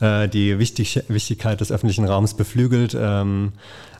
äh, 0.00 0.28
die 0.28 0.58
Wichtig 0.58 1.02
Wichtigkeit 1.08 1.62
des 1.62 1.72
öffentlichen 1.72 2.04
Raums 2.04 2.34
beflügelt. 2.34 2.94
Ähm, 3.00 3.52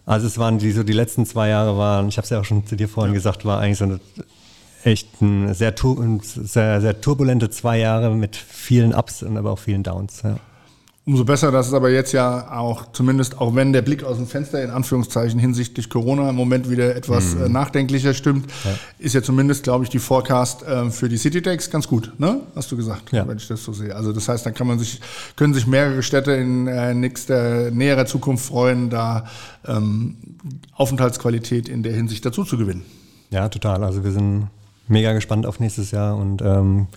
also 0.05 0.27
es 0.27 0.37
waren 0.37 0.59
die 0.59 0.73
so 0.73 0.83
die 0.83 0.93
letzten 0.93 1.25
zwei 1.25 1.49
Jahre 1.49 1.79
waren, 1.79 2.09
ich 2.09 2.19
habe 2.19 2.25
es 2.25 2.31
ja 2.31 2.39
auch 2.39 2.45
schon 2.45 2.67
zu 2.67 2.77
dir 2.77 2.87
vorhin 2.87 3.15
ja. 3.15 3.17
gesagt, 3.17 3.47
war 3.47 3.61
eigentlich 3.61 3.79
so 3.79 3.85
eine 3.85 4.01
echt 4.85 5.23
ein 5.23 5.55
sehr, 5.55 5.75
sehr, 6.23 6.81
sehr 6.83 7.01
turbulente 7.01 7.49
zwei 7.49 7.79
Jahre 7.79 8.15
mit 8.15 8.37
vielen 8.37 8.93
Ups 8.93 9.23
und 9.23 9.39
aber 9.39 9.53
auch 9.53 9.59
vielen 9.59 9.83
Downs. 9.83 10.21
Ja. 10.23 10.37
Umso 11.07 11.25
besser, 11.25 11.51
dass 11.51 11.67
es 11.67 11.73
aber 11.73 11.91
jetzt 11.91 12.13
ja 12.13 12.53
auch, 12.53 12.93
zumindest 12.93 13.39
auch 13.39 13.55
wenn 13.55 13.73
der 13.73 13.81
Blick 13.81 14.05
aus 14.05 14.19
dem 14.19 14.27
Fenster 14.27 14.63
in 14.63 14.69
Anführungszeichen 14.69 15.41
hinsichtlich 15.41 15.89
Corona 15.89 16.29
im 16.29 16.37
Moment 16.37 16.69
wieder 16.69 16.95
etwas 16.95 17.35
mhm. 17.35 17.45
äh, 17.45 17.49
nachdenklicher 17.49 18.13
stimmt, 18.13 18.51
ja. 18.65 18.73
ist 18.99 19.15
ja 19.15 19.23
zumindest, 19.23 19.63
glaube 19.63 19.85
ich, 19.85 19.91
die 19.91 19.99
Forecast 19.99 20.63
äh, 20.63 20.91
für 20.91 21.09
die 21.09 21.17
Citydex 21.17 21.71
ganz 21.71 21.89
gut, 21.89 22.13
ne? 22.19 22.43
Hast 22.55 22.71
du 22.71 22.77
gesagt, 22.77 23.13
ja. 23.13 23.27
wenn 23.27 23.39
ich 23.39 23.49
das 23.49 23.65
so 23.65 23.73
sehe. 23.73 23.97
Also 23.97 24.13
das 24.13 24.29
heißt, 24.29 24.45
dann 24.45 24.53
kann 24.53 24.67
man 24.67 24.79
sich, 24.79 25.01
können 25.37 25.55
sich 25.55 25.67
mehrere 25.67 26.03
Städte 26.03 26.33
in 26.33 26.67
äh, 26.67 26.93
nächster, 26.93 27.71
näherer 27.71 28.05
Zukunft 28.05 28.45
freuen, 28.45 28.91
da 28.91 29.25
ähm, 29.67 30.17
Aufenthaltsqualität 30.75 31.69
in 31.71 31.83
der 31.83 31.95
Hinsicht 31.95 32.27
dazu 32.27 32.45
zu 32.45 32.59
gewinnen. 32.59 32.85
Ja, 33.31 33.49
total. 33.49 33.85
Also 33.85 34.05
wir 34.05 34.13
sind 34.13 34.49
mega 34.87 35.15
gespannt 35.15 35.47
auf 35.47 35.61
nächstes 35.61 35.93
Jahr 35.93 36.17
und 36.17 36.43
ähm, 36.43 36.89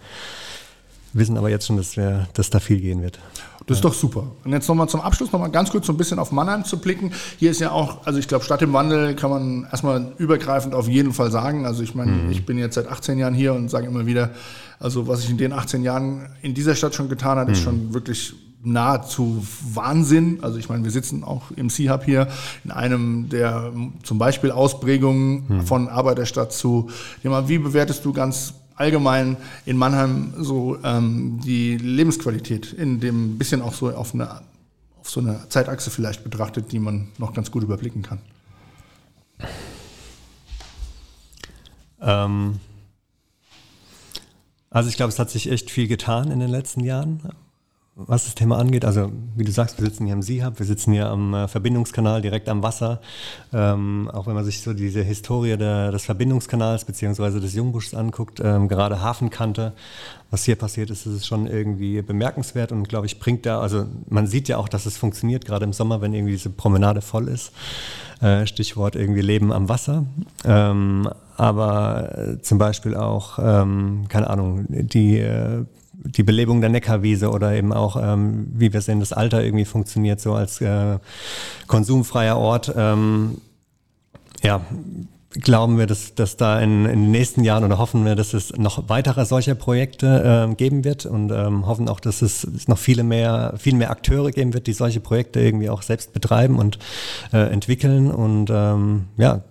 wissen 1.13 1.37
aber 1.37 1.49
jetzt 1.49 1.67
schon, 1.67 1.77
dass, 1.77 1.95
wir, 1.95 2.27
dass 2.33 2.49
da 2.49 2.59
viel 2.59 2.81
gehen 2.81 3.01
wird. 3.01 3.19
Das 3.65 3.77
ist 3.77 3.85
doch 3.85 3.93
super. 3.93 4.31
Und 4.43 4.51
jetzt 4.51 4.67
nochmal 4.67 4.89
zum 4.89 5.01
Abschluss 5.01 5.31
nochmal 5.31 5.51
ganz 5.51 5.71
kurz 5.71 5.87
so 5.87 5.93
ein 5.93 5.97
bisschen 5.97 6.19
auf 6.19 6.31
Mannheim 6.31 6.65
zu 6.65 6.77
blicken. 6.77 7.11
Hier 7.37 7.51
ist 7.51 7.61
ja 7.61 7.71
auch, 7.71 8.05
also 8.05 8.19
ich 8.19 8.27
glaube, 8.27 8.43
Stadt 8.43 8.61
im 8.61 8.73
Wandel 8.73 9.15
kann 9.15 9.29
man 9.29 9.63
erstmal 9.71 10.13
übergreifend 10.17 10.73
auf 10.75 10.87
jeden 10.87 11.13
Fall 11.13 11.31
sagen. 11.31 11.65
Also 11.65 11.83
ich 11.83 11.95
meine, 11.95 12.11
mhm. 12.11 12.31
ich 12.31 12.45
bin 12.45 12.57
jetzt 12.57 12.75
seit 12.75 12.87
18 12.87 13.17
Jahren 13.17 13.33
hier 13.33 13.53
und 13.53 13.69
sage 13.69 13.87
immer 13.87 14.05
wieder, 14.05 14.31
also 14.79 15.07
was 15.07 15.23
ich 15.23 15.29
in 15.29 15.37
den 15.37 15.53
18 15.53 15.83
Jahren 15.83 16.27
in 16.41 16.53
dieser 16.53 16.75
Stadt 16.75 16.93
schon 16.95 17.09
getan 17.09 17.37
habe, 17.37 17.49
mhm. 17.49 17.53
ist 17.53 17.63
schon 17.63 17.93
wirklich 17.93 18.33
nahezu 18.63 19.45
Wahnsinn. 19.73 20.39
Also 20.41 20.57
ich 20.57 20.69
meine, 20.69 20.83
wir 20.83 20.91
sitzen 20.91 21.23
auch 21.23 21.51
im 21.55 21.69
C-Hub 21.69 22.03
hier 22.05 22.27
in 22.63 22.71
einem 22.71 23.29
der 23.29 23.71
zum 24.03 24.17
Beispiel 24.17 24.51
Ausprägungen 24.51 25.43
mhm. 25.47 25.61
von 25.61 25.89
Arbeiterstadt 25.89 26.53
zu. 26.53 26.89
Wie 27.21 27.57
bewertest 27.57 28.05
du 28.05 28.13
ganz 28.13 28.53
allgemein 28.75 29.37
in 29.65 29.77
Mannheim 29.77 30.33
so 30.37 30.77
ähm, 30.83 31.39
die 31.43 31.77
Lebensqualität 31.77 32.73
in 32.73 32.99
dem 32.99 33.37
bisschen 33.37 33.61
auch 33.61 33.73
so 33.73 33.89
auf 33.95 34.13
eine 34.13 34.41
auf 34.99 35.09
so 35.09 35.19
eine 35.19 35.49
Zeitachse 35.49 35.91
vielleicht 35.91 36.23
betrachtet, 36.23 36.71
die 36.71 36.79
man 36.79 37.09
noch 37.17 37.33
ganz 37.33 37.51
gut 37.51 37.61
überblicken 37.63 38.03
kann? 38.03 38.19
Ähm, 41.99 42.59
also 44.69 44.87
ich 44.87 44.95
glaube, 44.95 45.11
es 45.11 45.19
hat 45.19 45.29
sich 45.29 45.51
echt 45.51 45.69
viel 45.69 45.87
getan 45.87 46.31
in 46.31 46.39
den 46.39 46.49
letzten 46.49 46.85
Jahren 46.85 47.21
was 47.95 48.25
das 48.25 48.33
Thema 48.33 48.57
angeht. 48.57 48.85
Also 48.85 49.11
wie 49.35 49.43
du 49.43 49.51
sagst, 49.51 49.77
wir 49.79 49.85
sitzen 49.85 50.05
hier 50.05 50.15
am 50.15 50.23
Seahub, 50.23 50.57
wir 50.57 50.65
sitzen 50.65 50.93
hier 50.93 51.09
am 51.09 51.33
äh, 51.33 51.47
Verbindungskanal 51.47 52.21
direkt 52.21 52.49
am 52.49 52.63
Wasser. 52.63 53.01
Ähm, 53.53 54.09
auch 54.11 54.25
wenn 54.25 54.33
man 54.33 54.45
sich 54.45 54.61
so 54.61 54.73
diese 54.73 55.03
Historie 55.03 55.57
der, 55.57 55.91
des 55.91 56.05
Verbindungskanals 56.05 56.85
beziehungsweise 56.85 57.39
des 57.39 57.53
Jungbuschs 57.53 57.93
anguckt, 57.93 58.41
ähm, 58.43 58.67
gerade 58.67 59.01
Hafenkante, 59.01 59.73
was 60.31 60.43
hier 60.43 60.55
passiert 60.55 60.89
ist, 60.89 61.05
ist 61.05 61.13
es 61.13 61.27
schon 61.27 61.45
irgendwie 61.45 62.01
bemerkenswert 62.01 62.71
und 62.71 62.89
glaube 62.89 63.05
ich 63.05 63.19
bringt 63.19 63.45
da, 63.45 63.59
also 63.59 63.85
man 64.09 64.25
sieht 64.25 64.47
ja 64.47 64.57
auch, 64.57 64.69
dass 64.69 64.87
es 64.87 64.97
funktioniert, 64.97 65.45
gerade 65.45 65.65
im 65.65 65.73
Sommer, 65.73 66.01
wenn 66.01 66.13
irgendwie 66.13 66.33
diese 66.33 66.49
Promenade 66.49 67.01
voll 67.01 67.27
ist. 67.27 67.51
Äh, 68.21 68.47
Stichwort 68.47 68.95
irgendwie 68.95 69.21
Leben 69.21 69.51
am 69.51 69.69
Wasser. 69.69 70.05
Ähm, 70.45 71.07
aber 71.37 72.17
äh, 72.17 72.41
zum 72.41 72.57
Beispiel 72.57 72.95
auch, 72.95 73.37
ähm, 73.39 74.05
keine 74.07 74.29
Ahnung, 74.29 74.65
die 74.69 75.19
äh, 75.19 75.65
die 76.03 76.23
Belebung 76.23 76.61
der 76.61 76.69
Neckarwiese 76.69 77.29
oder 77.29 77.53
eben 77.53 77.73
auch, 77.73 77.95
ähm, 78.01 78.47
wie 78.53 78.73
wir 78.73 78.81
sehen, 78.81 78.99
das 78.99 79.13
Alter 79.13 79.43
irgendwie 79.43 79.65
funktioniert, 79.65 80.19
so 80.19 80.33
als 80.33 80.61
äh, 80.61 80.99
konsumfreier 81.67 82.37
Ort. 82.37 82.73
Ähm, 82.75 83.37
ja, 84.41 84.61
glauben 85.39 85.77
wir, 85.77 85.87
dass, 85.87 86.15
dass 86.15 86.37
da 86.37 86.59
in, 86.59 86.85
in 86.85 87.01
den 87.03 87.11
nächsten 87.11 87.43
Jahren 87.43 87.63
oder 87.63 87.77
hoffen 87.77 88.05
wir, 88.05 88.15
dass 88.15 88.33
es 88.33 88.55
noch 88.57 88.89
weitere 88.89 89.25
solcher 89.25 89.55
Projekte 89.55 90.47
äh, 90.51 90.55
geben 90.55 90.83
wird 90.83 91.05
und 91.05 91.31
ähm, 91.31 91.65
hoffen 91.65 91.89
auch, 91.89 91.99
dass 91.99 92.21
es 92.21 92.67
noch 92.67 92.77
viele 92.77 93.03
mehr, 93.03 93.53
viel 93.57 93.75
mehr 93.75 93.89
Akteure 93.89 94.31
geben 94.31 94.53
wird, 94.53 94.67
die 94.67 94.73
solche 94.73 94.99
Projekte 94.99 95.39
irgendwie 95.39 95.69
auch 95.69 95.81
selbst 95.81 96.13
betreiben 96.13 96.59
und 96.59 96.77
äh, 97.31 97.51
entwickeln 97.51 98.11
und 98.11 98.49
ähm, 98.51 99.05
ja, 99.17 99.41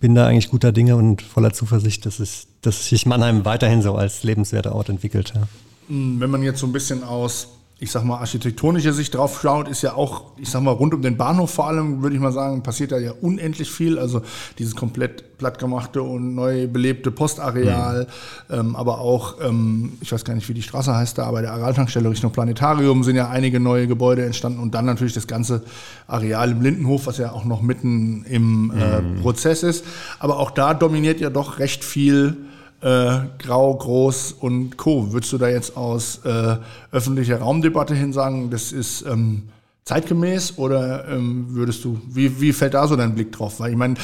bin 0.00 0.14
da 0.14 0.26
eigentlich 0.26 0.50
guter 0.50 0.72
Dinge 0.72 0.96
und 0.96 1.22
voller 1.22 1.52
Zuversicht, 1.52 2.06
dass, 2.06 2.20
es, 2.20 2.46
dass 2.62 2.88
sich 2.88 3.06
Mannheim 3.06 3.44
weiterhin 3.44 3.82
so 3.82 3.94
als 3.94 4.22
lebenswerter 4.22 4.74
Ort 4.74 4.88
entwickelt. 4.88 5.32
Ja. 5.34 5.48
Wenn 5.88 6.30
man 6.30 6.42
jetzt 6.42 6.60
so 6.60 6.66
ein 6.66 6.72
bisschen 6.72 7.04
aus 7.04 7.48
ich 7.84 7.92
sag 7.92 8.02
mal, 8.02 8.16
architektonischer 8.16 8.94
Sicht 8.94 9.14
drauf 9.14 9.40
schaut, 9.42 9.68
ist 9.68 9.82
ja 9.82 9.92
auch, 9.92 10.32
ich 10.38 10.48
sag 10.48 10.62
mal, 10.62 10.70
rund 10.70 10.94
um 10.94 11.02
den 11.02 11.18
Bahnhof 11.18 11.50
vor 11.50 11.68
allem, 11.68 12.02
würde 12.02 12.16
ich 12.16 12.22
mal 12.22 12.32
sagen, 12.32 12.62
passiert 12.62 12.92
da 12.92 12.98
ja 12.98 13.12
unendlich 13.20 13.70
viel. 13.70 13.98
Also 13.98 14.22
dieses 14.58 14.74
komplett 14.74 15.36
plattgemachte 15.36 16.02
und 16.02 16.34
neu 16.34 16.66
belebte 16.66 17.10
Postareal, 17.10 18.06
mhm. 18.48 18.54
ähm, 18.54 18.76
aber 18.76 19.00
auch, 19.00 19.34
ähm, 19.42 19.98
ich 20.00 20.12
weiß 20.12 20.24
gar 20.24 20.34
nicht, 20.34 20.48
wie 20.48 20.54
die 20.54 20.62
Straße 20.62 20.96
heißt 20.96 21.18
da, 21.18 21.24
aber 21.26 21.42
der 21.42 21.52
Araltankstelle 21.52 22.08
Richtung 22.08 22.32
Planetarium 22.32 23.04
sind 23.04 23.16
ja 23.16 23.28
einige 23.28 23.60
neue 23.60 23.86
Gebäude 23.86 24.24
entstanden 24.24 24.60
und 24.60 24.74
dann 24.74 24.86
natürlich 24.86 25.12
das 25.12 25.26
ganze 25.26 25.62
Areal 26.06 26.52
im 26.52 26.62
Lindenhof, 26.62 27.06
was 27.06 27.18
ja 27.18 27.32
auch 27.32 27.44
noch 27.44 27.60
mitten 27.60 28.24
im 28.24 28.70
äh, 28.70 29.02
mhm. 29.02 29.20
Prozess 29.20 29.62
ist. 29.62 29.84
Aber 30.18 30.38
auch 30.38 30.52
da 30.52 30.72
dominiert 30.72 31.20
ja 31.20 31.28
doch 31.28 31.58
recht 31.58 31.84
viel 31.84 32.46
äh, 32.84 33.20
Grau, 33.38 33.74
Groß 33.74 34.32
und 34.32 34.76
Co. 34.76 35.12
Würdest 35.12 35.32
du 35.32 35.38
da 35.38 35.48
jetzt 35.48 35.76
aus 35.76 36.20
äh, 36.24 36.56
öffentlicher 36.92 37.38
Raumdebatte 37.38 37.94
hin 37.94 38.12
sagen, 38.12 38.50
das 38.50 38.72
ist 38.72 39.06
ähm, 39.06 39.44
zeitgemäß 39.84 40.58
oder 40.58 41.08
ähm, 41.08 41.46
würdest 41.48 41.82
du, 41.84 41.98
wie, 42.06 42.40
wie 42.42 42.52
fällt 42.52 42.74
da 42.74 42.86
so 42.86 42.94
dein 42.94 43.14
Blick 43.14 43.32
drauf? 43.32 43.58
Weil 43.58 43.70
ich 43.70 43.76
meine, 43.76 43.94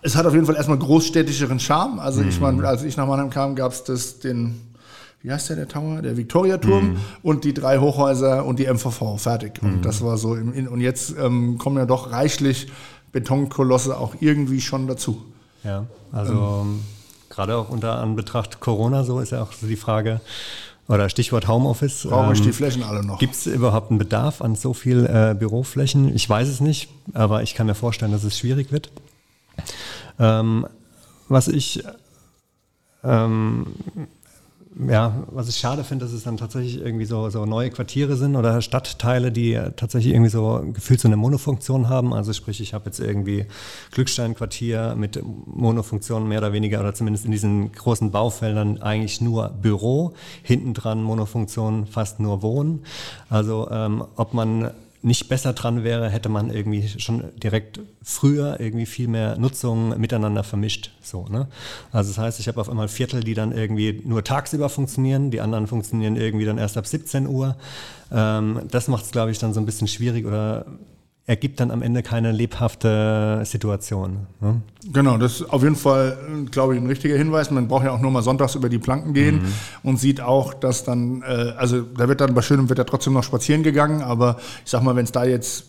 es 0.00 0.16
hat 0.16 0.24
auf 0.24 0.32
jeden 0.32 0.46
Fall 0.46 0.56
erstmal 0.56 0.78
großstädtischeren 0.78 1.60
Charme. 1.60 1.98
Also 1.98 2.22
mhm. 2.22 2.28
ich 2.28 2.40
meine, 2.40 2.66
als 2.66 2.84
ich 2.84 2.96
nach 2.96 3.06
Mannheim 3.06 3.28
kam, 3.28 3.54
gab 3.54 3.72
es 3.72 3.84
das, 3.84 4.18
den, 4.18 4.62
wie 5.20 5.30
heißt 5.30 5.50
der, 5.50 5.56
der 5.56 5.68
Tower? 5.68 6.00
Der 6.00 6.16
Viktoriaturm 6.16 6.92
mhm. 6.92 6.96
und 7.22 7.44
die 7.44 7.52
drei 7.52 7.78
Hochhäuser 7.78 8.46
und 8.46 8.58
die 8.58 8.66
MVV, 8.66 9.18
fertig. 9.18 9.62
Mhm. 9.62 9.74
Und 9.74 9.84
das 9.84 10.02
war 10.02 10.16
so, 10.16 10.36
im, 10.36 10.68
und 10.68 10.80
jetzt 10.80 11.14
ähm, 11.20 11.58
kommen 11.58 11.76
ja 11.76 11.84
doch 11.84 12.12
reichlich 12.12 12.68
Betonkolosse 13.12 13.98
auch 13.98 14.14
irgendwie 14.20 14.62
schon 14.62 14.86
dazu. 14.86 15.22
Ja, 15.64 15.84
also 16.12 16.62
ähm, 16.64 16.80
gerade 17.36 17.56
auch 17.56 17.68
unter 17.68 17.98
Anbetracht 17.98 18.60
Corona, 18.60 19.04
so 19.04 19.20
ist 19.20 19.30
ja 19.30 19.42
auch 19.42 19.52
so 19.52 19.66
die 19.66 19.76
Frage, 19.76 20.20
oder 20.88 21.08
Stichwort 21.08 21.46
Homeoffice. 21.46 22.06
Brauche 22.08 22.32
ich 22.32 22.38
ähm, 22.38 22.46
die 22.46 22.52
Flächen 22.52 22.82
alle 22.82 23.04
noch? 23.04 23.18
Gibt 23.18 23.34
es 23.34 23.46
überhaupt 23.46 23.90
einen 23.90 23.98
Bedarf 23.98 24.40
an 24.40 24.56
so 24.56 24.72
viel 24.72 25.04
äh, 25.06 25.34
Büroflächen? 25.34 26.14
Ich 26.14 26.28
weiß 26.28 26.48
es 26.48 26.60
nicht, 26.60 26.88
aber 27.12 27.42
ich 27.42 27.54
kann 27.54 27.66
mir 27.66 27.74
vorstellen, 27.74 28.12
dass 28.12 28.24
es 28.24 28.38
schwierig 28.38 28.72
wird. 28.72 28.90
Ähm, 30.18 30.66
was 31.28 31.48
ich 31.48 31.84
ähm, 33.04 33.66
ja, 34.78 35.24
was 35.30 35.48
ich 35.48 35.56
schade 35.56 35.84
finde, 35.84 36.04
dass 36.04 36.12
es 36.12 36.24
dann 36.24 36.36
tatsächlich 36.36 36.78
irgendwie 36.78 37.06
so, 37.06 37.30
so 37.30 37.46
neue 37.46 37.70
Quartiere 37.70 38.16
sind 38.16 38.36
oder 38.36 38.60
Stadtteile, 38.60 39.32
die 39.32 39.58
tatsächlich 39.76 40.12
irgendwie 40.12 40.30
so 40.30 40.62
gefühlt 40.72 41.00
so 41.00 41.08
eine 41.08 41.16
Monofunktion 41.16 41.88
haben. 41.88 42.12
Also 42.12 42.34
sprich, 42.34 42.60
ich 42.60 42.74
habe 42.74 42.86
jetzt 42.86 43.00
irgendwie 43.00 43.46
Glückstein-Quartier 43.92 44.94
mit 44.96 45.22
Monofunktion 45.46 46.28
mehr 46.28 46.38
oder 46.38 46.52
weniger 46.52 46.80
oder 46.80 46.92
zumindest 46.92 47.24
in 47.24 47.30
diesen 47.30 47.72
großen 47.72 48.10
Baufeldern 48.10 48.82
eigentlich 48.82 49.22
nur 49.22 49.48
Büro, 49.48 50.12
hinten 50.42 50.74
dran 50.74 51.02
Monofunktion 51.02 51.86
fast 51.86 52.20
nur 52.20 52.42
Wohnen. 52.42 52.82
Also 53.30 53.68
ähm, 53.70 54.04
ob 54.16 54.34
man 54.34 54.72
nicht 55.06 55.28
besser 55.28 55.52
dran 55.52 55.84
wäre, 55.84 56.10
hätte 56.10 56.28
man 56.28 56.50
irgendwie 56.50 56.88
schon 56.98 57.24
direkt 57.36 57.78
früher 58.02 58.58
irgendwie 58.58 58.86
viel 58.86 59.06
mehr 59.06 59.38
Nutzung 59.38 59.98
miteinander 60.00 60.42
vermischt. 60.42 60.90
So, 61.00 61.26
ne? 61.28 61.46
Also 61.92 62.10
das 62.10 62.18
heißt, 62.18 62.40
ich 62.40 62.48
habe 62.48 62.60
auf 62.60 62.68
einmal 62.68 62.88
Viertel, 62.88 63.22
die 63.22 63.34
dann 63.34 63.52
irgendwie 63.52 64.02
nur 64.04 64.24
tagsüber 64.24 64.68
funktionieren, 64.68 65.30
die 65.30 65.40
anderen 65.40 65.68
funktionieren 65.68 66.16
irgendwie 66.16 66.44
dann 66.44 66.58
erst 66.58 66.76
ab 66.76 66.88
17 66.88 67.28
Uhr. 67.28 67.56
Ähm, 68.10 68.62
das 68.68 68.88
macht 68.88 69.04
es, 69.04 69.12
glaube 69.12 69.30
ich, 69.30 69.38
dann 69.38 69.54
so 69.54 69.60
ein 69.60 69.66
bisschen 69.66 69.86
schwierig 69.86 70.26
oder 70.26 70.66
ergibt 71.26 71.58
dann 71.58 71.72
am 71.72 71.82
Ende 71.82 72.02
keine 72.02 72.30
lebhafte 72.30 73.42
Situation. 73.44 74.26
Ne? 74.40 74.60
Genau, 74.92 75.18
das 75.18 75.40
ist 75.40 75.50
auf 75.50 75.62
jeden 75.62 75.74
Fall, 75.74 76.16
glaube 76.52 76.74
ich, 76.76 76.80
ein 76.80 76.86
richtiger 76.86 77.16
Hinweis. 77.16 77.50
Man 77.50 77.66
braucht 77.66 77.84
ja 77.84 77.90
auch 77.90 78.00
nur 78.00 78.12
mal 78.12 78.22
sonntags 78.22 78.54
über 78.54 78.68
die 78.68 78.78
Planken 78.78 79.12
gehen 79.12 79.42
mhm. 79.42 79.52
und 79.82 79.96
sieht 79.98 80.20
auch, 80.20 80.54
dass 80.54 80.84
dann, 80.84 81.22
äh, 81.22 81.52
also 81.56 81.82
da 81.82 82.08
wird 82.08 82.20
dann 82.20 82.34
bei 82.34 82.42
schönem 82.42 82.70
Wetter 82.70 82.86
trotzdem 82.86 83.12
noch 83.12 83.24
spazieren 83.24 83.64
gegangen, 83.64 84.02
aber 84.02 84.36
ich 84.64 84.70
sag 84.70 84.82
mal, 84.82 84.94
wenn 84.94 85.04
es 85.04 85.12
da 85.12 85.24
jetzt 85.24 85.64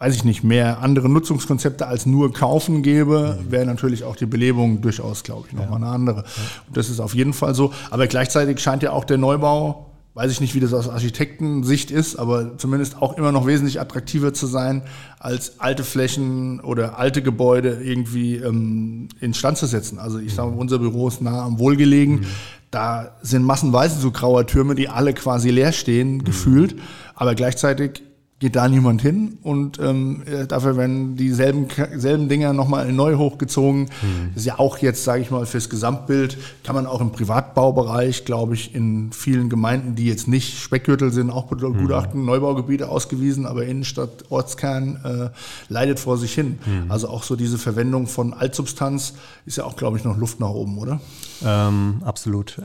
weiß 0.00 0.14
ich 0.14 0.22
nicht, 0.22 0.44
mehr 0.44 0.80
andere 0.80 1.08
Nutzungskonzepte 1.08 1.86
als 1.88 2.06
nur 2.06 2.32
kaufen 2.32 2.82
gäbe, 2.82 3.36
mhm. 3.40 3.50
wäre 3.50 3.66
natürlich 3.66 4.04
auch 4.04 4.14
die 4.14 4.26
Belebung 4.26 4.80
durchaus, 4.80 5.24
glaube 5.24 5.48
ich, 5.48 5.54
nochmal 5.54 5.80
ja. 5.80 5.86
eine 5.86 5.94
andere. 5.94 6.24
Und 6.68 6.76
das 6.76 6.88
ist 6.88 7.00
auf 7.00 7.14
jeden 7.14 7.32
Fall 7.32 7.52
so. 7.54 7.72
Aber 7.90 8.06
gleichzeitig 8.06 8.60
scheint 8.60 8.84
ja 8.84 8.92
auch 8.92 9.04
der 9.04 9.18
Neubau 9.18 9.86
weiß 10.18 10.32
ich 10.32 10.40
nicht, 10.40 10.56
wie 10.56 10.60
das 10.60 10.74
aus 10.74 10.88
Architektensicht 10.88 11.92
ist, 11.92 12.16
aber 12.16 12.58
zumindest 12.58 13.00
auch 13.00 13.16
immer 13.16 13.30
noch 13.30 13.46
wesentlich 13.46 13.80
attraktiver 13.80 14.34
zu 14.34 14.48
sein, 14.48 14.82
als 15.20 15.60
alte 15.60 15.84
Flächen 15.84 16.58
oder 16.58 16.98
alte 16.98 17.22
Gebäude 17.22 17.80
irgendwie 17.80 18.34
ähm, 18.34 19.10
instand 19.20 19.58
zu 19.58 19.66
setzen. 19.66 20.00
Also 20.00 20.18
ich 20.18 20.34
sage, 20.34 20.50
unser 20.50 20.80
Büro 20.80 21.06
ist 21.06 21.22
nah 21.22 21.44
am 21.44 21.60
Wohlgelegen. 21.60 22.16
Mhm. 22.16 22.26
Da 22.72 23.12
sind 23.22 23.44
massenweise 23.44 24.00
so 24.00 24.10
grauer 24.10 24.44
Türme, 24.48 24.74
die 24.74 24.88
alle 24.88 25.14
quasi 25.14 25.50
leer 25.50 25.70
stehen, 25.70 26.14
mhm. 26.14 26.24
gefühlt. 26.24 26.74
Aber 27.14 27.36
gleichzeitig 27.36 28.02
geht 28.40 28.54
da 28.54 28.68
niemand 28.68 29.02
hin 29.02 29.38
und 29.42 29.80
ähm, 29.80 30.22
äh, 30.24 30.46
dafür 30.46 30.76
werden 30.76 31.16
dieselben 31.16 31.66
selben 31.96 32.28
Dinger 32.28 32.52
nochmal 32.52 32.92
neu 32.92 33.16
hochgezogen. 33.16 33.82
Mhm. 33.82 34.30
Das 34.34 34.42
ist 34.42 34.46
ja 34.46 34.58
auch 34.60 34.78
jetzt, 34.78 35.02
sage 35.02 35.22
ich 35.22 35.30
mal, 35.32 35.44
fürs 35.44 35.68
Gesamtbild 35.68 36.38
kann 36.62 36.76
man 36.76 36.86
auch 36.86 37.00
im 37.00 37.10
Privatbaubereich, 37.10 38.24
glaube 38.24 38.54
ich, 38.54 38.76
in 38.76 39.12
vielen 39.12 39.48
Gemeinden, 39.48 39.96
die 39.96 40.06
jetzt 40.06 40.28
nicht 40.28 40.58
Speckgürtel 40.60 41.12
sind, 41.12 41.30
auch 41.30 41.48
Gutachten, 41.48 42.20
mhm. 42.20 42.26
Neubaugebiete 42.26 42.88
ausgewiesen, 42.88 43.44
aber 43.44 43.64
Innenstadt, 43.66 44.30
Ortskern 44.30 45.00
äh, 45.04 45.72
leidet 45.72 45.98
vor 45.98 46.16
sich 46.16 46.32
hin. 46.32 46.58
Mhm. 46.64 46.90
Also 46.92 47.08
auch 47.08 47.24
so 47.24 47.34
diese 47.34 47.58
Verwendung 47.58 48.06
von 48.06 48.32
Altsubstanz 48.32 49.14
ist 49.46 49.56
ja 49.56 49.64
auch, 49.64 49.74
glaube 49.74 49.98
ich, 49.98 50.04
noch 50.04 50.16
Luft 50.16 50.38
nach 50.38 50.50
oben, 50.50 50.78
oder? 50.78 51.00
Ähm, 51.44 52.02
absolut 52.04 52.56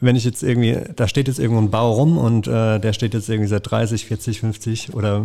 wenn 0.00 0.16
ich 0.16 0.24
jetzt 0.24 0.42
irgendwie, 0.42 0.78
da 0.96 1.08
steht 1.08 1.28
jetzt 1.28 1.38
irgendwo 1.38 1.60
ein 1.60 1.70
Bau 1.70 1.92
rum 1.92 2.18
und 2.18 2.46
äh, 2.46 2.78
der 2.78 2.92
steht 2.92 3.14
jetzt 3.14 3.28
irgendwie 3.28 3.48
seit 3.48 3.70
30, 3.70 4.06
40, 4.06 4.40
50 4.40 4.94
oder 4.94 5.24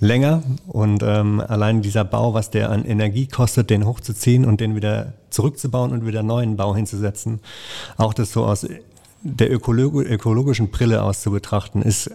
länger 0.00 0.42
und 0.66 1.02
ähm, 1.02 1.40
allein 1.40 1.82
dieser 1.82 2.04
Bau, 2.04 2.34
was 2.34 2.50
der 2.50 2.70
an 2.70 2.84
Energie 2.84 3.26
kostet, 3.26 3.70
den 3.70 3.86
hochzuziehen 3.86 4.44
und 4.44 4.60
den 4.60 4.74
wieder 4.74 5.12
zurückzubauen 5.30 5.92
und 5.92 6.06
wieder 6.06 6.22
neuen 6.22 6.56
Bau 6.56 6.74
hinzusetzen, 6.74 7.40
auch 7.96 8.14
das 8.14 8.32
so 8.32 8.44
aus 8.44 8.66
der 9.22 9.52
ökolog 9.52 9.94
ökologischen 9.94 10.70
Brille 10.70 11.02
aus 11.02 11.22
zu 11.22 11.30
betrachten, 11.30 11.82
ist 11.82 12.10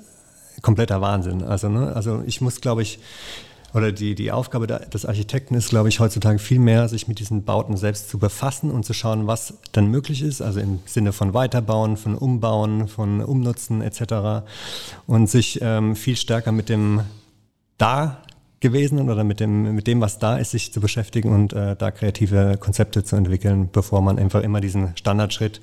kompletter 0.62 1.02
Wahnsinn. 1.02 1.44
Also, 1.44 1.70
ne, 1.70 1.96
also 1.96 2.22
ich 2.26 2.42
muss, 2.42 2.62
glaube 2.62 2.82
ich, 2.82 3.00
oder 3.74 3.92
die, 3.92 4.16
die 4.16 4.32
Aufgabe 4.32 4.68
des 4.68 5.06
Architekten 5.06 5.56
ist, 5.56 5.70
glaube 5.70 5.90
ich, 5.90 6.00
heutzutage 6.00 6.40
viel 6.40 6.60
mehr, 6.60 6.88
sich 6.88 7.08
mit 7.08 7.20
diesen 7.20 7.44
Bauten 7.44 7.78
selbst 7.78 8.10
zu 8.10 8.18
befassen 8.18 8.72
und 8.72 8.86
zu 8.86 8.94
schauen, 8.94 9.28
was 9.28 9.54
dann 9.72 9.88
möglich 9.88 10.22
ist, 10.22 10.42
also 10.42 10.60
im 10.60 10.80
Sinne 10.86 11.14
von 11.14 11.34
Weiterbauen, 11.34 11.98
von 11.98 12.16
Umbauen, 12.16 12.88
von 12.88 13.22
Umnutzen 13.22 13.82
etc. 13.82 14.46
Und 15.08 15.30
sich 15.30 15.60
ähm, 15.62 15.96
viel 15.96 16.16
stärker 16.16 16.52
mit 16.52 16.70
dem 16.70 17.02
da 17.78 18.24
gewesen 18.60 19.10
oder 19.10 19.24
mit 19.24 19.40
dem, 19.40 19.76
mit 19.76 19.88
dem, 19.88 20.02
was 20.02 20.20
da 20.20 20.38
ist, 20.38 20.52
sich 20.52 20.74
zu 20.74 20.82
beschäftigen 20.82 21.34
und 21.34 21.54
äh, 21.54 21.76
da 21.76 21.92
kreative 21.92 22.58
Konzepte 22.60 23.04
zu 23.04 23.16
entwickeln, 23.16 23.70
bevor 23.72 24.02
man 24.02 24.20
einfach 24.20 24.42
immer 24.42 24.60
diesen 24.60 24.96
Standardschritt 24.98 25.62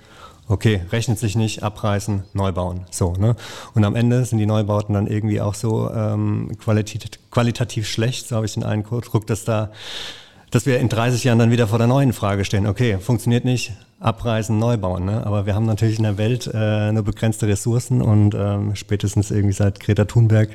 okay, 0.48 0.82
rechnet 0.90 1.18
sich 1.18 1.36
nicht, 1.36 1.62
abreißen, 1.62 2.24
neu 2.32 2.52
bauen. 2.52 2.86
So, 2.90 3.12
ne? 3.14 3.36
Und 3.74 3.84
am 3.84 3.96
Ende 3.96 4.24
sind 4.24 4.38
die 4.38 4.46
Neubauten 4.46 4.94
dann 4.94 5.06
irgendwie 5.06 5.40
auch 5.40 5.54
so 5.54 5.90
ähm, 5.90 6.56
qualitativ, 6.58 7.10
qualitativ 7.30 7.88
schlecht, 7.88 8.28
so 8.28 8.36
habe 8.36 8.46
ich 8.46 8.54
den 8.54 8.64
Eindruck, 8.64 9.26
dass 9.26 9.44
da 9.44 9.70
dass 10.50 10.64
wir 10.64 10.78
in 10.78 10.88
30 10.88 11.24
Jahren 11.24 11.38
dann 11.38 11.50
wieder 11.50 11.66
vor 11.66 11.78
der 11.78 11.88
neuen 11.88 12.12
Frage 12.12 12.44
stehen. 12.44 12.66
Okay, 12.66 12.98
funktioniert 12.98 13.44
nicht, 13.44 13.72
abreißen, 14.00 14.56
neu 14.56 14.76
bauen. 14.76 15.04
Ne? 15.04 15.26
Aber 15.26 15.46
wir 15.46 15.54
haben 15.54 15.66
natürlich 15.66 15.98
in 15.98 16.04
der 16.04 16.18
Welt 16.18 16.48
äh, 16.52 16.92
nur 16.92 17.02
begrenzte 17.02 17.46
Ressourcen 17.46 18.00
und 18.00 18.34
ähm, 18.34 18.76
spätestens 18.76 19.30
irgendwie 19.30 19.52
seit 19.52 19.80
Greta 19.80 20.04
Thunberg 20.04 20.50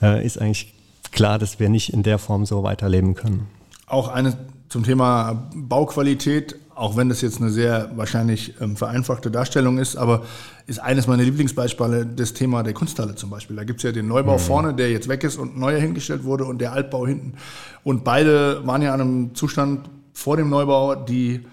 äh, 0.00 0.24
ist 0.24 0.40
eigentlich 0.40 0.74
klar, 1.12 1.38
dass 1.38 1.58
wir 1.58 1.68
nicht 1.68 1.92
in 1.92 2.02
der 2.02 2.18
Form 2.18 2.46
so 2.46 2.62
weiterleben 2.62 3.14
können. 3.14 3.48
Auch 3.86 4.08
eine 4.08 4.36
zum 4.68 4.84
Thema 4.84 5.48
Bauqualität 5.54 6.56
auch 6.76 6.96
wenn 6.96 7.08
das 7.08 7.22
jetzt 7.22 7.40
eine 7.40 7.50
sehr 7.50 7.90
wahrscheinlich 7.96 8.54
ähm, 8.60 8.76
vereinfachte 8.76 9.30
Darstellung 9.30 9.78
ist, 9.78 9.96
aber 9.96 10.24
ist 10.66 10.78
eines 10.78 11.06
meiner 11.06 11.22
Lieblingsbeispiele 11.22 12.04
das 12.04 12.34
Thema 12.34 12.62
der 12.62 12.74
Kunsthalle 12.74 13.14
zum 13.14 13.30
Beispiel. 13.30 13.56
Da 13.56 13.64
gibt's 13.64 13.82
ja 13.82 13.92
den 13.92 14.06
Neubau 14.06 14.34
mhm. 14.34 14.40
vorne, 14.40 14.74
der 14.74 14.90
jetzt 14.90 15.08
weg 15.08 15.24
ist 15.24 15.38
und 15.38 15.58
neuer 15.58 15.80
hingestellt 15.80 16.24
wurde 16.24 16.44
und 16.44 16.58
der 16.60 16.72
Altbau 16.72 17.06
hinten. 17.06 17.32
Und 17.82 18.04
beide 18.04 18.66
waren 18.66 18.82
ja 18.82 18.92
an 18.92 19.00
einem 19.00 19.34
Zustand 19.34 19.88
vor 20.12 20.36
dem 20.36 20.50
Neubau, 20.50 20.94
die 20.94 21.46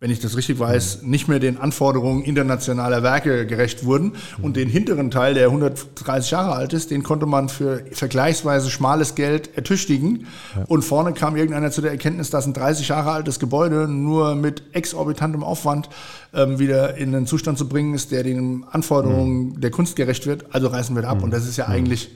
wenn 0.00 0.10
ich 0.10 0.18
das 0.18 0.34
richtig 0.34 0.58
weiß, 0.58 1.02
nicht 1.02 1.28
mehr 1.28 1.40
den 1.40 1.58
Anforderungen 1.58 2.22
internationaler 2.22 3.02
Werke 3.02 3.46
gerecht 3.46 3.84
wurden. 3.84 4.14
Und 4.40 4.56
den 4.56 4.70
hinteren 4.70 5.10
Teil, 5.10 5.34
der 5.34 5.48
130 5.48 6.30
Jahre 6.30 6.54
alt 6.54 6.72
ist, 6.72 6.90
den 6.90 7.02
konnte 7.02 7.26
man 7.26 7.50
für 7.50 7.84
vergleichsweise 7.92 8.70
schmales 8.70 9.14
Geld 9.14 9.54
ertüchtigen. 9.56 10.26
Ja. 10.56 10.64
Und 10.68 10.82
vorne 10.86 11.12
kam 11.12 11.36
irgendeiner 11.36 11.70
zu 11.70 11.82
der 11.82 11.90
Erkenntnis, 11.90 12.30
dass 12.30 12.46
ein 12.46 12.54
30 12.54 12.88
Jahre 12.88 13.10
altes 13.10 13.38
Gebäude 13.38 13.88
nur 13.88 14.34
mit 14.36 14.62
exorbitantem 14.72 15.44
Aufwand 15.44 15.90
ähm, 16.32 16.58
wieder 16.58 16.96
in 16.96 17.14
einen 17.14 17.26
Zustand 17.26 17.58
zu 17.58 17.68
bringen 17.68 17.92
ist, 17.92 18.10
der 18.10 18.22
den 18.22 18.64
Anforderungen 18.70 19.50
mhm. 19.50 19.60
der 19.60 19.70
Kunst 19.70 19.96
gerecht 19.96 20.26
wird. 20.26 20.46
Also 20.54 20.68
reißen 20.68 20.94
wir 20.94 21.02
da 21.02 21.10
ab. 21.10 21.18
Mhm. 21.18 21.24
Und 21.24 21.30
das 21.32 21.46
ist 21.46 21.58
ja 21.58 21.66
mhm. 21.66 21.74
eigentlich 21.74 22.10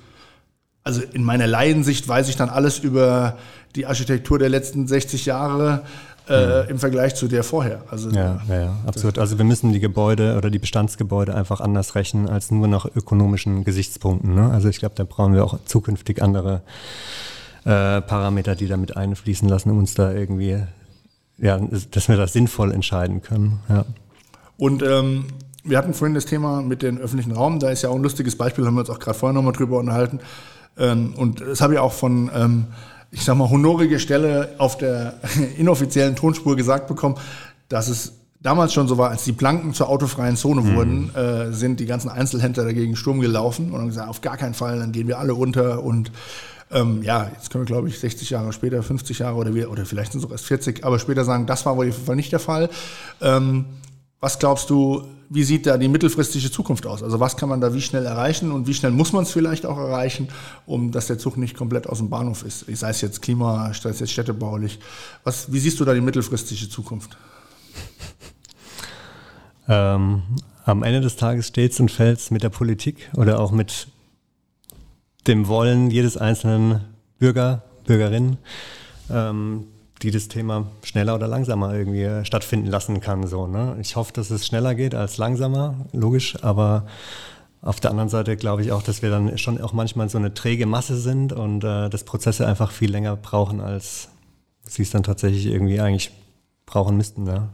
also 0.86 1.00
in 1.00 1.24
meiner 1.24 1.46
Laiensicht 1.46 2.06
weiß 2.06 2.28
ich 2.28 2.36
dann 2.36 2.50
alles 2.50 2.78
über 2.78 3.38
die 3.74 3.86
Architektur 3.86 4.38
der 4.38 4.50
letzten 4.50 4.86
60 4.86 5.24
Jahre 5.24 5.82
äh, 6.28 6.70
im 6.70 6.78
Vergleich 6.78 7.14
zu 7.14 7.28
der 7.28 7.44
vorher. 7.44 7.82
Also, 7.90 8.10
ja, 8.10 8.40
ja, 8.48 8.60
ja, 8.60 8.76
absolut. 8.86 9.18
Also 9.18 9.36
wir 9.38 9.44
müssen 9.44 9.72
die 9.72 9.80
Gebäude 9.80 10.36
oder 10.36 10.50
die 10.50 10.58
Bestandsgebäude 10.58 11.34
einfach 11.34 11.60
anders 11.60 11.94
rechnen 11.94 12.28
als 12.28 12.50
nur 12.50 12.66
nach 12.68 12.86
ökonomischen 12.86 13.64
Gesichtspunkten. 13.64 14.34
Ne? 14.34 14.50
Also 14.50 14.68
ich 14.68 14.78
glaube, 14.78 14.94
da 14.96 15.04
brauchen 15.04 15.34
wir 15.34 15.44
auch 15.44 15.58
zukünftig 15.64 16.22
andere 16.22 16.62
äh, 17.64 18.00
Parameter, 18.00 18.54
die 18.54 18.68
damit 18.68 18.96
einfließen 18.96 19.48
lassen, 19.48 19.70
um 19.70 19.78
uns 19.78 19.94
da 19.94 20.12
irgendwie, 20.12 20.62
ja, 21.38 21.60
dass 21.90 22.08
wir 22.08 22.16
das 22.16 22.32
sinnvoll 22.32 22.72
entscheiden 22.72 23.22
können. 23.22 23.60
Ja. 23.68 23.84
Und 24.56 24.82
ähm, 24.82 25.26
wir 25.62 25.78
hatten 25.78 25.94
vorhin 25.94 26.14
das 26.14 26.26
Thema 26.26 26.62
mit 26.62 26.82
dem 26.82 26.98
öffentlichen 26.98 27.32
Raum, 27.32 27.58
da 27.58 27.70
ist 27.70 27.82
ja 27.82 27.88
auch 27.88 27.94
ein 27.94 28.02
lustiges 28.02 28.36
Beispiel, 28.36 28.66
haben 28.66 28.74
wir 28.74 28.80
uns 28.80 28.90
auch 28.90 28.98
gerade 28.98 29.18
vorher 29.18 29.34
nochmal 29.34 29.52
drüber 29.52 29.78
unterhalten. 29.78 30.20
Ähm, 30.78 31.14
und 31.16 31.40
das 31.40 31.60
habe 31.60 31.74
ich 31.74 31.78
auch 31.78 31.92
von 31.92 32.30
ähm, 32.34 32.66
ich 33.14 33.24
sag 33.24 33.36
mal, 33.36 33.48
honorige 33.48 33.98
Stelle 33.98 34.54
auf 34.58 34.76
der 34.76 35.14
inoffiziellen 35.58 36.16
Tonspur 36.16 36.56
gesagt 36.56 36.88
bekommen, 36.88 37.16
dass 37.68 37.88
es 37.88 38.12
damals 38.42 38.74
schon 38.74 38.88
so 38.88 38.98
war, 38.98 39.10
als 39.10 39.24
die 39.24 39.32
Planken 39.32 39.72
zur 39.72 39.88
autofreien 39.88 40.36
Zone 40.36 40.60
mhm. 40.60 40.74
wurden, 40.74 41.14
äh, 41.14 41.52
sind 41.52 41.80
die 41.80 41.86
ganzen 41.86 42.10
Einzelhändler 42.10 42.64
dagegen 42.64 42.96
Sturm 42.96 43.20
gelaufen 43.20 43.72
und 43.72 43.80
haben 43.80 43.88
gesagt, 43.88 44.08
auf 44.08 44.20
gar 44.20 44.36
keinen 44.36 44.54
Fall, 44.54 44.78
dann 44.78 44.92
gehen 44.92 45.08
wir 45.08 45.18
alle 45.18 45.34
unter 45.34 45.82
und 45.82 46.12
ähm, 46.70 47.02
ja, 47.02 47.30
jetzt 47.34 47.50
können 47.50 47.62
wir, 47.62 47.66
glaube 47.66 47.88
ich, 47.88 47.98
60 47.98 48.30
Jahre 48.30 48.52
später, 48.52 48.82
50 48.82 49.20
Jahre 49.20 49.36
oder, 49.36 49.54
wir, 49.54 49.70
oder 49.70 49.86
vielleicht 49.86 50.12
sind 50.12 50.20
es 50.22 50.26
auch 50.26 50.32
erst 50.32 50.46
40, 50.46 50.84
aber 50.84 50.98
später 50.98 51.24
sagen, 51.24 51.46
das 51.46 51.64
war 51.66 51.76
wohl 51.76 51.88
auf 51.88 51.94
jeden 51.94 52.06
Fall 52.06 52.16
nicht 52.16 52.32
der 52.32 52.40
Fall. 52.40 52.68
Ähm, 53.20 53.66
was 54.24 54.38
glaubst 54.38 54.70
du, 54.70 55.06
wie 55.28 55.44
sieht 55.44 55.66
da 55.66 55.76
die 55.76 55.86
mittelfristige 55.86 56.50
Zukunft 56.50 56.86
aus? 56.86 57.02
Also 57.02 57.20
was 57.20 57.36
kann 57.36 57.50
man 57.50 57.60
da 57.60 57.74
wie 57.74 57.82
schnell 57.82 58.06
erreichen 58.06 58.52
und 58.52 58.66
wie 58.66 58.72
schnell 58.72 58.90
muss 58.90 59.12
man 59.12 59.24
es 59.24 59.30
vielleicht 59.30 59.66
auch 59.66 59.76
erreichen, 59.76 60.28
um 60.64 60.92
dass 60.92 61.08
der 61.08 61.18
Zug 61.18 61.36
nicht 61.36 61.54
komplett 61.54 61.86
aus 61.86 61.98
dem 61.98 62.08
Bahnhof 62.08 62.42
ist? 62.42 62.64
Sei 62.74 62.88
es 62.88 63.02
jetzt 63.02 63.20
Klima, 63.20 63.70
sei 63.74 63.90
es 63.90 64.00
jetzt 64.00 64.12
städtebaulich. 64.12 64.78
Was, 65.24 65.52
wie 65.52 65.58
siehst 65.58 65.78
du 65.78 65.84
da 65.84 65.92
die 65.92 66.00
mittelfristige 66.00 66.70
Zukunft? 66.70 67.18
Ähm, 69.68 70.22
am 70.64 70.82
Ende 70.82 71.02
des 71.02 71.16
Tages 71.16 71.48
steht 71.48 71.72
es 71.72 71.80
und 71.80 71.90
fällt 71.90 72.18
es 72.18 72.30
mit 72.30 72.42
der 72.42 72.48
Politik 72.48 73.10
oder 73.16 73.40
auch 73.40 73.50
mit 73.50 73.88
dem 75.26 75.48
Wollen 75.48 75.90
jedes 75.90 76.16
einzelnen 76.16 76.80
Bürger, 77.18 77.62
Bürgerin, 77.86 78.38
ähm, 79.10 79.66
die 80.02 80.10
das 80.10 80.28
Thema 80.28 80.66
schneller 80.82 81.14
oder 81.14 81.28
langsamer 81.28 81.74
irgendwie 81.74 82.24
stattfinden 82.24 82.66
lassen 82.66 83.00
kann. 83.00 83.26
So, 83.26 83.46
ne? 83.46 83.76
Ich 83.80 83.96
hoffe, 83.96 84.12
dass 84.12 84.30
es 84.30 84.46
schneller 84.46 84.74
geht 84.74 84.94
als 84.94 85.18
langsamer, 85.18 85.86
logisch, 85.92 86.36
aber 86.42 86.86
auf 87.62 87.80
der 87.80 87.90
anderen 87.90 88.10
Seite 88.10 88.36
glaube 88.36 88.62
ich 88.62 88.72
auch, 88.72 88.82
dass 88.82 89.00
wir 89.00 89.10
dann 89.10 89.38
schon 89.38 89.60
auch 89.60 89.72
manchmal 89.72 90.10
so 90.10 90.18
eine 90.18 90.34
träge 90.34 90.66
Masse 90.66 90.98
sind 90.98 91.32
und 91.32 91.64
äh, 91.64 91.88
dass 91.88 92.04
Prozesse 92.04 92.46
einfach 92.46 92.70
viel 92.70 92.90
länger 92.90 93.16
brauchen, 93.16 93.60
als 93.60 94.08
sie 94.64 94.82
es 94.82 94.90
dann 94.90 95.02
tatsächlich 95.02 95.46
irgendwie 95.46 95.80
eigentlich 95.80 96.10
brauchen 96.66 96.96
müssten. 96.96 97.26
Ja. 97.26 97.48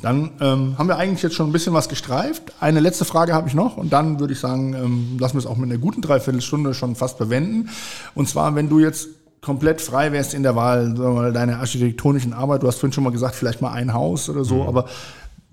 Dann 0.00 0.30
ähm, 0.40 0.78
haben 0.78 0.86
wir 0.86 0.96
eigentlich 0.96 1.22
jetzt 1.24 1.34
schon 1.34 1.48
ein 1.48 1.52
bisschen 1.52 1.74
was 1.74 1.88
gestreift. 1.88 2.52
Eine 2.60 2.78
letzte 2.78 3.04
Frage 3.04 3.34
habe 3.34 3.48
ich 3.48 3.54
noch 3.54 3.76
und 3.76 3.92
dann 3.92 4.20
würde 4.20 4.32
ich 4.32 4.38
sagen, 4.38 4.74
ähm, 4.74 5.16
lassen 5.18 5.34
wir 5.34 5.40
es 5.40 5.46
auch 5.46 5.56
mit 5.56 5.68
einer 5.68 5.80
guten 5.80 6.00
Dreiviertelstunde 6.02 6.72
schon 6.72 6.94
fast 6.94 7.18
bewenden. 7.18 7.70
Und 8.14 8.28
zwar, 8.28 8.54
wenn 8.54 8.68
du 8.68 8.78
jetzt 8.78 9.08
komplett 9.40 9.80
frei 9.80 10.12
wärst 10.12 10.34
in 10.34 10.42
der 10.42 10.56
Wahl, 10.56 10.88
mal, 10.90 11.32
deiner 11.32 11.60
architektonischen 11.60 12.32
Arbeit, 12.32 12.62
du 12.62 12.66
hast 12.66 12.78
vorhin 12.78 12.92
schon 12.92 13.04
mal 13.04 13.10
gesagt, 13.10 13.34
vielleicht 13.34 13.60
mal 13.60 13.72
ein 13.72 13.92
Haus 13.92 14.28
oder 14.28 14.44
so, 14.44 14.62
mhm. 14.62 14.68
aber 14.68 14.86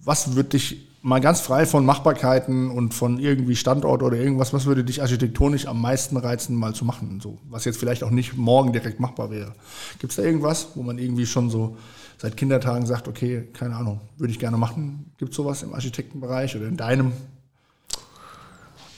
was 0.03 0.35
würde 0.35 0.49
dich 0.49 0.87
mal 1.01 1.21
ganz 1.21 1.39
frei 1.39 1.67
von 1.67 1.85
Machbarkeiten 1.85 2.71
und 2.71 2.95
von 2.95 3.19
irgendwie 3.19 3.55
Standort 3.55 4.01
oder 4.01 4.17
irgendwas, 4.17 4.53
was 4.53 4.65
würde 4.65 4.83
dich 4.83 5.03
architektonisch 5.03 5.67
am 5.67 5.79
meisten 5.79 6.17
reizen, 6.17 6.55
mal 6.55 6.73
zu 6.73 6.83
machen? 6.83 7.19
So, 7.21 7.37
was 7.47 7.63
jetzt 7.65 7.77
vielleicht 7.77 8.03
auch 8.03 8.09
nicht 8.09 8.35
morgen 8.35 8.73
direkt 8.73 8.99
machbar 8.99 9.29
wäre. 9.29 9.53
Gibt 9.99 10.11
es 10.11 10.17
da 10.17 10.23
irgendwas, 10.23 10.69
wo 10.73 10.81
man 10.81 10.97
irgendwie 10.97 11.27
schon 11.27 11.51
so 11.51 11.77
seit 12.17 12.37
Kindertagen 12.37 12.87
sagt, 12.87 13.07
okay, 13.07 13.47
keine 13.53 13.75
Ahnung, 13.75 14.01
würde 14.17 14.31
ich 14.31 14.39
gerne 14.39 14.57
machen? 14.57 15.11
Gibt 15.19 15.29
es 15.31 15.37
sowas 15.37 15.61
im 15.61 15.75
Architektenbereich 15.75 16.55
oder 16.55 16.67
in 16.67 16.77
deinem 16.77 17.11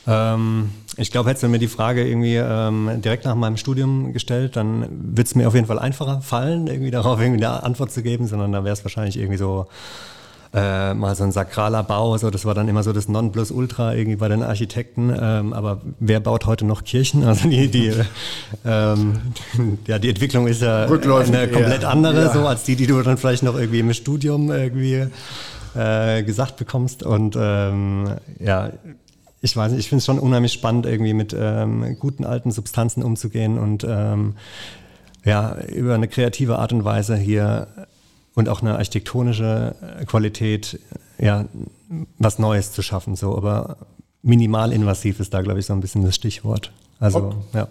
ähm, 0.08 0.70
ich 0.98 1.12
glaube, 1.12 1.30
hättest 1.30 1.44
du 1.44 1.48
mir 1.48 1.60
die 1.60 1.68
Frage 1.68 2.08
irgendwie 2.08 2.36
ähm, 2.36 3.02
direkt 3.02 3.26
nach 3.26 3.36
meinem 3.36 3.58
Studium 3.58 4.14
gestellt, 4.14 4.56
dann 4.56 4.88
würde 4.90 5.24
es 5.24 5.36
mir 5.36 5.48
auf 5.48 5.54
jeden 5.54 5.68
Fall 5.68 5.80
einfacher 5.80 6.22
fallen, 6.22 6.68
irgendwie 6.68 6.92
darauf 6.92 7.22
irgendwie 7.22 7.46
eine 7.46 7.64
Antwort 7.64 7.92
zu 7.92 8.02
geben, 8.02 8.28
sondern 8.28 8.52
da 8.52 8.64
wäre 8.64 8.74
es 8.74 8.84
wahrscheinlich 8.84 9.18
irgendwie 9.18 9.38
so 9.38 9.68
äh, 10.54 10.94
mal 10.94 11.16
so 11.16 11.24
ein 11.24 11.32
sakraler 11.32 11.84
Bau, 11.84 12.18
so 12.18 12.30
das 12.30 12.46
war 12.46 12.56
dann 12.56 12.68
immer 12.68 12.82
so 12.82 12.94
das 12.94 13.08
Nonplusultra 13.08 13.94
irgendwie 13.94 14.16
bei 14.16 14.28
den 14.28 14.42
Architekten. 14.42 15.14
Ähm, 15.20 15.54
aber 15.54 15.82
wer 16.00 16.20
baut 16.20 16.46
heute 16.46 16.66
noch 16.66 16.84
Kirchen? 16.84 17.24
Also 17.24 17.48
die, 17.48 17.68
die, 17.70 17.94
ähm, 18.66 19.20
ja, 19.86 20.00
die 20.00 20.10
Entwicklung 20.10 20.48
ist 20.48 20.62
ja 20.62 20.86
Rückläufig 20.86 21.36
eine 21.36 21.48
komplett 21.48 21.84
eher. 21.84 21.90
andere, 21.90 22.24
ja. 22.24 22.34
so 22.34 22.48
als 22.48 22.64
die, 22.64 22.76
die 22.76 22.88
du 22.88 23.02
dann 23.02 23.18
vielleicht 23.18 23.44
noch 23.44 23.56
irgendwie 23.56 23.80
im 23.80 23.94
Studium 23.94 24.50
irgendwie 24.50 25.08
äh, 25.76 26.24
gesagt 26.24 26.58
bekommst. 26.58 27.04
Und 27.04 27.38
ähm, 27.38 28.16
ja, 28.40 28.72
ich 29.48 29.56
weiß 29.56 29.72
nicht, 29.72 29.80
ich 29.80 29.90
finde 29.90 30.00
es 30.00 30.06
schon 30.06 30.20
unheimlich 30.20 30.52
spannend, 30.52 30.86
irgendwie 30.86 31.14
mit 31.14 31.36
ähm, 31.38 31.98
guten 32.00 32.26
alten 32.26 32.52
Substanzen 32.52 33.02
umzugehen 33.02 33.58
und 33.58 33.86
ähm, 33.88 34.36
ja, 35.24 35.58
über 35.74 35.96
eine 35.96 36.10
kreative 36.10 36.60
Art 36.60 36.74
und 36.74 36.84
Weise 36.84 37.16
hier 37.16 37.68
und 38.36 38.50
auch 38.50 38.62
eine 38.62 38.74
architektonische 38.74 39.74
Qualität, 40.06 40.80
ja, 41.18 41.46
was 42.20 42.40
Neues 42.40 42.74
zu 42.74 42.82
schaffen, 42.82 43.16
so, 43.16 43.38
aber 43.38 43.78
minimal 44.22 44.74
invasiv 44.74 45.22
ist 45.22 45.34
da, 45.34 45.42
glaube 45.42 45.60
ich, 45.60 45.66
so 45.66 45.74
ein 45.74 45.80
bisschen 45.80 46.04
das 46.04 46.14
Stichwort. 46.14 46.74
Also, 47.00 47.20
okay. 47.20 47.38
ja. 47.54 47.68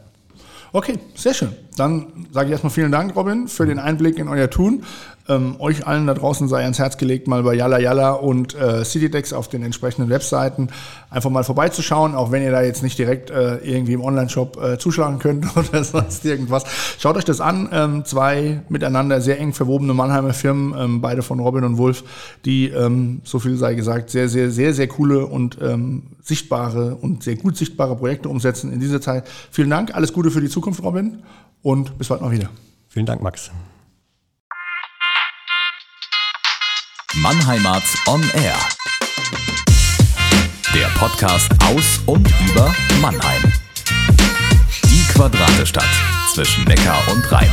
Okay, 0.72 0.98
sehr 1.14 1.34
schön. 1.34 1.52
Dann 1.76 2.26
sage 2.32 2.46
ich 2.46 2.52
erstmal 2.52 2.70
vielen 2.70 2.90
Dank, 2.90 3.14
Robin, 3.14 3.48
für 3.48 3.66
den 3.66 3.78
Einblick 3.78 4.18
in 4.18 4.28
euer 4.28 4.48
Tun. 4.48 4.82
Ähm, 5.28 5.56
euch 5.58 5.86
allen 5.86 6.06
da 6.06 6.14
draußen 6.14 6.48
sei 6.48 6.62
ans 6.62 6.78
Herz 6.78 6.96
gelegt, 6.96 7.26
mal 7.26 7.42
bei 7.42 7.54
Yalla 7.54 7.78
Yalla 7.78 8.12
und 8.12 8.54
äh, 8.54 8.84
Citydex 8.84 9.32
auf 9.32 9.48
den 9.48 9.62
entsprechenden 9.62 10.10
Webseiten 10.10 10.68
einfach 11.10 11.30
mal 11.30 11.44
vorbeizuschauen, 11.44 12.14
auch 12.14 12.30
wenn 12.30 12.42
ihr 12.42 12.50
da 12.50 12.62
jetzt 12.62 12.82
nicht 12.82 12.98
direkt 12.98 13.30
äh, 13.30 13.56
irgendwie 13.56 13.94
im 13.94 14.02
Online-Shop 14.02 14.62
äh, 14.62 14.78
zuschlagen 14.78 15.18
könnt 15.18 15.56
oder 15.56 15.82
sonst 15.84 16.24
irgendwas. 16.24 16.64
Schaut 16.98 17.16
euch 17.16 17.24
das 17.24 17.40
an. 17.40 17.68
Ähm, 17.72 18.04
zwei 18.04 18.62
miteinander 18.68 19.20
sehr 19.20 19.38
eng 19.40 19.52
verwobene 19.52 19.94
Mannheimer 19.94 20.32
Firmen, 20.32 20.74
ähm, 20.78 21.00
beide 21.00 21.22
von 21.22 21.40
Robin 21.40 21.64
und 21.64 21.78
Wolf, 21.78 22.04
die, 22.44 22.68
ähm, 22.68 23.20
so 23.24 23.38
viel 23.38 23.56
sei 23.56 23.74
gesagt, 23.74 24.10
sehr, 24.10 24.28
sehr, 24.28 24.50
sehr, 24.50 24.74
sehr 24.74 24.88
coole 24.88 25.26
und 25.26 25.58
ähm, 25.60 26.04
sichtbare 26.22 26.96
und 26.96 27.22
sehr 27.22 27.36
gut 27.36 27.56
sichtbare 27.56 27.96
Projekte 27.96 28.28
umsetzen 28.28 28.72
in 28.72 28.80
dieser 28.80 29.00
Zeit. 29.00 29.28
Vielen 29.50 29.70
Dank, 29.70 29.94
alles 29.94 30.12
Gute 30.12 30.30
für 30.30 30.40
die 30.40 30.48
Zukunft, 30.48 30.82
Robin, 30.82 31.22
und 31.62 31.98
bis 31.98 32.08
bald 32.08 32.20
mal 32.20 32.30
wieder. 32.30 32.48
Vielen 32.88 33.06
Dank, 33.06 33.22
Max. 33.22 33.50
Mannheimart 37.16 37.84
on 38.06 38.22
Air. 38.34 38.56
Der 40.74 40.86
Podcast 40.98 41.50
aus 41.64 42.00
und 42.04 42.28
über 42.46 42.74
Mannheim. 43.00 43.42
Die 44.84 45.12
Quadratestadt 45.12 45.88
zwischen 46.34 46.64
Neckar 46.64 47.00
und 47.10 47.32
Rhein. 47.32 47.50